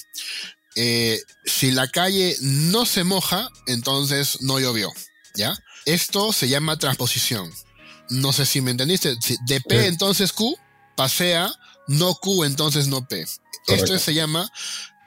[0.75, 4.93] Eh, si la calle no se moja, entonces no llovió.
[5.33, 5.57] ¿Ya?
[5.85, 7.51] Esto se llama transposición.
[8.11, 9.15] No sé si me entendiste.
[9.47, 10.55] de P entonces Q
[10.95, 11.51] pasea,
[11.87, 13.25] no Q entonces no P.
[13.65, 14.47] Esto se llama,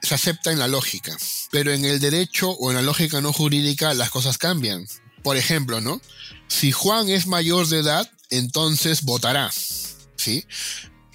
[0.01, 1.15] se acepta en la lógica,
[1.49, 4.85] pero en el derecho o en la lógica no jurídica las cosas cambian.
[5.25, 5.99] Por ejemplo, ¿no?
[6.47, 9.51] Si Juan es mayor de edad, entonces votará,
[10.17, 10.45] ¿sí?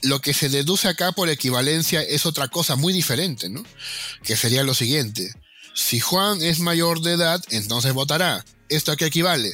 [0.03, 3.63] Lo que se deduce acá por equivalencia es otra cosa muy diferente, ¿no?
[4.25, 5.33] Que sería lo siguiente.
[5.77, 8.45] Si Juan es mayor de edad, entonces votará.
[8.69, 9.53] ¿Esto a qué equivale?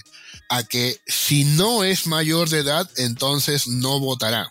[0.48, 4.48] A que si no es mayor de edad, entonces no votará.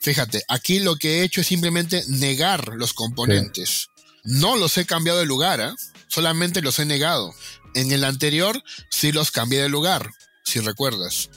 [0.00, 3.88] Fíjate, aquí lo que he hecho es simplemente negar los componentes.
[4.22, 5.72] No los he cambiado de lugar, ¿eh?
[6.06, 7.34] solamente los he negado.
[7.74, 10.10] En el anterior sí los cambié de lugar,
[10.44, 11.30] si recuerdas.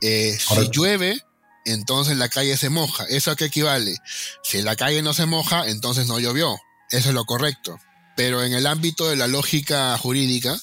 [0.00, 1.20] Eh, si llueve,
[1.64, 3.04] entonces la calle se moja.
[3.04, 3.96] ¿Eso a qué equivale?
[4.42, 6.56] Si la calle no se moja, entonces no llovió.
[6.90, 7.78] Eso es lo correcto.
[8.16, 10.58] Pero en el ámbito de la lógica jurídica,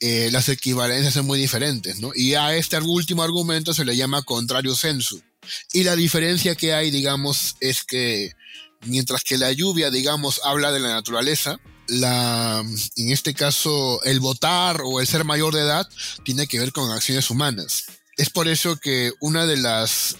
[0.00, 2.12] eh, las equivalencias son muy diferentes, ¿no?
[2.14, 5.22] Y a este último argumento se le llama contrario sensu.
[5.72, 8.32] Y la diferencia que hay, digamos, es que
[8.84, 11.58] mientras que la lluvia, digamos, habla de la naturaleza,
[11.88, 12.64] la,
[12.96, 15.88] en este caso, el votar o el ser mayor de edad
[16.24, 17.84] tiene que ver con acciones humanas.
[18.16, 20.16] Es por eso que una de las,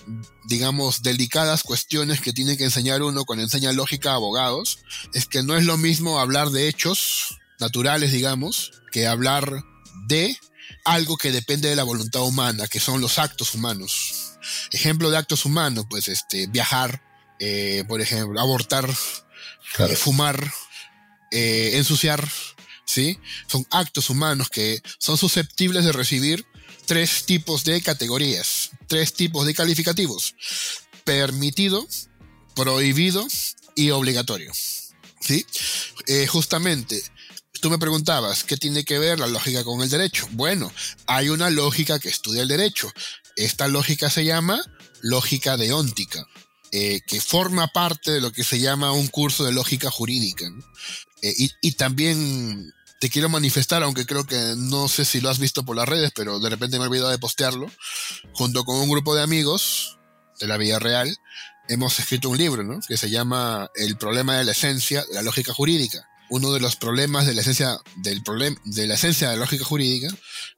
[0.49, 4.81] digamos, delicadas cuestiones que tiene que enseñar uno cuando enseña lógica a abogados
[5.15, 9.65] es que no es lo mismo hablar de hechos naturales, digamos, que hablar
[10.09, 10.37] de
[10.85, 14.33] algo que depende de la voluntad humana, que son los actos humanos.
[14.73, 17.03] Ejemplo de actos humanos, pues este, viajar,
[17.41, 18.89] eh, por ejemplo, abortar,
[19.79, 20.53] eh, fumar,
[21.31, 22.29] eh, ensuciar,
[22.85, 23.19] ¿sí?
[23.47, 26.47] Son actos humanos que son susceptibles de recibir
[26.87, 30.35] tres tipos de categorías, tres tipos de calificativos.
[31.05, 31.87] Permitido,
[32.55, 33.27] prohibido
[33.75, 34.53] y obligatorio.
[35.21, 35.45] ¿Sí?
[36.29, 37.03] justamente,
[37.61, 40.29] tú me preguntabas, ¿qué tiene que ver la lógica con el derecho?
[40.33, 40.73] Bueno,
[41.09, 42.93] hay una lógica que estudia el derecho
[43.37, 44.61] esta lógica se llama
[45.03, 46.27] lógica deóntica,
[46.73, 50.51] eh, que forma parte de lo que se llama un curso de lógica jurídica.
[51.23, 55.65] Eh, y, también te quiero manifestar, aunque creo que no sé si lo has visto
[55.65, 57.71] por las redes, pero de repente me he olvidado de postearlo,
[58.33, 59.99] junto con un grupo de amigos
[60.41, 61.17] de la vida real,
[61.69, 62.81] hemos escrito un libro, ¿no?
[62.87, 67.27] Que se llama El problema de la esencia la lógica jurídica uno de los problemas
[67.27, 70.09] de la esencia del problema de la esencia de la lógica jurídica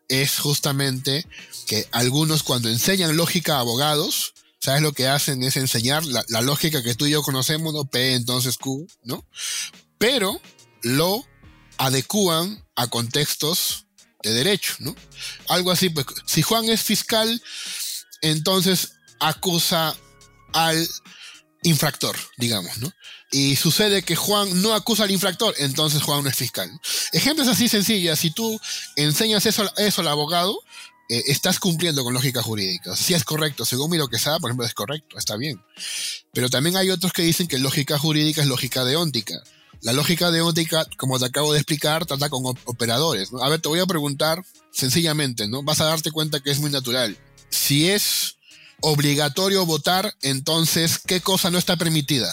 [0.09, 1.27] es justamente
[1.67, 5.43] que algunos cuando enseñan lógica a abogados, ¿sabes lo que hacen?
[5.43, 7.85] Es enseñar la, lógica que tú y yo conocemos, ¿no?
[7.85, 9.25] P entonces Q, ¿no?
[9.99, 10.41] Pero
[10.83, 11.25] lo
[11.77, 13.87] adecúan a contextos
[14.23, 14.95] de derecho, ¿no?
[15.49, 17.43] Algo así, pues, si Juan es fiscal,
[18.21, 19.97] entonces acusa
[20.53, 20.89] al
[21.63, 22.93] infractor, digamos, ¿no?
[23.31, 26.71] Y sucede que Juan no acusa al infractor, entonces Juan no es fiscal.
[27.13, 28.59] Ejemplos así sencillos, si tú
[28.97, 30.59] enseñas eso, eso al abogado,
[31.11, 32.97] eh, estás cumpliendo con lógica jurídica.
[32.97, 35.63] Si es correcto, según mi lo que sabe, por ejemplo, es correcto, está bien.
[36.33, 39.35] Pero también hay otros que dicen que lógica jurídica es lógica deóntica.
[39.83, 43.31] La lógica deóntica, como te acabo de explicar, trata con operadores.
[43.41, 45.63] A ver, te voy a preguntar sencillamente, ¿no?
[45.63, 47.17] Vas a darte cuenta que es muy natural.
[47.51, 48.37] Si es
[48.81, 52.33] obligatorio votar, entonces, ¿qué cosa no está permitida?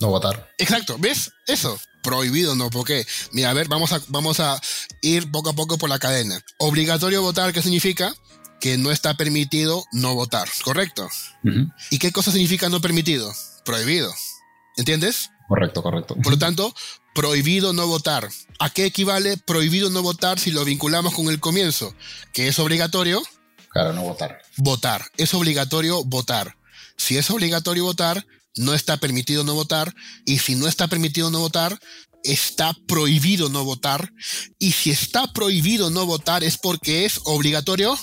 [0.00, 0.52] No votar.
[0.58, 1.32] Exacto, ¿ves?
[1.46, 1.78] Eso.
[2.02, 2.68] Prohibido, ¿no?
[2.68, 4.60] Porque, mira, a ver, vamos a, vamos a
[5.00, 6.38] ir poco a poco por la cadena.
[6.58, 8.14] Obligatorio votar, ¿qué significa?
[8.60, 11.08] Que no está permitido no votar, ¿correcto?
[11.90, 13.32] ¿Y qué cosa significa no permitido?
[13.64, 14.12] Prohibido.
[14.76, 15.30] ¿Entiendes?
[15.48, 16.16] Correcto, correcto.
[16.16, 16.74] Por lo tanto,
[17.14, 18.28] prohibido no votar.
[18.58, 21.94] ¿A qué equivale prohibido no votar si lo vinculamos con el comienzo?
[22.32, 23.22] Que es obligatorio.
[23.70, 24.40] Claro, no votar.
[24.56, 25.04] Votar.
[25.16, 26.56] Es obligatorio votar.
[26.96, 28.26] Si es obligatorio votar,
[28.56, 29.94] no está permitido no votar.
[30.24, 31.78] Y si no está permitido no votar,
[32.22, 34.12] está prohibido no votar.
[34.58, 37.98] Y si está prohibido no votar es porque es obligatorio.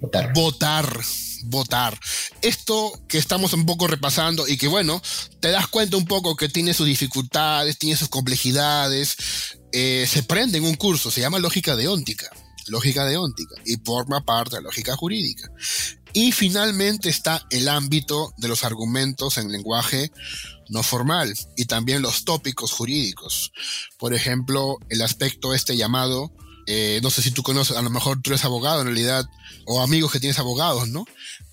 [0.00, 0.32] Votar.
[0.32, 1.00] Votar
[1.46, 1.98] votar.
[2.42, 5.00] Esto que estamos un poco repasando y que bueno,
[5.40, 9.16] te das cuenta un poco que tiene sus dificultades, tiene sus complejidades,
[9.72, 12.30] eh, se prende en un curso, se llama lógica deóntica,
[12.66, 15.50] lógica deóntica, y forma parte de la lógica jurídica.
[16.12, 20.10] Y finalmente está el ámbito de los argumentos en lenguaje
[20.68, 23.52] no formal y también los tópicos jurídicos.
[23.98, 26.32] Por ejemplo, el aspecto este llamado
[26.66, 29.26] eh, no sé si tú conoces, a lo mejor tú eres abogado en realidad,
[29.64, 31.04] o amigos que tienes abogados, ¿no?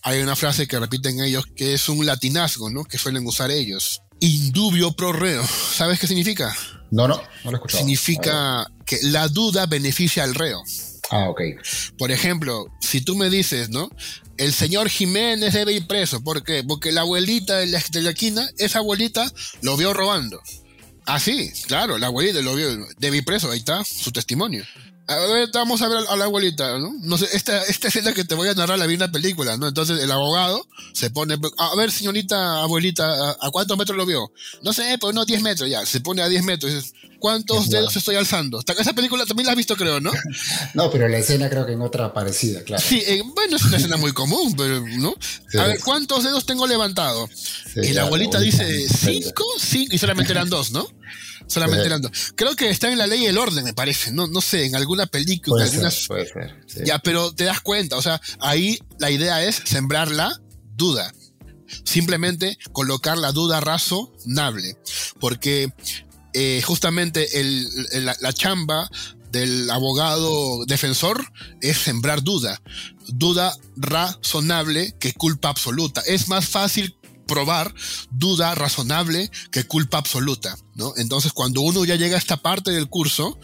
[0.01, 2.83] Hay una frase que repiten ellos que es un latinazgo, ¿no?
[2.83, 4.01] Que suelen usar ellos.
[4.19, 5.45] Indubio pro reo.
[5.73, 6.55] ¿Sabes qué significa?
[6.91, 7.79] No, no, no lo he escuchado.
[7.79, 10.61] Significa que la duda beneficia al reo.
[11.09, 11.41] Ah, ok.
[11.97, 13.89] Por ejemplo, si tú me dices, ¿no?
[14.37, 16.23] El señor Jiménez debe ir preso.
[16.23, 16.63] ¿Por qué?
[16.63, 19.31] Porque la abuelita de la, de la esquina, esa abuelita
[19.61, 20.41] lo vio robando.
[21.05, 24.65] Ah, sí, claro, la abuelita lo vio, debe ir preso, ahí está su testimonio.
[25.05, 26.93] A ver, vamos a ver a la abuelita, ¿no?
[27.01, 29.57] No sé, esta, esta escena que te voy a narrar la vi en la película,
[29.57, 29.67] ¿no?
[29.67, 34.31] Entonces el abogado se pone, a ver, señorita abuelita, ¿a, cuántos metros lo vio?
[34.61, 36.93] No sé, pues no, 10 metros ya, se pone a 10 metros.
[37.19, 38.61] ¿Cuántos dedos estoy alzando?
[38.77, 40.11] Esa película también la has visto, creo, ¿no?
[40.73, 42.83] no, pero la escena creo que en otra parecida, claro.
[42.85, 45.15] Sí, eh, bueno, es una escena muy común, pero, ¿no?
[45.57, 47.29] A ver, ¿cuántos dedos tengo levantado?
[47.75, 49.45] y la abuelita, dice, ¿cinco?
[49.57, 50.85] Cinco, y solamente eran dos, ¿no?
[51.47, 52.11] Solamente eran dos.
[52.35, 54.11] Creo que está en la ley y el orden, me parece.
[54.11, 55.65] No, no sé, en alguna película.
[55.65, 55.91] Puede
[56.27, 56.55] ser,
[56.85, 57.97] Ya, pero te das cuenta.
[57.97, 60.39] O sea, ahí la idea es sembrar la
[60.75, 61.13] duda.
[61.85, 64.77] Simplemente colocar la duda razonable.
[65.19, 65.71] Porque
[66.33, 67.67] eh, justamente el,
[68.05, 68.89] la, la chamba
[69.31, 71.25] del abogado defensor
[71.61, 72.61] es sembrar duda.
[73.07, 76.01] Duda razonable que culpa absoluta.
[76.05, 76.95] Es más fácil
[77.25, 77.73] probar
[78.11, 80.93] duda razonable que culpa absoluta, ¿no?
[80.97, 83.39] Entonces, cuando uno ya llega a esta parte del curso,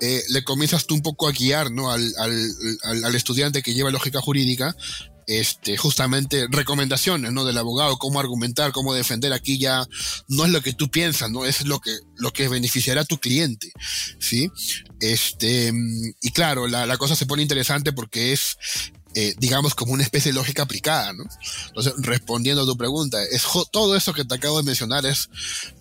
[0.00, 1.90] eh, le comienzas tú un poco a guiar, ¿no?
[1.90, 4.74] Al, al, estudiante que lleva lógica jurídica,
[5.28, 7.44] este, justamente recomendaciones, ¿no?
[7.44, 9.32] Del abogado, cómo argumentar, cómo defender.
[9.32, 9.86] Aquí ya
[10.26, 11.44] no es lo que tú piensas, ¿no?
[11.44, 13.72] Es lo que, lo que beneficiará a tu cliente,
[14.18, 14.50] ¿sí?
[14.98, 15.72] Este,
[16.20, 18.56] y claro, la, la cosa se pone interesante porque es
[19.14, 21.12] eh, digamos, como una especie de lógica aplicada.
[21.66, 25.28] Entonces, respondiendo a tu pregunta, es todo eso que te acabo de mencionar es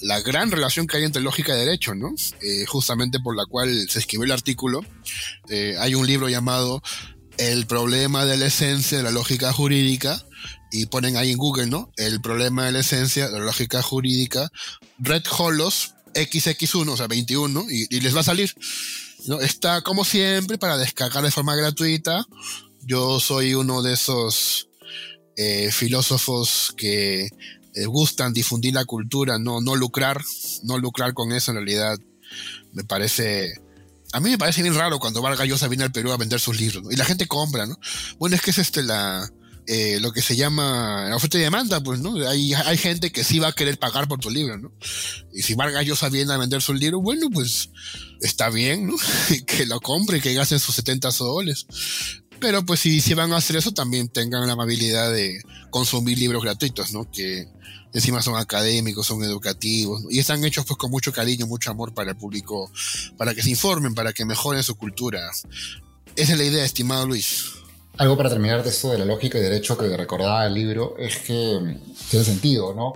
[0.01, 2.13] la gran relación que hay entre lógica y derecho, ¿no?
[2.41, 4.81] Eh, justamente por la cual se escribió el artículo.
[5.49, 6.81] Eh, hay un libro llamado
[7.37, 10.23] El problema de la esencia de la lógica jurídica,
[10.73, 11.91] y ponen ahí en Google, ¿no?
[11.97, 14.49] El problema de la esencia de la lógica jurídica,
[14.99, 18.53] Red Holos XX1, o sea, 21, y, y les va a salir.
[19.27, 19.39] ¿no?
[19.39, 22.25] Está como siempre para descargar de forma gratuita
[22.83, 24.69] yo soy uno de esos
[25.35, 27.29] eh, filósofos que
[27.87, 30.21] gustan difundir la cultura, no, no lucrar,
[30.63, 31.97] no lucrar con eso en realidad.
[32.73, 33.53] Me parece,
[34.13, 36.59] a mí me parece bien raro cuando Vargas Llosa viene al Perú a vender sus
[36.59, 37.77] libros y la gente compra, ¿no?
[38.17, 39.29] Bueno, es que es este la,
[39.67, 42.15] eh, lo que se llama la oferta y demanda, pues, ¿no?
[42.27, 44.71] Hay, hay gente que sí va a querer pagar por tu libro, ¿no?
[45.33, 47.69] Y si Vargas Llosa viene a vender su libro, bueno, pues
[48.21, 48.95] está bien, ¿no?
[49.45, 51.67] que lo compre, que gasten sus 70 soles.
[52.41, 56.43] Pero pues si, si van a hacer eso, también tengan la amabilidad de consumir libros
[56.43, 57.09] gratuitos, ¿no?
[57.09, 57.47] Que
[57.93, 62.11] encima son académicos, son educativos, y están hechos pues con mucho cariño, mucho amor para
[62.11, 62.71] el público,
[63.15, 65.29] para que se informen, para que mejoren su cultura.
[66.15, 67.51] Esa es la idea, estimado Luis.
[67.97, 71.17] Algo para terminar de esto de la lógica y derecho que recordaba el libro es
[71.17, 71.77] que
[72.09, 72.93] tiene sentido, ¿no?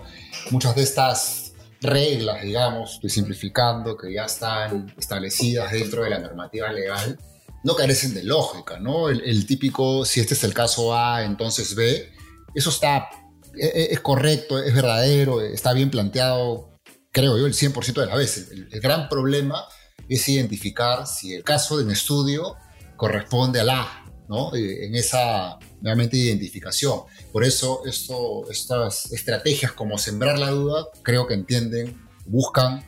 [0.50, 6.72] Muchas de estas reglas, digamos, estoy simplificando, que ya están establecidas dentro de la normativa
[6.72, 7.20] legal,
[7.66, 9.10] no carecen de lógica, ¿no?
[9.10, 12.14] El, típico, si este es el caso A, entonces B,
[12.54, 13.10] eso está,
[13.58, 16.78] e, e, es, correcto, es verdadero, está bien planteado,
[17.12, 18.52] creo yo, el 100% de las veces.
[18.52, 19.66] El, gran problema
[20.08, 22.56] es identificar si el caso de un estudio
[22.98, 24.54] corresponde al A, ¿no?
[24.54, 27.00] Eh, en esa, nuevamente, identificación.
[27.32, 32.86] Por eso estas estrategias como sembrar la duda, creo que entienden, buscan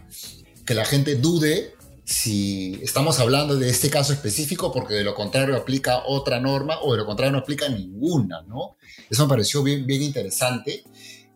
[0.68, 1.77] que la gente dude
[2.08, 6.94] si estamos hablando de este caso específico porque de lo contrario aplica otra norma o
[6.94, 8.78] de lo contrario no aplica ninguna, ¿no?
[9.10, 10.86] Eso me pareció bien, interesante.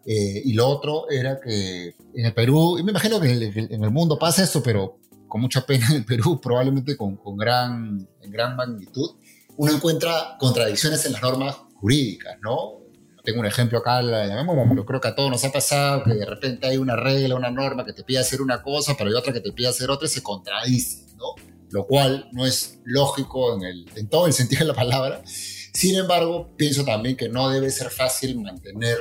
[0.06, 3.92] Eh, y lo otro era que en el Perú, y me imagino que en el,
[3.92, 8.32] mundo pasa esto, pero con mucha pena en el Perú, probablemente con, con gran, en
[8.32, 9.18] gran magnitud,
[9.58, 12.81] uno encuentra contradicciones en las normas jurídicas, ¿no?
[13.24, 16.68] Tengo un ejemplo acá, yo creo que a todos nos ha pasado que de repente
[16.68, 19.42] hay una regla, una norma que te pide hacer una cosa, pero hay otra que
[19.42, 21.36] te pide hacer otra y se contradice, ¿no?
[21.70, 25.22] Lo cual no es lógico en, el, en todo el sentido de la palabra.
[25.26, 28.98] Sin embargo, pienso también que no debe ser fácil mantener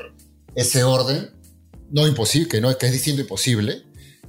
[0.54, 1.30] ese orden,
[1.90, 3.82] no imposible, que no que es distinto imposible,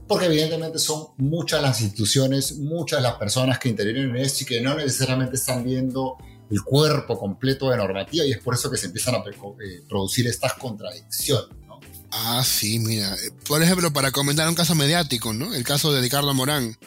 [0.08, 4.62] porque evidentemente son muchas las instituciones, muchas las personas que intervienen en esto y que
[4.62, 6.18] no necesariamente están viendo
[6.52, 10.28] el cuerpo completo de normativa y es por eso que se empiezan a eh, producir
[10.28, 11.48] estas contradicciones.
[11.66, 11.80] ¿no?
[12.12, 13.14] Ah, sí, mira.
[13.16, 15.54] Eh, por ejemplo, para comentar un caso mediático, ¿no?
[15.54, 16.78] El caso de Ricardo Morán.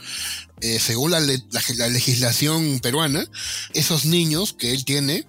[0.61, 3.25] Eh, según la, legislación peruana,
[3.75, 5.27] esos niños que él tiene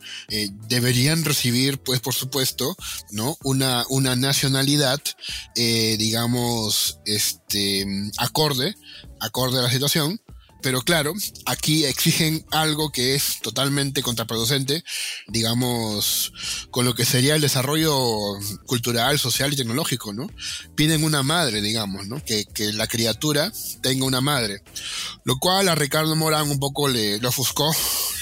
[0.70, 2.78] deberían recibir, pues por supuesto,
[3.12, 3.38] ¿no?
[3.44, 3.84] Una,
[4.16, 5.02] nacionalidad,
[5.56, 7.86] digamos, este,
[8.18, 8.76] acorde,
[9.20, 10.22] acorde a la situación,
[10.62, 11.14] pero claro,
[11.46, 14.84] aquí exigen algo que es totalmente contraproducente,
[15.28, 16.34] digamos,
[16.72, 17.96] con lo que sería el desarrollo
[18.66, 20.28] cultural, social y tecnológico, ¿no?
[20.76, 22.24] Piden una madre, digamos, ¿no?
[22.24, 23.52] Que, la criatura
[23.82, 24.64] tenga una madre.
[25.24, 27.72] Lo cual a Ricardo Morán un poco le, le ofuscó,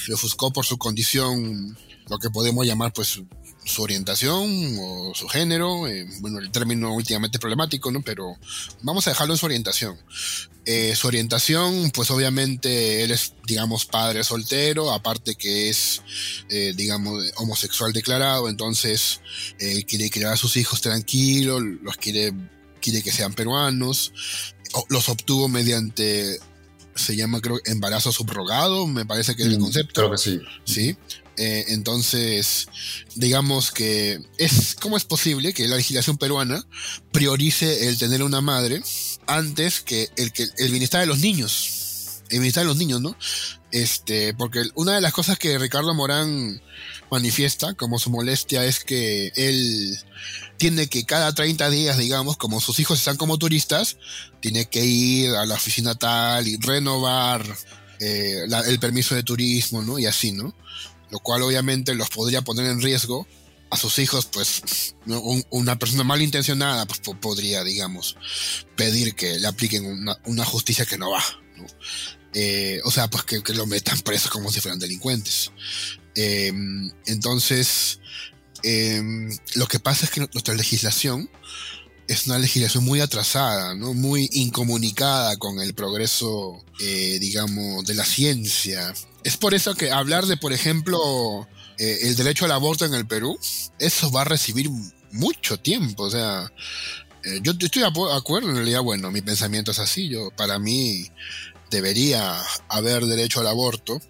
[0.08, 1.78] le ofuscó por su condición,
[2.10, 3.22] lo que podemos llamar pues
[3.66, 8.02] su orientación o su género, eh, bueno, el término últimamente problemático, ¿no?
[8.02, 8.38] Pero
[8.82, 9.98] vamos a dejarlo en su orientación.
[10.66, 16.02] Eh, su orientación, pues obviamente él es, digamos, padre soltero, aparte que es,
[16.50, 19.22] eh, digamos, homosexual declarado, entonces
[19.88, 22.34] quiere criar a sus hijos tranquilos, los quiere,
[22.82, 24.14] quiere que sean peruanos,
[24.90, 26.40] los obtuvo mediante
[26.96, 30.02] se llama creo embarazo subrogado, me parece que es el mm, concepto.
[30.02, 30.40] Creo que sí.
[30.64, 30.96] Sí,
[31.38, 32.68] eh, entonces,
[33.16, 36.64] digamos que es cómo es posible que la legislación peruana
[37.12, 38.84] priorice el tener una madre
[39.26, 43.16] antes que el que el bienestar de los niños, el bienestar de los niños, ¿no?
[43.72, 46.62] Este, porque una de las cosas que Ricardo Morán
[47.10, 49.98] manifiesta como su molestia es que él
[50.58, 53.98] tiene que cada 30 días, digamos, como sus hijos están como turistas,
[54.40, 57.44] tiene que ir a la oficina tal y renovar
[58.00, 59.98] eh, el permiso de turismo, ¿no?
[59.98, 60.54] Y así, ¿no?
[61.14, 63.28] Lo cual obviamente los podría poner en riesgo.
[63.70, 64.96] A sus hijos, pues
[65.50, 68.18] una persona malintencionada pues, podría, digamos,
[68.76, 71.24] pedir que le apliquen una, justicia que no va.
[72.34, 75.52] Eh, o sea, pues que, lo metan preso como si fueran delincuentes.
[76.16, 78.00] Em, entonces,
[78.64, 81.30] em, lo que pasa es que nuestra legislación
[82.08, 83.94] es una legislación muy atrasada, ¿no?
[83.94, 88.94] muy incomunicada con el progreso, eh, digamos, de la ciencia.
[89.24, 91.48] Es por eso que hablar de, por ejemplo,
[91.78, 93.40] eh, el derecho al aborto en el Perú,
[93.80, 94.70] eso va a recibir
[95.12, 96.04] mucho tiempo.
[96.04, 96.52] O sea,
[97.24, 100.10] eh, yo estoy de acuerdo en realidad, bueno, mi pensamiento es así.
[100.10, 101.10] Yo, para mí,
[101.72, 104.02] debería haber derecho al aborto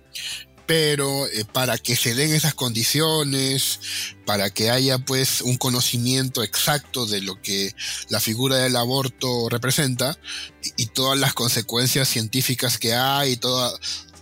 [0.66, 3.80] pero eh, para que se den esas condiciones,
[4.26, 7.76] para que haya pues un conocimiento exacto de lo que
[8.10, 10.18] la figura del aborto representa
[10.78, 13.74] y, todas las consecuencias científicas que hay, toda,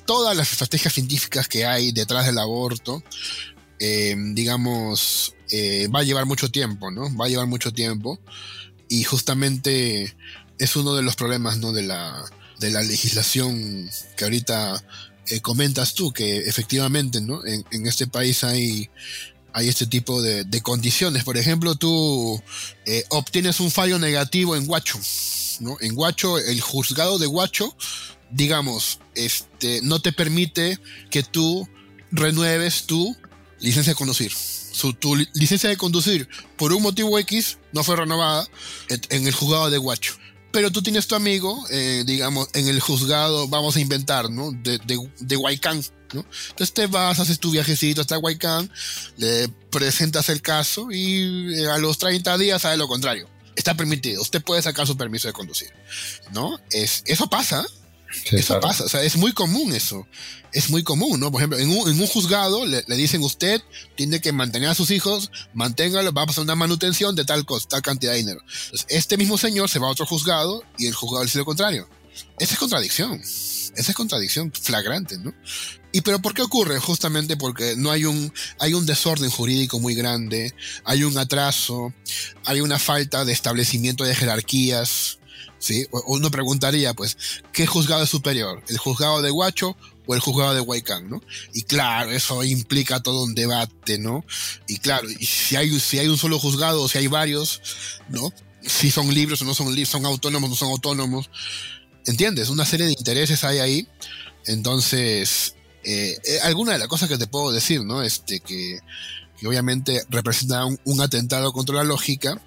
[0.06, 3.04] todas las estrategias científicas que hay detrás del aborto,
[3.80, 7.16] eh, digamos, eh, va a llevar mucho tiempo, ¿no?
[7.16, 8.20] Va a llevar mucho tiempo
[8.88, 10.16] y justamente
[10.58, 11.72] es uno de los problemas, ¿no?
[11.72, 12.24] De la,
[12.60, 14.84] de la legislación que ahorita
[15.28, 17.42] eh, comentas tú que efectivamente ¿no?
[17.46, 18.90] en, este país hay,
[19.54, 21.24] hay este tipo de, condiciones.
[21.24, 22.42] Por ejemplo, tú
[22.86, 25.00] eh, obtienes un fallo negativo en Guacho.
[25.60, 25.78] ¿no?
[25.80, 27.76] En Guacho, el juzgado de Guacho,
[28.32, 30.80] digamos, este, no te permite
[31.10, 31.68] que tú
[32.12, 33.16] renueves tu
[33.60, 34.32] licencia de conducir.
[34.32, 38.48] Su, tu licencia de conducir por un motivo X no fue renovada
[38.88, 40.16] en el juzgado de Guacho
[40.52, 44.52] pero tú tienes tu amigo, eh, digamos, en el juzgado, vamos a inventar, ¿no?
[44.52, 45.82] De, de, de Huaycán,
[46.14, 46.26] ¿no?
[46.50, 48.72] Entonces te vas, haces tu viajecito hasta Huaycán,
[49.18, 53.30] le presentas el caso y eh, a los 30 días sabe lo contrario.
[53.56, 55.70] Está permitido, usted puede sacar su permiso de conducir,
[56.32, 56.60] ¿no?
[56.72, 57.66] Es, eso pasa,
[58.32, 60.08] eso pasa, o sea, es muy común eso.
[60.54, 61.32] Es muy común, ¿no?
[61.32, 63.62] Por ejemplo, en un, en un juzgado le, le, dicen usted
[63.96, 67.68] tiene que mantener a sus hijos, manténgalo, va a pasar una manutención de tal cosa,
[67.70, 68.42] tal cantidad de dinero.
[68.66, 71.46] Entonces, este mismo señor se va a otro juzgado y el juzgado le dice lo
[71.46, 71.88] contrario.
[72.38, 73.22] Esa es contradicción.
[73.22, 75.34] Esa es contradicción flagrante, ¿no?
[75.94, 76.80] ¿Y pero por qué ocurre?
[76.80, 81.94] Justamente porque no hay un, hay un desorden jurídico muy grande, hay un atraso,
[82.46, 85.20] hay una falta de establecimiento de jerarquías,
[85.62, 85.88] ¿sí?
[86.08, 87.18] Uno preguntaría, pues,
[87.54, 88.62] ¿qué juzgado es superior?
[88.68, 91.22] ¿El juzgado de Huacho o el juzgado de Huaycán.
[91.54, 94.26] Y claro, eso implica todo un debate, ¿no?
[94.68, 97.62] Y claro, si hay, si hay un solo juzgado o si hay varios,
[98.10, 98.34] ¿no?
[98.62, 101.30] Si son libres o no son libres, son autónomos o no son autónomos.
[102.06, 102.50] ¿Entiendes?
[102.50, 103.88] Una serie de intereses hay ahí.
[104.46, 108.02] Entonces, eh, eh, alguna de las cosas que te puedo decir, ¿no?
[108.04, 108.80] Este, que,
[109.48, 112.42] obviamente representa un, atentado contra la lógica,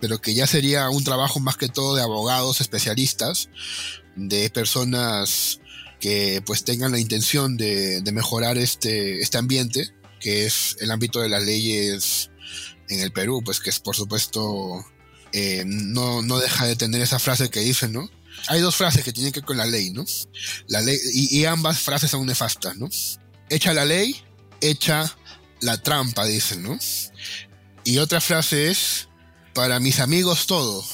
[0.00, 3.50] pero que ya sería un trabajo más que todo de abogados especialistas,
[4.16, 5.60] de personas
[6.00, 11.28] que pues tengan la intención de, mejorar este, este ambiente, que es el ámbito de
[11.28, 12.30] las leyes
[12.88, 14.84] en el Perú, pues que es por supuesto
[15.32, 18.10] eh, no, no deja de tener esa frase que dicen, ¿no?
[18.48, 20.04] Hay dos frases que tienen que ver con la ley, ¿no?
[20.66, 22.88] La ley, y, y ambas frases son nefastas, ¿no?
[23.50, 24.16] Echa la ley,
[24.60, 25.14] echa
[25.60, 26.78] la trampa, dicen, ¿no?
[27.84, 29.08] Y otra frase es,
[29.54, 30.84] para mis amigos todo,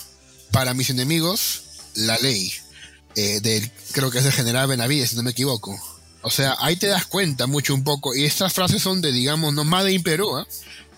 [0.51, 1.63] para mis enemigos
[1.95, 2.53] la ley.
[3.17, 5.79] Eh, creo que es el general Benavides, si no me equivoco.
[6.23, 8.15] O sea, ahí te das cuenta mucho un poco.
[8.15, 10.47] Y estas frases son de, digamos, no Made in Perú, ¿eh?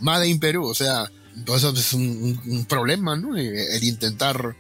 [0.01, 0.67] Made in Perú.
[0.67, 1.11] O sea,
[1.45, 3.37] pues eso es un, problema, ¿no?
[3.37, 4.57] El intentar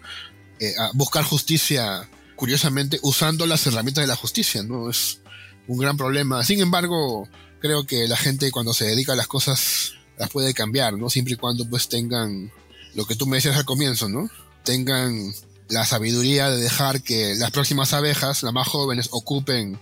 [0.60, 4.90] eh, buscar justicia, curiosamente, usando las herramientas de la justicia, ¿no?
[4.90, 5.20] Es
[5.66, 6.44] un gran problema.
[6.44, 7.28] Sin embargo,
[7.60, 11.10] creo que la gente cuando se dedica a las cosas las puede cambiar, ¿no?
[11.10, 12.50] Siempre y cuando pues tengan
[12.94, 14.28] lo que tú me decías al comienzo, ¿no?
[14.64, 15.32] Tengan
[15.68, 19.78] la sabiduría de dejar que las próximas abejas, las más jóvenes, ocupen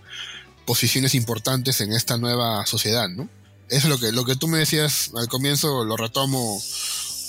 [0.65, 3.29] posiciones importantes en esta nueva sociedad, ¿no?
[3.69, 6.61] Eso es lo que, lo que tú me decías al comienzo, lo retomo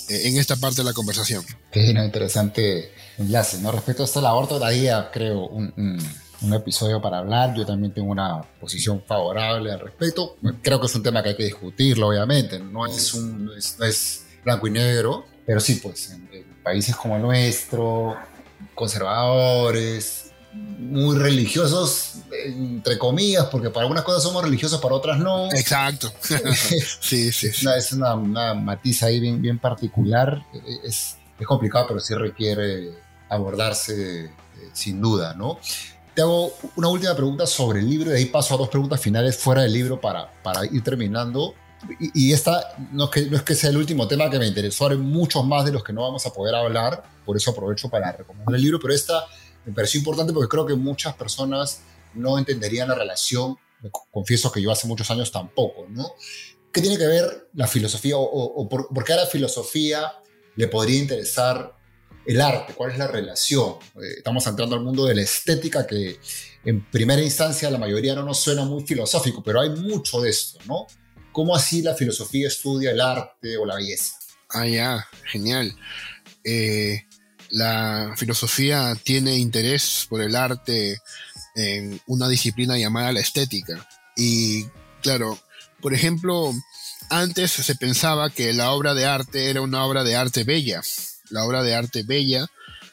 [0.09, 1.43] eh, en esta parte de la conversación.
[1.71, 3.71] Qué interesante enlace, ¿no?
[3.71, 5.97] Respecto a esta labor todavía creo un,
[6.41, 7.53] un, episodio para hablar.
[7.55, 10.37] Yo también tengo una posición favorable al respecto.
[10.61, 12.59] Creo que es un tema que hay que discutirlo, obviamente.
[12.59, 16.45] No es, un, no es, no es blanco y negro, pero sí, pues en, en
[16.63, 18.15] países como el nuestro,
[18.75, 25.51] conservadores, muy religiosos, entre comillas, porque para algunas cosas somos religiosos, para otras no.
[25.51, 26.11] Exacto.
[26.21, 27.47] sí, sí.
[27.47, 30.43] Es, una, es una, una, matiz ahí bien, bien particular.
[30.83, 32.89] Es, es, complicado, pero sí requiere
[33.29, 34.31] abordarse eh,
[34.73, 35.59] sin duda, ¿no?
[36.19, 39.37] Te hago una última pregunta sobre el libro y ahí paso a dos preguntas finales
[39.37, 41.55] fuera del libro para, para ir terminando.
[41.97, 44.45] Y, y esta no es, que, no es que sea el último tema que me
[44.45, 47.87] interesó, hay muchos más de los que no vamos a poder hablar, por eso aprovecho
[47.87, 49.27] para recomendar el libro, pero esta
[49.63, 51.83] me pareció importante porque creo que muchas personas
[52.13, 53.55] no entenderían la relación,
[54.11, 56.15] confieso que yo hace muchos años tampoco, ¿no?
[56.73, 60.15] ¿Qué tiene que ver la filosofía o, o, o por, por, qué a la filosofía
[60.57, 61.78] le podría interesar
[62.25, 62.73] el arte?
[62.73, 63.75] ¿Cuál es la relación?
[63.95, 66.19] Eh, estamos entrando al mundo de la estética que
[66.65, 70.59] en primera instancia la mayoría no nos suena muy filosófico, pero hay mucho de esto,
[70.65, 70.87] ¿no?
[71.31, 74.15] ¿Cómo así la filosofía estudia el arte o la belleza?
[74.49, 75.75] Ah, ya, genial.
[76.43, 77.05] Eh,
[77.49, 80.99] la filosofía tiene interés por el arte
[81.55, 83.87] en una disciplina llamada la estética.
[84.15, 84.65] Y
[85.01, 85.39] claro,
[85.81, 86.53] por ejemplo,
[87.09, 90.81] antes se pensaba que la obra de arte era una obra de arte bella.
[91.29, 92.47] La obra de arte bella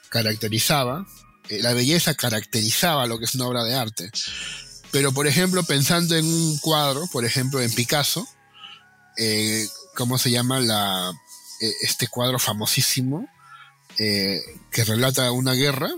[0.09, 1.07] caracterizaba,
[1.49, 4.11] eh, la belleza caracterizaba lo que es una obra de arte.
[4.91, 8.27] Pero, por ejemplo, pensando en un cuadro, por ejemplo, en Picasso,
[9.17, 11.13] eh, ¿cómo se llama la,
[11.61, 13.29] eh, este cuadro famosísimo?
[13.99, 14.41] Eh,
[14.71, 15.91] que relata una guerra.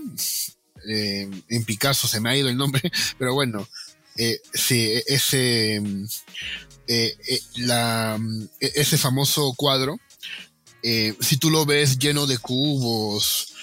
[0.85, 2.81] En Picasso se me ha ido el nombre,
[3.17, 3.67] pero bueno,
[4.53, 5.81] sí, ese,
[7.57, 8.19] la,
[8.59, 9.99] ese famoso cuadro,
[10.81, 13.53] si tú lo ves lleno de cubos,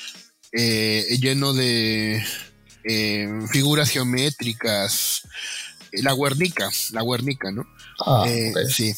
[0.52, 2.24] lleno de
[3.50, 5.22] figuras geométricas,
[5.92, 7.66] la Guernica, la Guernica, ¿no?
[8.04, 8.52] Ah, okay.
[8.68, 8.94] Sí.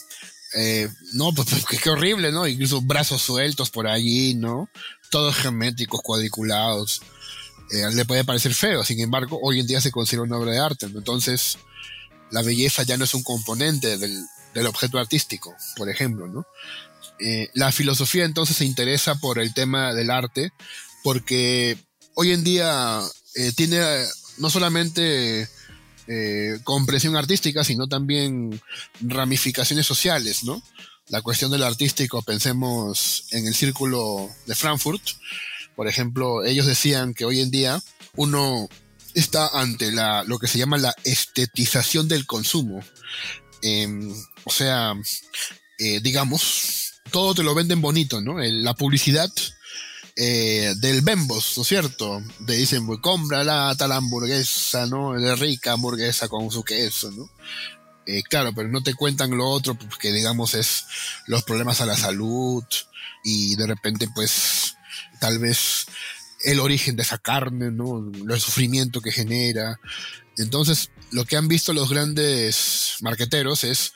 [0.54, 2.46] Eh, no, pues, pues qué horrible, ¿no?
[2.46, 4.68] Incluso brazos sueltos por allí, ¿no?
[5.10, 7.02] Todos geométricos, cuadriculados.
[7.70, 10.58] Eh, le puede parecer feo, sin embargo, hoy en día se considera una obra de
[10.58, 10.88] arte.
[10.88, 10.98] ¿no?
[10.98, 11.58] Entonces,
[12.30, 14.24] la belleza ya no es un componente del,
[14.54, 16.46] del objeto artístico, por ejemplo, ¿no?
[17.20, 20.52] Eh, la filosofía entonces se interesa por el tema del arte,
[21.02, 21.76] porque
[22.14, 23.00] hoy en día
[23.34, 23.80] eh, tiene
[24.38, 25.48] no solamente
[26.06, 28.60] eh, comprensión artística, sino también
[29.00, 30.62] ramificaciones sociales, ¿no?
[31.08, 35.02] La cuestión del artístico, pensemos en el círculo de Frankfurt,
[35.74, 37.80] por ejemplo, ellos decían que hoy en día
[38.16, 38.68] uno
[39.14, 42.80] está ante la, lo que se llama la estetización del consumo.
[43.62, 43.88] Eh,
[44.44, 44.94] o sea,
[46.02, 48.38] digamos, todo te lo venden bonito, ¿no?
[48.38, 49.30] La publicidad
[50.16, 52.22] eh, del Bembos, ¿no es cierto?
[52.46, 55.14] Te dicen, pues compra la tal hamburguesa, ¿no?
[55.16, 57.30] La rica hamburguesa con su queso, ¿no?
[58.06, 60.86] Eh, claro, pero no te cuentan lo otro, pues, que digamos es
[61.26, 62.64] los problemas a la salud
[63.22, 64.74] y de repente, pues,
[65.20, 65.86] tal vez
[66.42, 68.10] el origen de esa carne, ¿no?
[68.28, 69.78] El sufrimiento que genera.
[70.36, 73.92] Entonces, lo que han visto los grandes marqueteros es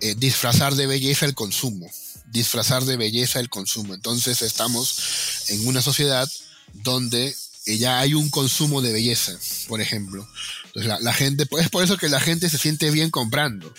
[0.00, 1.90] eh, disfrazar de belleza el consumo,
[2.30, 3.94] disfrazar de belleza el consumo.
[3.94, 6.30] Entonces, estamos en una sociedad
[6.72, 7.34] donde
[7.66, 9.32] ya hay un consumo de belleza,
[9.68, 10.26] por ejemplo.
[10.66, 13.72] Entonces la, gente, es por eso que la gente se siente bien comprando.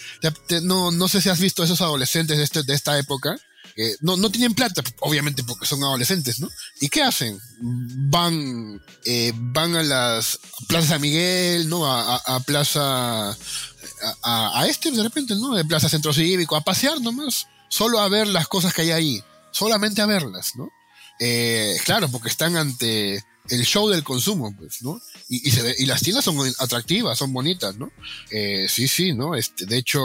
[0.64, 3.38] no, no sé si has visto esos adolescentes de, este, de esta época,
[3.76, 6.50] que no, no tienen plata, obviamente porque son adolescentes, ¿no?
[6.82, 7.40] ¿Y qué hacen?
[7.62, 11.86] Van, eh, van a las plazas San Miguel, ¿no?
[11.86, 13.36] A, a, Plaza, a,
[14.62, 15.56] a, este de repente, ¿no?
[15.56, 19.24] De Plaza Centro Cívico, a pasear nomás, solo a ver las cosas que hay ahí,
[19.50, 20.70] solamente a verlas, ¿no?
[21.20, 25.02] Eh, claro, porque están ante el show del consumo, pues, ¿no?
[25.30, 27.92] Y, y, se y las tiendas son atractivas, son bonitas, ¿no?
[28.30, 29.36] Eh, sí, sí, ¿no?
[29.36, 30.02] Este, de hecho,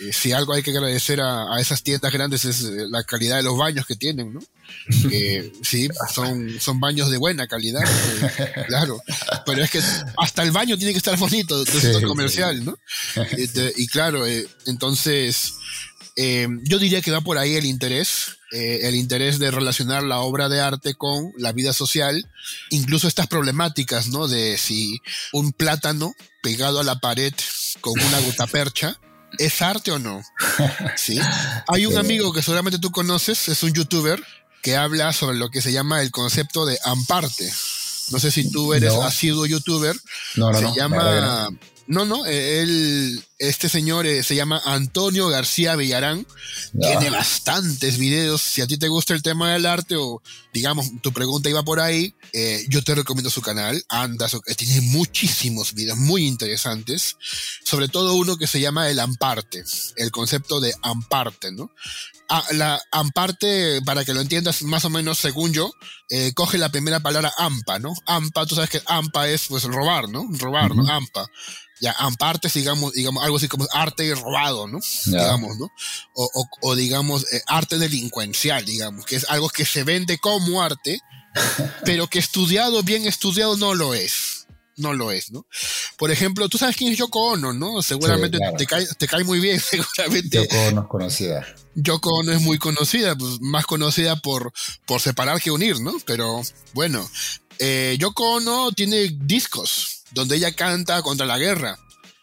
[0.00, 3.44] eh, si algo hay que agradecer a, a, esas tiendas grandes es la calidad de
[3.44, 4.40] los baños que tienen, ¿no?
[5.10, 7.82] Eh, sí, son, son baños de buena calidad,
[8.66, 9.00] claro.
[9.46, 9.80] Pero es que
[10.18, 12.78] hasta el baño tiene que estar bonito, de sí, comercial, ¿no?
[13.36, 14.26] Este, y claro,
[16.16, 20.04] eh, entonces, yo diría que va por ahí el interés eh, el interés de relacionar
[20.04, 22.30] la obra de arte con la vida social,
[22.70, 24.28] incluso estas problemáticas, ¿no?
[24.28, 25.02] De si
[25.32, 27.34] un plátano pegado a la pared
[27.80, 29.00] con una gutapercha
[29.38, 30.22] es arte o no.
[30.96, 31.18] ¿Sí?
[31.66, 34.22] Hay un amigo que seguramente tú conoces, es un youtuber
[34.62, 37.52] que habla sobre lo que se llama el concepto de amparte.
[38.10, 39.02] No sé si tú eres no.
[39.02, 39.96] asiduo youtuber.
[40.36, 41.50] No, no, se no, llama
[41.88, 46.26] no, no, él, este señor eh, se llama Antonio García Villarán,
[46.80, 48.40] tiene bastantes videos.
[48.42, 50.22] Si a ti te gusta el tema del arte o,
[50.52, 53.84] digamos, tu pregunta iba por ahí, eh, yo te recomiendo su canal.
[53.88, 57.16] Anda, eh, tiene muchísimos videos muy interesantes.
[57.64, 59.64] Sobre todo uno que se llama el amparte,
[59.96, 61.70] el concepto de amparte, ¿no?
[62.28, 65.70] Ah, la amparte, para que lo entiendas más o menos según yo,
[66.08, 67.94] eh, coge la primera palabra ampa, ¿no?
[68.06, 70.26] Ampa, tú sabes que ampa es pues robar, ¿no?
[70.32, 70.90] Robar, ¿no?
[70.90, 71.26] Ampa.
[71.80, 74.78] Ya, amparte digamos, digamos, algo así como arte robado, ¿no?
[75.06, 75.70] Digamos, ¿no?
[76.14, 80.62] O, o, o digamos, eh, arte delincuencial, digamos, que es algo que se vende como
[80.62, 81.00] arte,
[81.84, 84.46] pero que estudiado, bien estudiado, no lo es.
[84.78, 85.46] No lo es, ¿no?
[85.96, 87.80] Por ejemplo, tú sabes quién es Yoko Ono, ¿no?
[87.80, 88.56] Seguramente Sí, claro.
[88.58, 90.42] te, cae, te cae muy bien, seguramente.
[90.42, 91.46] Yoko no es conocida.
[91.74, 94.52] Yoko Ono es muy conocida, pues más conocida por,
[94.86, 95.94] por separar que unir, ¿no?
[96.04, 96.42] Pero
[96.74, 97.08] bueno,
[97.58, 101.78] eh, Yoko Ono tiene discos donde ella canta contra la guerra.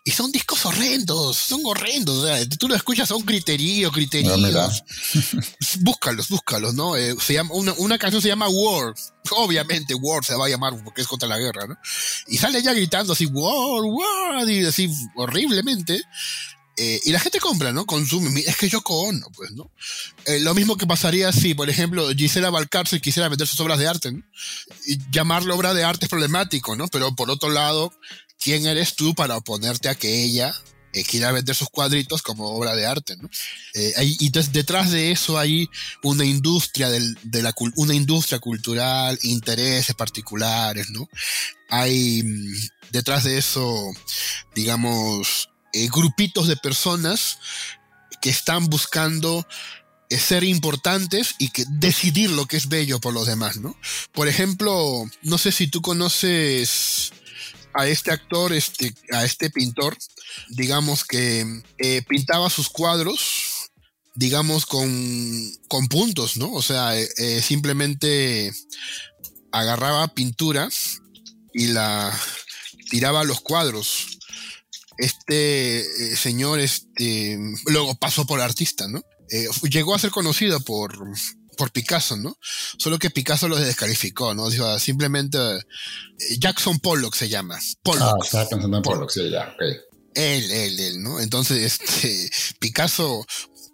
[0.06, 2.18] Y son discos horrendos, son horrendos.
[2.18, 4.38] O sea, tú lo escuchas, son criterio, No, criterios.
[4.38, 4.70] mira.
[5.80, 6.98] búscalos, búscalos, ¿no?
[6.98, 8.94] Eh, se llama, una, una canción se llama War.
[9.32, 11.78] Obviamente War se va a llamar porque es contra la guerra, ¿no?
[12.28, 16.02] Y sale ella gritando así, War, War, y así horriblemente.
[16.76, 17.86] Eh, y la gente compra, ¿no?
[17.86, 18.42] Consume.
[18.42, 19.72] Es que Yoko Ono, pues, ¿no?
[20.26, 23.88] Eh, lo mismo que pasaría si, por ejemplo, Gisela Valcárcel quisiera vender sus obras de
[23.88, 24.24] arte, ¿no?
[24.88, 26.88] Y llamarlo obra de arte es problemático, ¿no?
[26.88, 27.94] Pero por otro lado,
[28.44, 30.54] ¿quién eres tú para oponerte a que ella
[30.96, 33.28] eh, quiera vender sus cuadritos como obra de arte, ¿no?
[33.74, 35.68] Eh, y entonces detrás de eso hay
[36.04, 41.10] una industria del- de la una industria cultural, intereses particulares, ¿no?
[41.70, 42.54] Hay mm,
[42.92, 43.92] detrás de eso,
[44.54, 47.40] digamos, eh, grupitos de personas
[48.22, 49.48] que están buscando
[50.12, 53.76] ser importantes y que decidir lo que es bello por los demás, ¿no?
[54.12, 57.12] Por ejemplo, no sé si tú conoces
[57.74, 59.98] a este actor, este, a este pintor,
[60.50, 63.72] digamos que eh, pintaba sus cuadros,
[64.16, 64.90] digamos, con,
[65.68, 66.52] con puntos, ¿no?
[66.54, 68.54] O sea, eh, eh, simplemente
[69.52, 70.70] agarraba pintura
[71.54, 72.18] y la
[72.90, 74.20] tiraba a los cuadros.
[74.98, 79.02] Este señor, este, luego pasó por artista, ¿no?
[79.64, 80.96] Llegó a ser conocido por,
[81.56, 82.38] por Picasso, ¿no?
[82.78, 84.50] Solo que Picasso lo descalificó, ¿no?
[84.50, 87.58] Dijo, simplemente eh, Jackson Pollock se llama.
[87.58, 88.26] Ah, Pollock.
[88.26, 89.62] estaba pensando en Pollock, sí, ya, ok.
[90.16, 91.20] Él, él, él, ¿no?
[91.20, 93.26] Entonces, este, Picasso,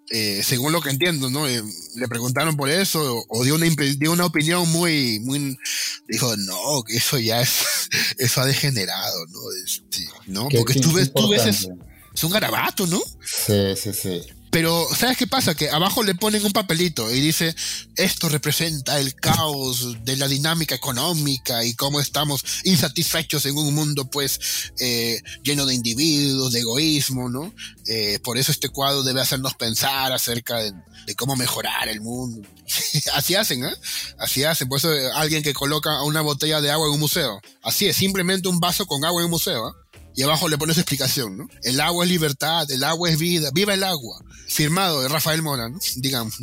[0.10, 1.48] eh, según lo que entiendo, ¿no?
[1.48, 1.62] Eh,
[1.96, 3.66] le preguntaron por eso o, o dio, una,
[3.98, 5.58] dio una opinión muy, muy,
[6.08, 9.40] dijo, no, que eso ya es, eso ha degenerado, ¿no?
[9.66, 10.48] Este, ¿no?
[10.50, 13.02] Porque tú ves, tú ves, es un garabato, ¿no?
[13.26, 14.22] Sí, sí, sí.
[14.52, 15.56] Pero, ¿sabes qué pasa?
[15.56, 17.56] Que abajo le ponen un papelito y dice,
[17.96, 24.10] esto representa el caos de la dinámica económica y cómo estamos insatisfechos en un mundo,
[24.10, 24.40] pues,
[24.80, 27.54] eh, lleno de individuos, de egoísmo, ¿no?
[27.88, 30.74] Eh, por eso este cuadro debe hacernos pensar acerca de,
[31.06, 32.48] de cómo mejorar el mundo.
[33.14, 33.76] Así hacen, ¿eh?
[34.18, 34.68] Así hacen.
[34.68, 37.42] Por eso eh, alguien que coloca una botella de agua en un museo.
[37.64, 39.89] Así es, simplemente un vaso con agua en un museo, ¿eh?
[40.20, 41.48] Y abajo le pones explicación, ¿no?
[41.64, 44.22] El agua es libertad, el agua es vida, viva el agua.
[44.50, 45.80] Firmado de Rafael Mora, ¿no?
[45.96, 46.36] Digamos,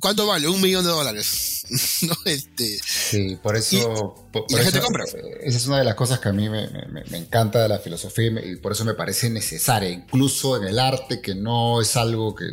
[0.00, 0.48] ¿Cuánto vale?
[0.48, 1.64] Un millón de dólares.
[2.02, 2.14] ¿No?
[2.26, 4.14] Este, sí, por eso...
[4.50, 5.04] Y, la gente compra.
[5.04, 6.68] Esa es una de las cosas que a mí me,
[7.12, 11.34] encanta de la filosofía y, por eso me parece necesaria, incluso en el arte, que
[11.34, 12.44] no es algo que,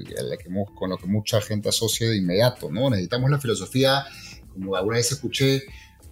[0.75, 2.89] con lo que mucha gente asocia de inmediato, ¿no?
[2.89, 4.05] Necesitamos la filosofía,
[4.53, 5.63] como alguna vez escuché,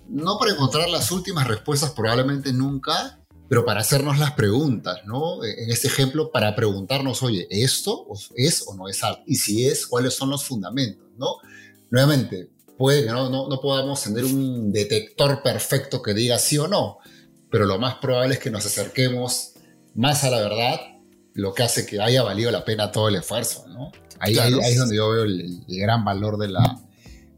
[0.09, 3.18] no para encontrar las últimas respuestas, probablemente nunca,
[3.49, 5.43] pero para hacernos las preguntas, ¿no?
[5.43, 8.05] En este ejemplo, para preguntarnos, oye, ¿esto
[8.35, 9.23] es o no es arte?
[9.25, 11.37] Y si es, ¿cuáles son los fundamentos, ¿no?
[11.89, 16.99] Nuevamente, puede que no, no, podamos tener un detector perfecto que diga sí o no,
[17.49, 19.53] pero lo más probable es que nos acerquemos
[19.95, 20.79] más a la verdad,
[21.33, 23.91] lo que hace que haya valido la pena todo el esfuerzo, ¿no?
[24.19, 26.79] Ahí, ahí, es donde yo veo el gran valor de la,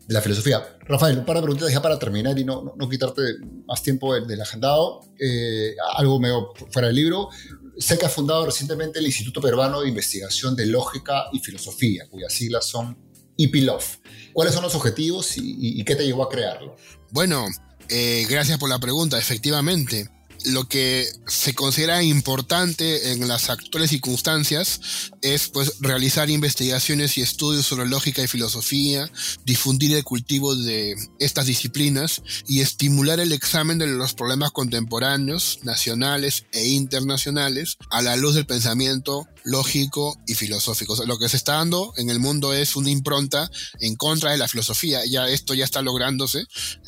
[0.07, 0.77] la filosofía.
[0.81, 3.21] Rafael, un par de preguntas ya para terminar y no, no, quitarte
[3.65, 5.01] más tiempo del, agendado.
[5.19, 7.29] Eh, algo medio fuera del libro.
[7.77, 12.33] Sé que ha fundado recientemente el Instituto Peruano de Investigación de Lógica y Filosofía, cuyas
[12.33, 12.97] siglas son
[13.37, 13.97] IPILOF.
[14.33, 16.75] ¿Cuáles son los objetivos y, qué te llevó a crearlo?
[17.11, 17.47] Bueno,
[17.89, 19.17] eh, gracias por la pregunta.
[19.17, 20.09] Efectivamente,
[20.45, 24.81] lo que se considera importante en las actuales circunstancias
[25.21, 29.09] es pues realizar investigaciones y estudios sobre lógica y filosofía,
[29.45, 36.45] difundir el cultivo de estas disciplinas y estimular el examen de los problemas contemporáneos, nacionales
[36.51, 40.95] e internacionales a la luz del pensamiento lógico y filosófico.
[41.05, 43.49] lo que se está dando en el mundo es una impronta
[43.79, 45.05] en contra de la filosofía.
[45.05, 46.45] Ya esto ya está lográndose.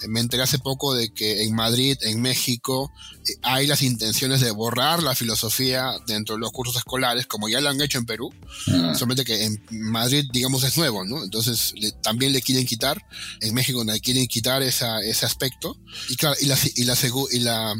[0.08, 2.92] Me enteré hace poco de que en Madrid, en México,
[3.42, 7.70] hay las intenciones de borrar la filosofía dentro de los cursos escolares, como ya lo
[7.70, 8.34] han hecho en Perú.
[8.68, 8.94] Ah.
[8.94, 11.24] Solamente que en Madrid, digamos, es nuevo, ¿no?
[11.24, 13.06] Entonces también le quieren quitar.
[13.42, 15.78] En México le quieren quitar esa, ese aspecto.
[16.10, 16.98] Y claro, y la, y la,
[17.32, 17.76] y la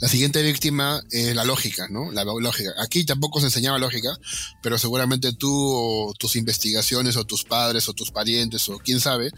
[0.00, 2.10] la siguiente víctima es la lógica, ¿no?
[2.12, 2.72] La lógica.
[2.78, 4.18] Aquí tampoco se enseñaba lógica,
[4.62, 9.30] pero seguramente tú o tus investigaciones o tus padres o tus parientes o quién sabe,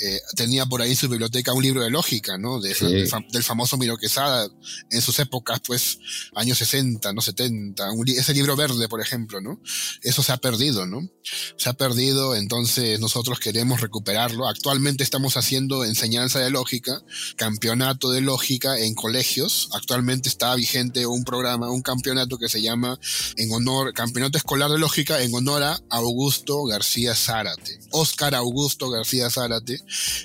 [0.00, 2.60] eh, tenía por ahí en su biblioteca un libro de lógica, ¿no?
[2.60, 4.48] del famoso Miro Quesada
[4.90, 5.98] en sus épocas, pues,
[6.34, 9.60] años 60, no 70, ese libro verde, por ejemplo, ¿no?
[10.02, 11.08] Eso se ha perdido, ¿no?
[11.56, 14.48] Se ha perdido, entonces nosotros queremos recuperarlo.
[14.48, 17.02] Actualmente estamos haciendo enseñanza de lógica,
[17.36, 22.98] campeonato de lógica en colegios actualmente está vigente un programa, un campeonato que se llama
[23.36, 27.78] en honor, Campeonato Escolar de Lógica en honor a Augusto García Zárate.
[27.90, 29.80] Oscar Augusto García Zárate,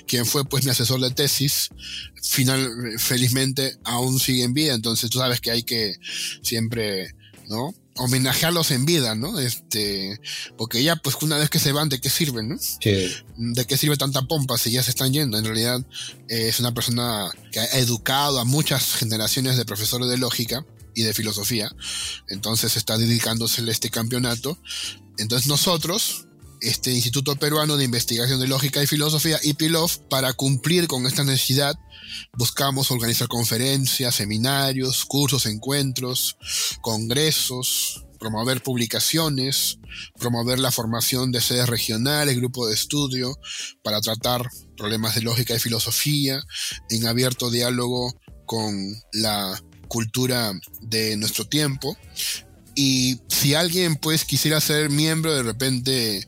[0.06, 1.70] quien fue pues mi asesor de tesis,
[2.22, 5.96] final, felizmente aún sigue en vida, entonces tú sabes que hay que
[6.42, 7.14] siempre,
[7.48, 7.74] ¿no?
[7.96, 9.38] homenajearlos en vida, ¿no?
[9.38, 10.20] Este,
[10.56, 12.56] porque ya, pues una vez que se van, ¿de qué sirven, no?
[12.58, 13.12] Sí.
[13.36, 15.38] ¿De qué sirve tanta pompa si ya se están yendo?
[15.38, 15.80] En realidad,
[16.28, 21.02] eh, es una persona que ha educado a muchas generaciones de profesores de lógica y
[21.02, 21.70] de filosofía.
[22.28, 24.58] Entonces está dedicándosele este campeonato.
[25.18, 26.26] Entonces nosotros,
[26.64, 31.78] este Instituto Peruano de Investigación de Lógica y Filosofía, IPILOF, para cumplir con esta necesidad,
[32.32, 36.36] buscamos organizar conferencias, seminarios, cursos, encuentros,
[36.80, 39.78] congresos, promover publicaciones,
[40.18, 43.38] promover la formación de sedes regionales, grupos de estudio,
[43.82, 46.42] para tratar problemas de lógica y filosofía,
[46.88, 48.14] en abierto diálogo
[48.46, 48.74] con
[49.12, 51.96] la cultura de nuestro tiempo
[52.74, 56.26] y si alguien pues quisiera ser miembro, de repente,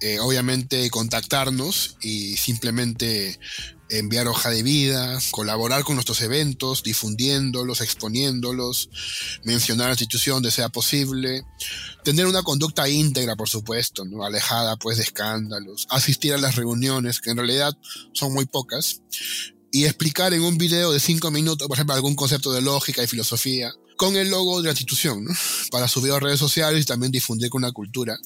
[0.00, 3.38] eh, obviamente contactarnos y simplemente
[3.88, 8.90] enviar hoja de vida, colaborar con nuestros eventos, difundiéndolos, exponiéndolos,
[9.44, 11.44] mencionar la institución de sea posible,
[12.02, 14.24] tener una conducta íntegra, por supuesto, ¿no?
[14.24, 17.76] alejada pues de escándalos, asistir a las reuniones, que en realidad
[18.12, 19.02] son muy pocas,
[19.70, 23.06] y explicar en un video de cinco minutos, por ejemplo, algún concepto de lógica y
[23.06, 25.32] filosofía, con el logo de la institución, ¿no?
[25.70, 28.18] para subir a redes sociales y también difundir con la cultura.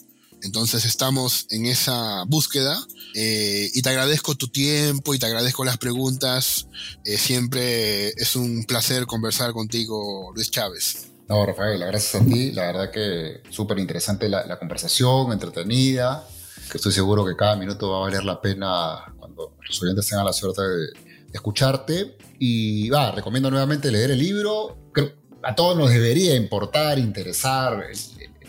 [0.42, 2.78] Entonces estamos en esa búsqueda
[3.14, 6.66] eh, y te agradezco tu tiempo y te agradezco las preguntas.
[7.04, 11.10] Eh, siempre es un placer conversar contigo, Luis Chávez.
[11.28, 12.52] No, Rafael, gracias a ti.
[12.52, 16.26] La verdad que súper interesante la, conversación, entretenida,
[16.70, 20.24] que estoy seguro que cada minuto va a valer la pena cuando los oyentes tengan
[20.24, 20.86] la suerte de,
[21.32, 22.16] escucharte.
[22.40, 24.90] Y va, recomiendo nuevamente leer el libro.
[24.92, 27.98] Creo, a todos nos debería importar, interesar el,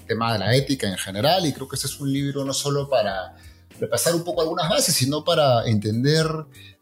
[0.08, 2.90] tema de la ética en general y creo que este es un libro no solo
[2.90, 3.34] para
[3.80, 6.28] repasar un poco algunas bases, sino para entender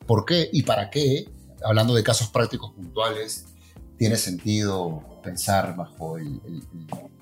[0.08, 1.30] por qué y para qué,
[1.64, 3.46] hablando de casos prácticos puntuales,
[4.00, 6.42] tiene sentido pensar bajo el,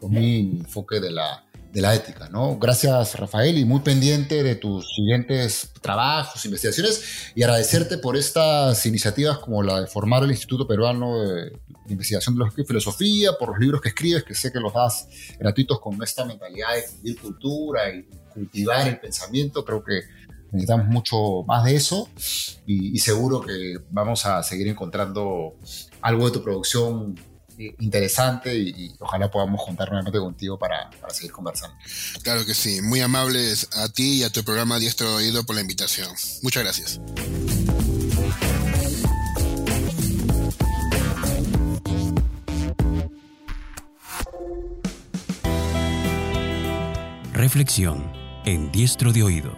[0.01, 2.57] el enfoque de la, de la ética, ¿no?
[2.57, 9.39] Gracias, Rafael, y muy pendiente de tus siguientes trabajos, investigaciones, y agradecerte por estas iniciativas
[9.39, 11.59] como la de formar el Instituto Peruano de
[11.93, 15.07] investigación de filosofía, por los libros que escribes, que sé que los das
[15.39, 18.03] gratuitos con esta mentalidad de vivir cultura y
[18.33, 19.63] cultivar el pensamiento.
[19.65, 20.01] Creo que
[20.51, 22.09] necesitamos mucho más de eso
[22.65, 25.55] y, seguro que vamos a seguir encontrando
[26.01, 27.15] algo de tu producción
[27.57, 31.75] eh, interesante y, ojalá podamos contar nuevamente contigo para, para, seguir conversando.
[32.23, 35.61] Claro que sí, muy amables a ti y a tu programa Diestro Oído por la
[35.61, 36.09] invitación.
[36.43, 36.99] Muchas gracias.
[47.37, 48.11] Reflexión
[48.45, 49.55] en Diestro de Oído.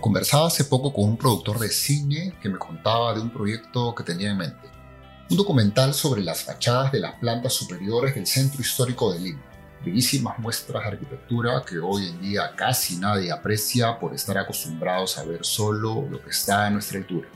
[0.00, 4.02] Conversaba hace poco con un productor de cine que me contaba de un proyecto que
[4.02, 4.68] tenía en mente.
[5.30, 9.42] Un documental sobre las fachadas de las plantas superiores del centro histórico de Lima.
[9.84, 15.22] Bellísimas muestras de arquitectura que hoy en día casi nadie aprecia por estar acostumbrados a
[15.22, 17.28] ver solo lo que está a nuestra altura.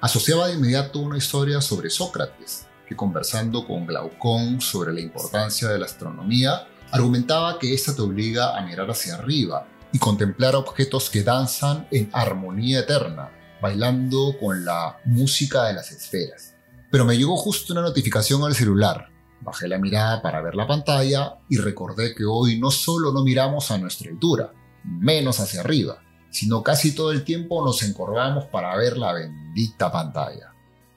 [0.00, 5.78] Asociaba de inmediato una historia sobre Sócrates, que conversando con Glaucón sobre la importancia de
[5.78, 11.22] la astronomía, argumentaba que ésta te obliga a mirar hacia arriba y contemplar objetos que
[11.22, 13.30] danzan en armonía eterna,
[13.60, 16.54] bailando con la música de las esferas.
[16.90, 19.08] Pero me llegó justo una notificación al celular.
[19.40, 23.70] Bajé la mirada para ver la pantalla y recordé que hoy no solo no miramos
[23.70, 24.52] a nuestra altura,
[24.84, 30.53] menos hacia arriba, sino casi todo el tiempo nos encorvamos para ver la bendita pantalla.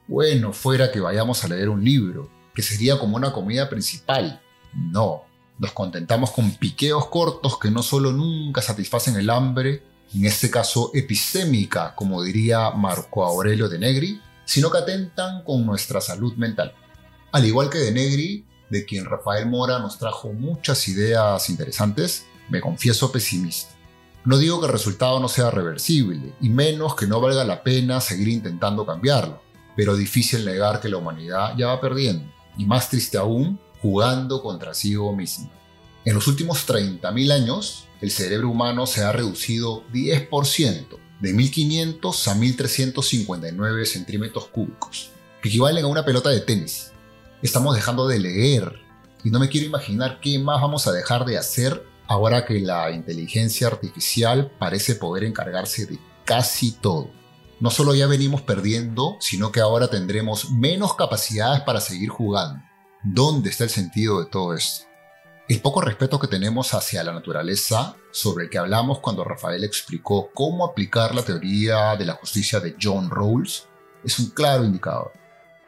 [0.07, 4.41] Bueno, fuera que vayamos a leer un libro, que sería como una comida principal.
[4.73, 5.23] No,
[5.59, 9.83] nos contentamos con piqueos cortos que no solo nunca satisfacen el hambre,
[10.15, 15.99] en este caso epistémica, como diría Marco Aurelio de Negri, sino que atentan con nuestra
[15.99, 16.73] salud mental.
[17.33, 22.61] Al igual que de Negri, de quien Rafael Mora nos trajo muchas ideas interesantes, me
[22.61, 23.75] confieso pesimista.
[24.23, 27.99] No digo que el resultado no sea reversible, y menos que no valga la pena
[27.99, 29.41] seguir intentando cambiarlo,
[29.77, 34.73] pero difícil negar que la humanidad ya va perdiendo, y más triste aún, jugando contra
[34.73, 35.49] sí mismo.
[36.03, 42.35] En los últimos 30.000 años, el cerebro humano se ha reducido 10%, de 1500 a
[42.35, 46.91] 1359 centímetros cúbicos, que equivalen a una pelota de tenis.
[47.41, 48.79] Estamos dejando de leer
[49.23, 52.91] y no me quiero imaginar qué más vamos a dejar de hacer ahora que la
[52.91, 57.09] inteligencia artificial parece poder encargarse de casi todo.
[57.59, 62.63] No solo ya venimos perdiendo, sino que ahora tendremos menos capacidades para seguir jugando.
[63.03, 64.85] ¿Dónde está el sentido de todo esto?
[65.49, 70.29] El poco respeto que tenemos hacia la naturaleza, sobre el que hablamos cuando Rafael explicó
[70.33, 73.65] cómo aplicar la teoría de la justicia de John Rawls,
[74.03, 75.13] es un claro indicador.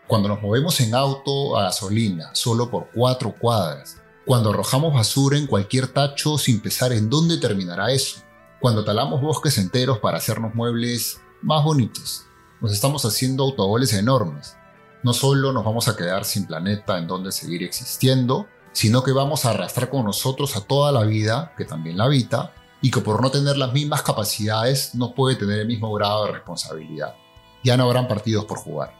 [0.05, 5.47] Cuando nos movemos en auto a gasolina solo por cuatro cuadras, cuando arrojamos basura en
[5.47, 8.21] cualquier tacho sin pensar en dónde terminará eso,
[8.59, 12.25] cuando talamos bosques enteros para hacernos muebles más bonitos,
[12.61, 14.55] nos estamos haciendo autogoles enormes
[15.01, 19.45] no solo nos vamos a quedar sin planeta en donde seguir existiendo, sino que vamos
[19.45, 23.21] a arrastrar con nosotros a toda la vida, que también la habita, y que por
[23.21, 27.15] no tener las mismas capacidades no puede tener el mismo grado de responsabilidad.
[27.63, 28.93] Ya no habrán partidos por jugar.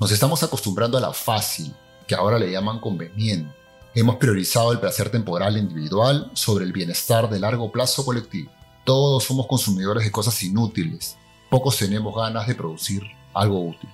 [0.00, 1.74] Nos estamos acostumbrando a la fácil,
[2.06, 3.54] que ahora le llaman conveniente.
[3.94, 8.50] Hemos priorizado el placer temporal individual sobre el bienestar de largo plazo colectivo.
[8.84, 11.16] Todos somos consumidores de cosas inútiles.
[11.54, 13.88] Pocos tenemos ganas de producir algo útil.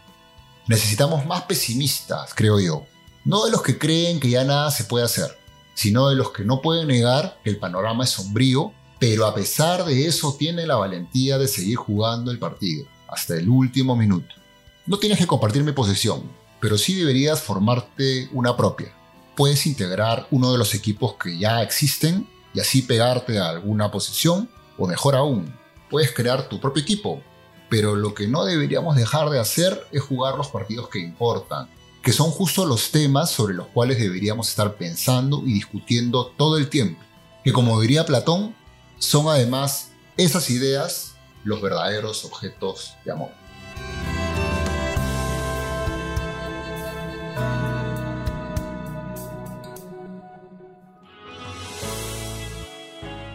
[0.66, 2.86] Necesitamos más pesimistas, creo yo.
[3.26, 5.36] No de los que creen que ya nada se puede hacer,
[5.74, 9.84] sino de los que no pueden negar que el panorama es sombrío, pero a pesar
[9.84, 14.34] de eso tienen la valentía de seguir jugando el partido, hasta el último minuto.
[14.86, 16.22] No tienes que compartir mi posición,
[16.62, 18.90] pero sí deberías formarte una propia.
[19.36, 24.48] Puedes integrar uno de los equipos que ya existen y así pegarte a alguna posición,
[24.78, 25.54] o mejor aún,
[25.90, 27.22] puedes crear tu propio equipo
[27.70, 31.68] pero lo que no deberíamos dejar de hacer es jugar los partidos que importan,
[32.02, 36.68] que son justo los temas sobre los cuales deberíamos estar pensando y discutiendo todo el
[36.68, 37.00] tiempo,
[37.44, 38.56] que como diría Platón,
[38.98, 41.14] son además esas ideas
[41.44, 43.30] los verdaderos objetos de amor.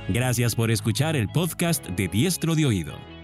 [0.09, 3.14] Gracias por escuchar el podcast de Diestro de Oído.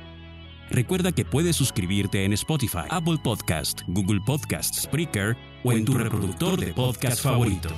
[0.71, 5.35] Recuerda que puedes suscribirte en Spotify, Apple Podcast, Google Podcast, Spreaker
[5.65, 7.69] o en tu reproductor de podcast favorito.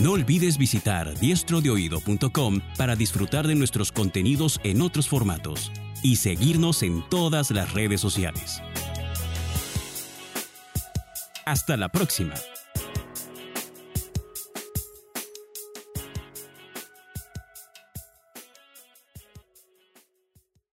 [0.00, 5.70] No olvides visitar diestrodeoído.com para disfrutar de nuestros contenidos en otros formatos
[6.02, 8.62] y seguirnos en todas las redes sociales.
[11.44, 12.34] Hasta la próxima.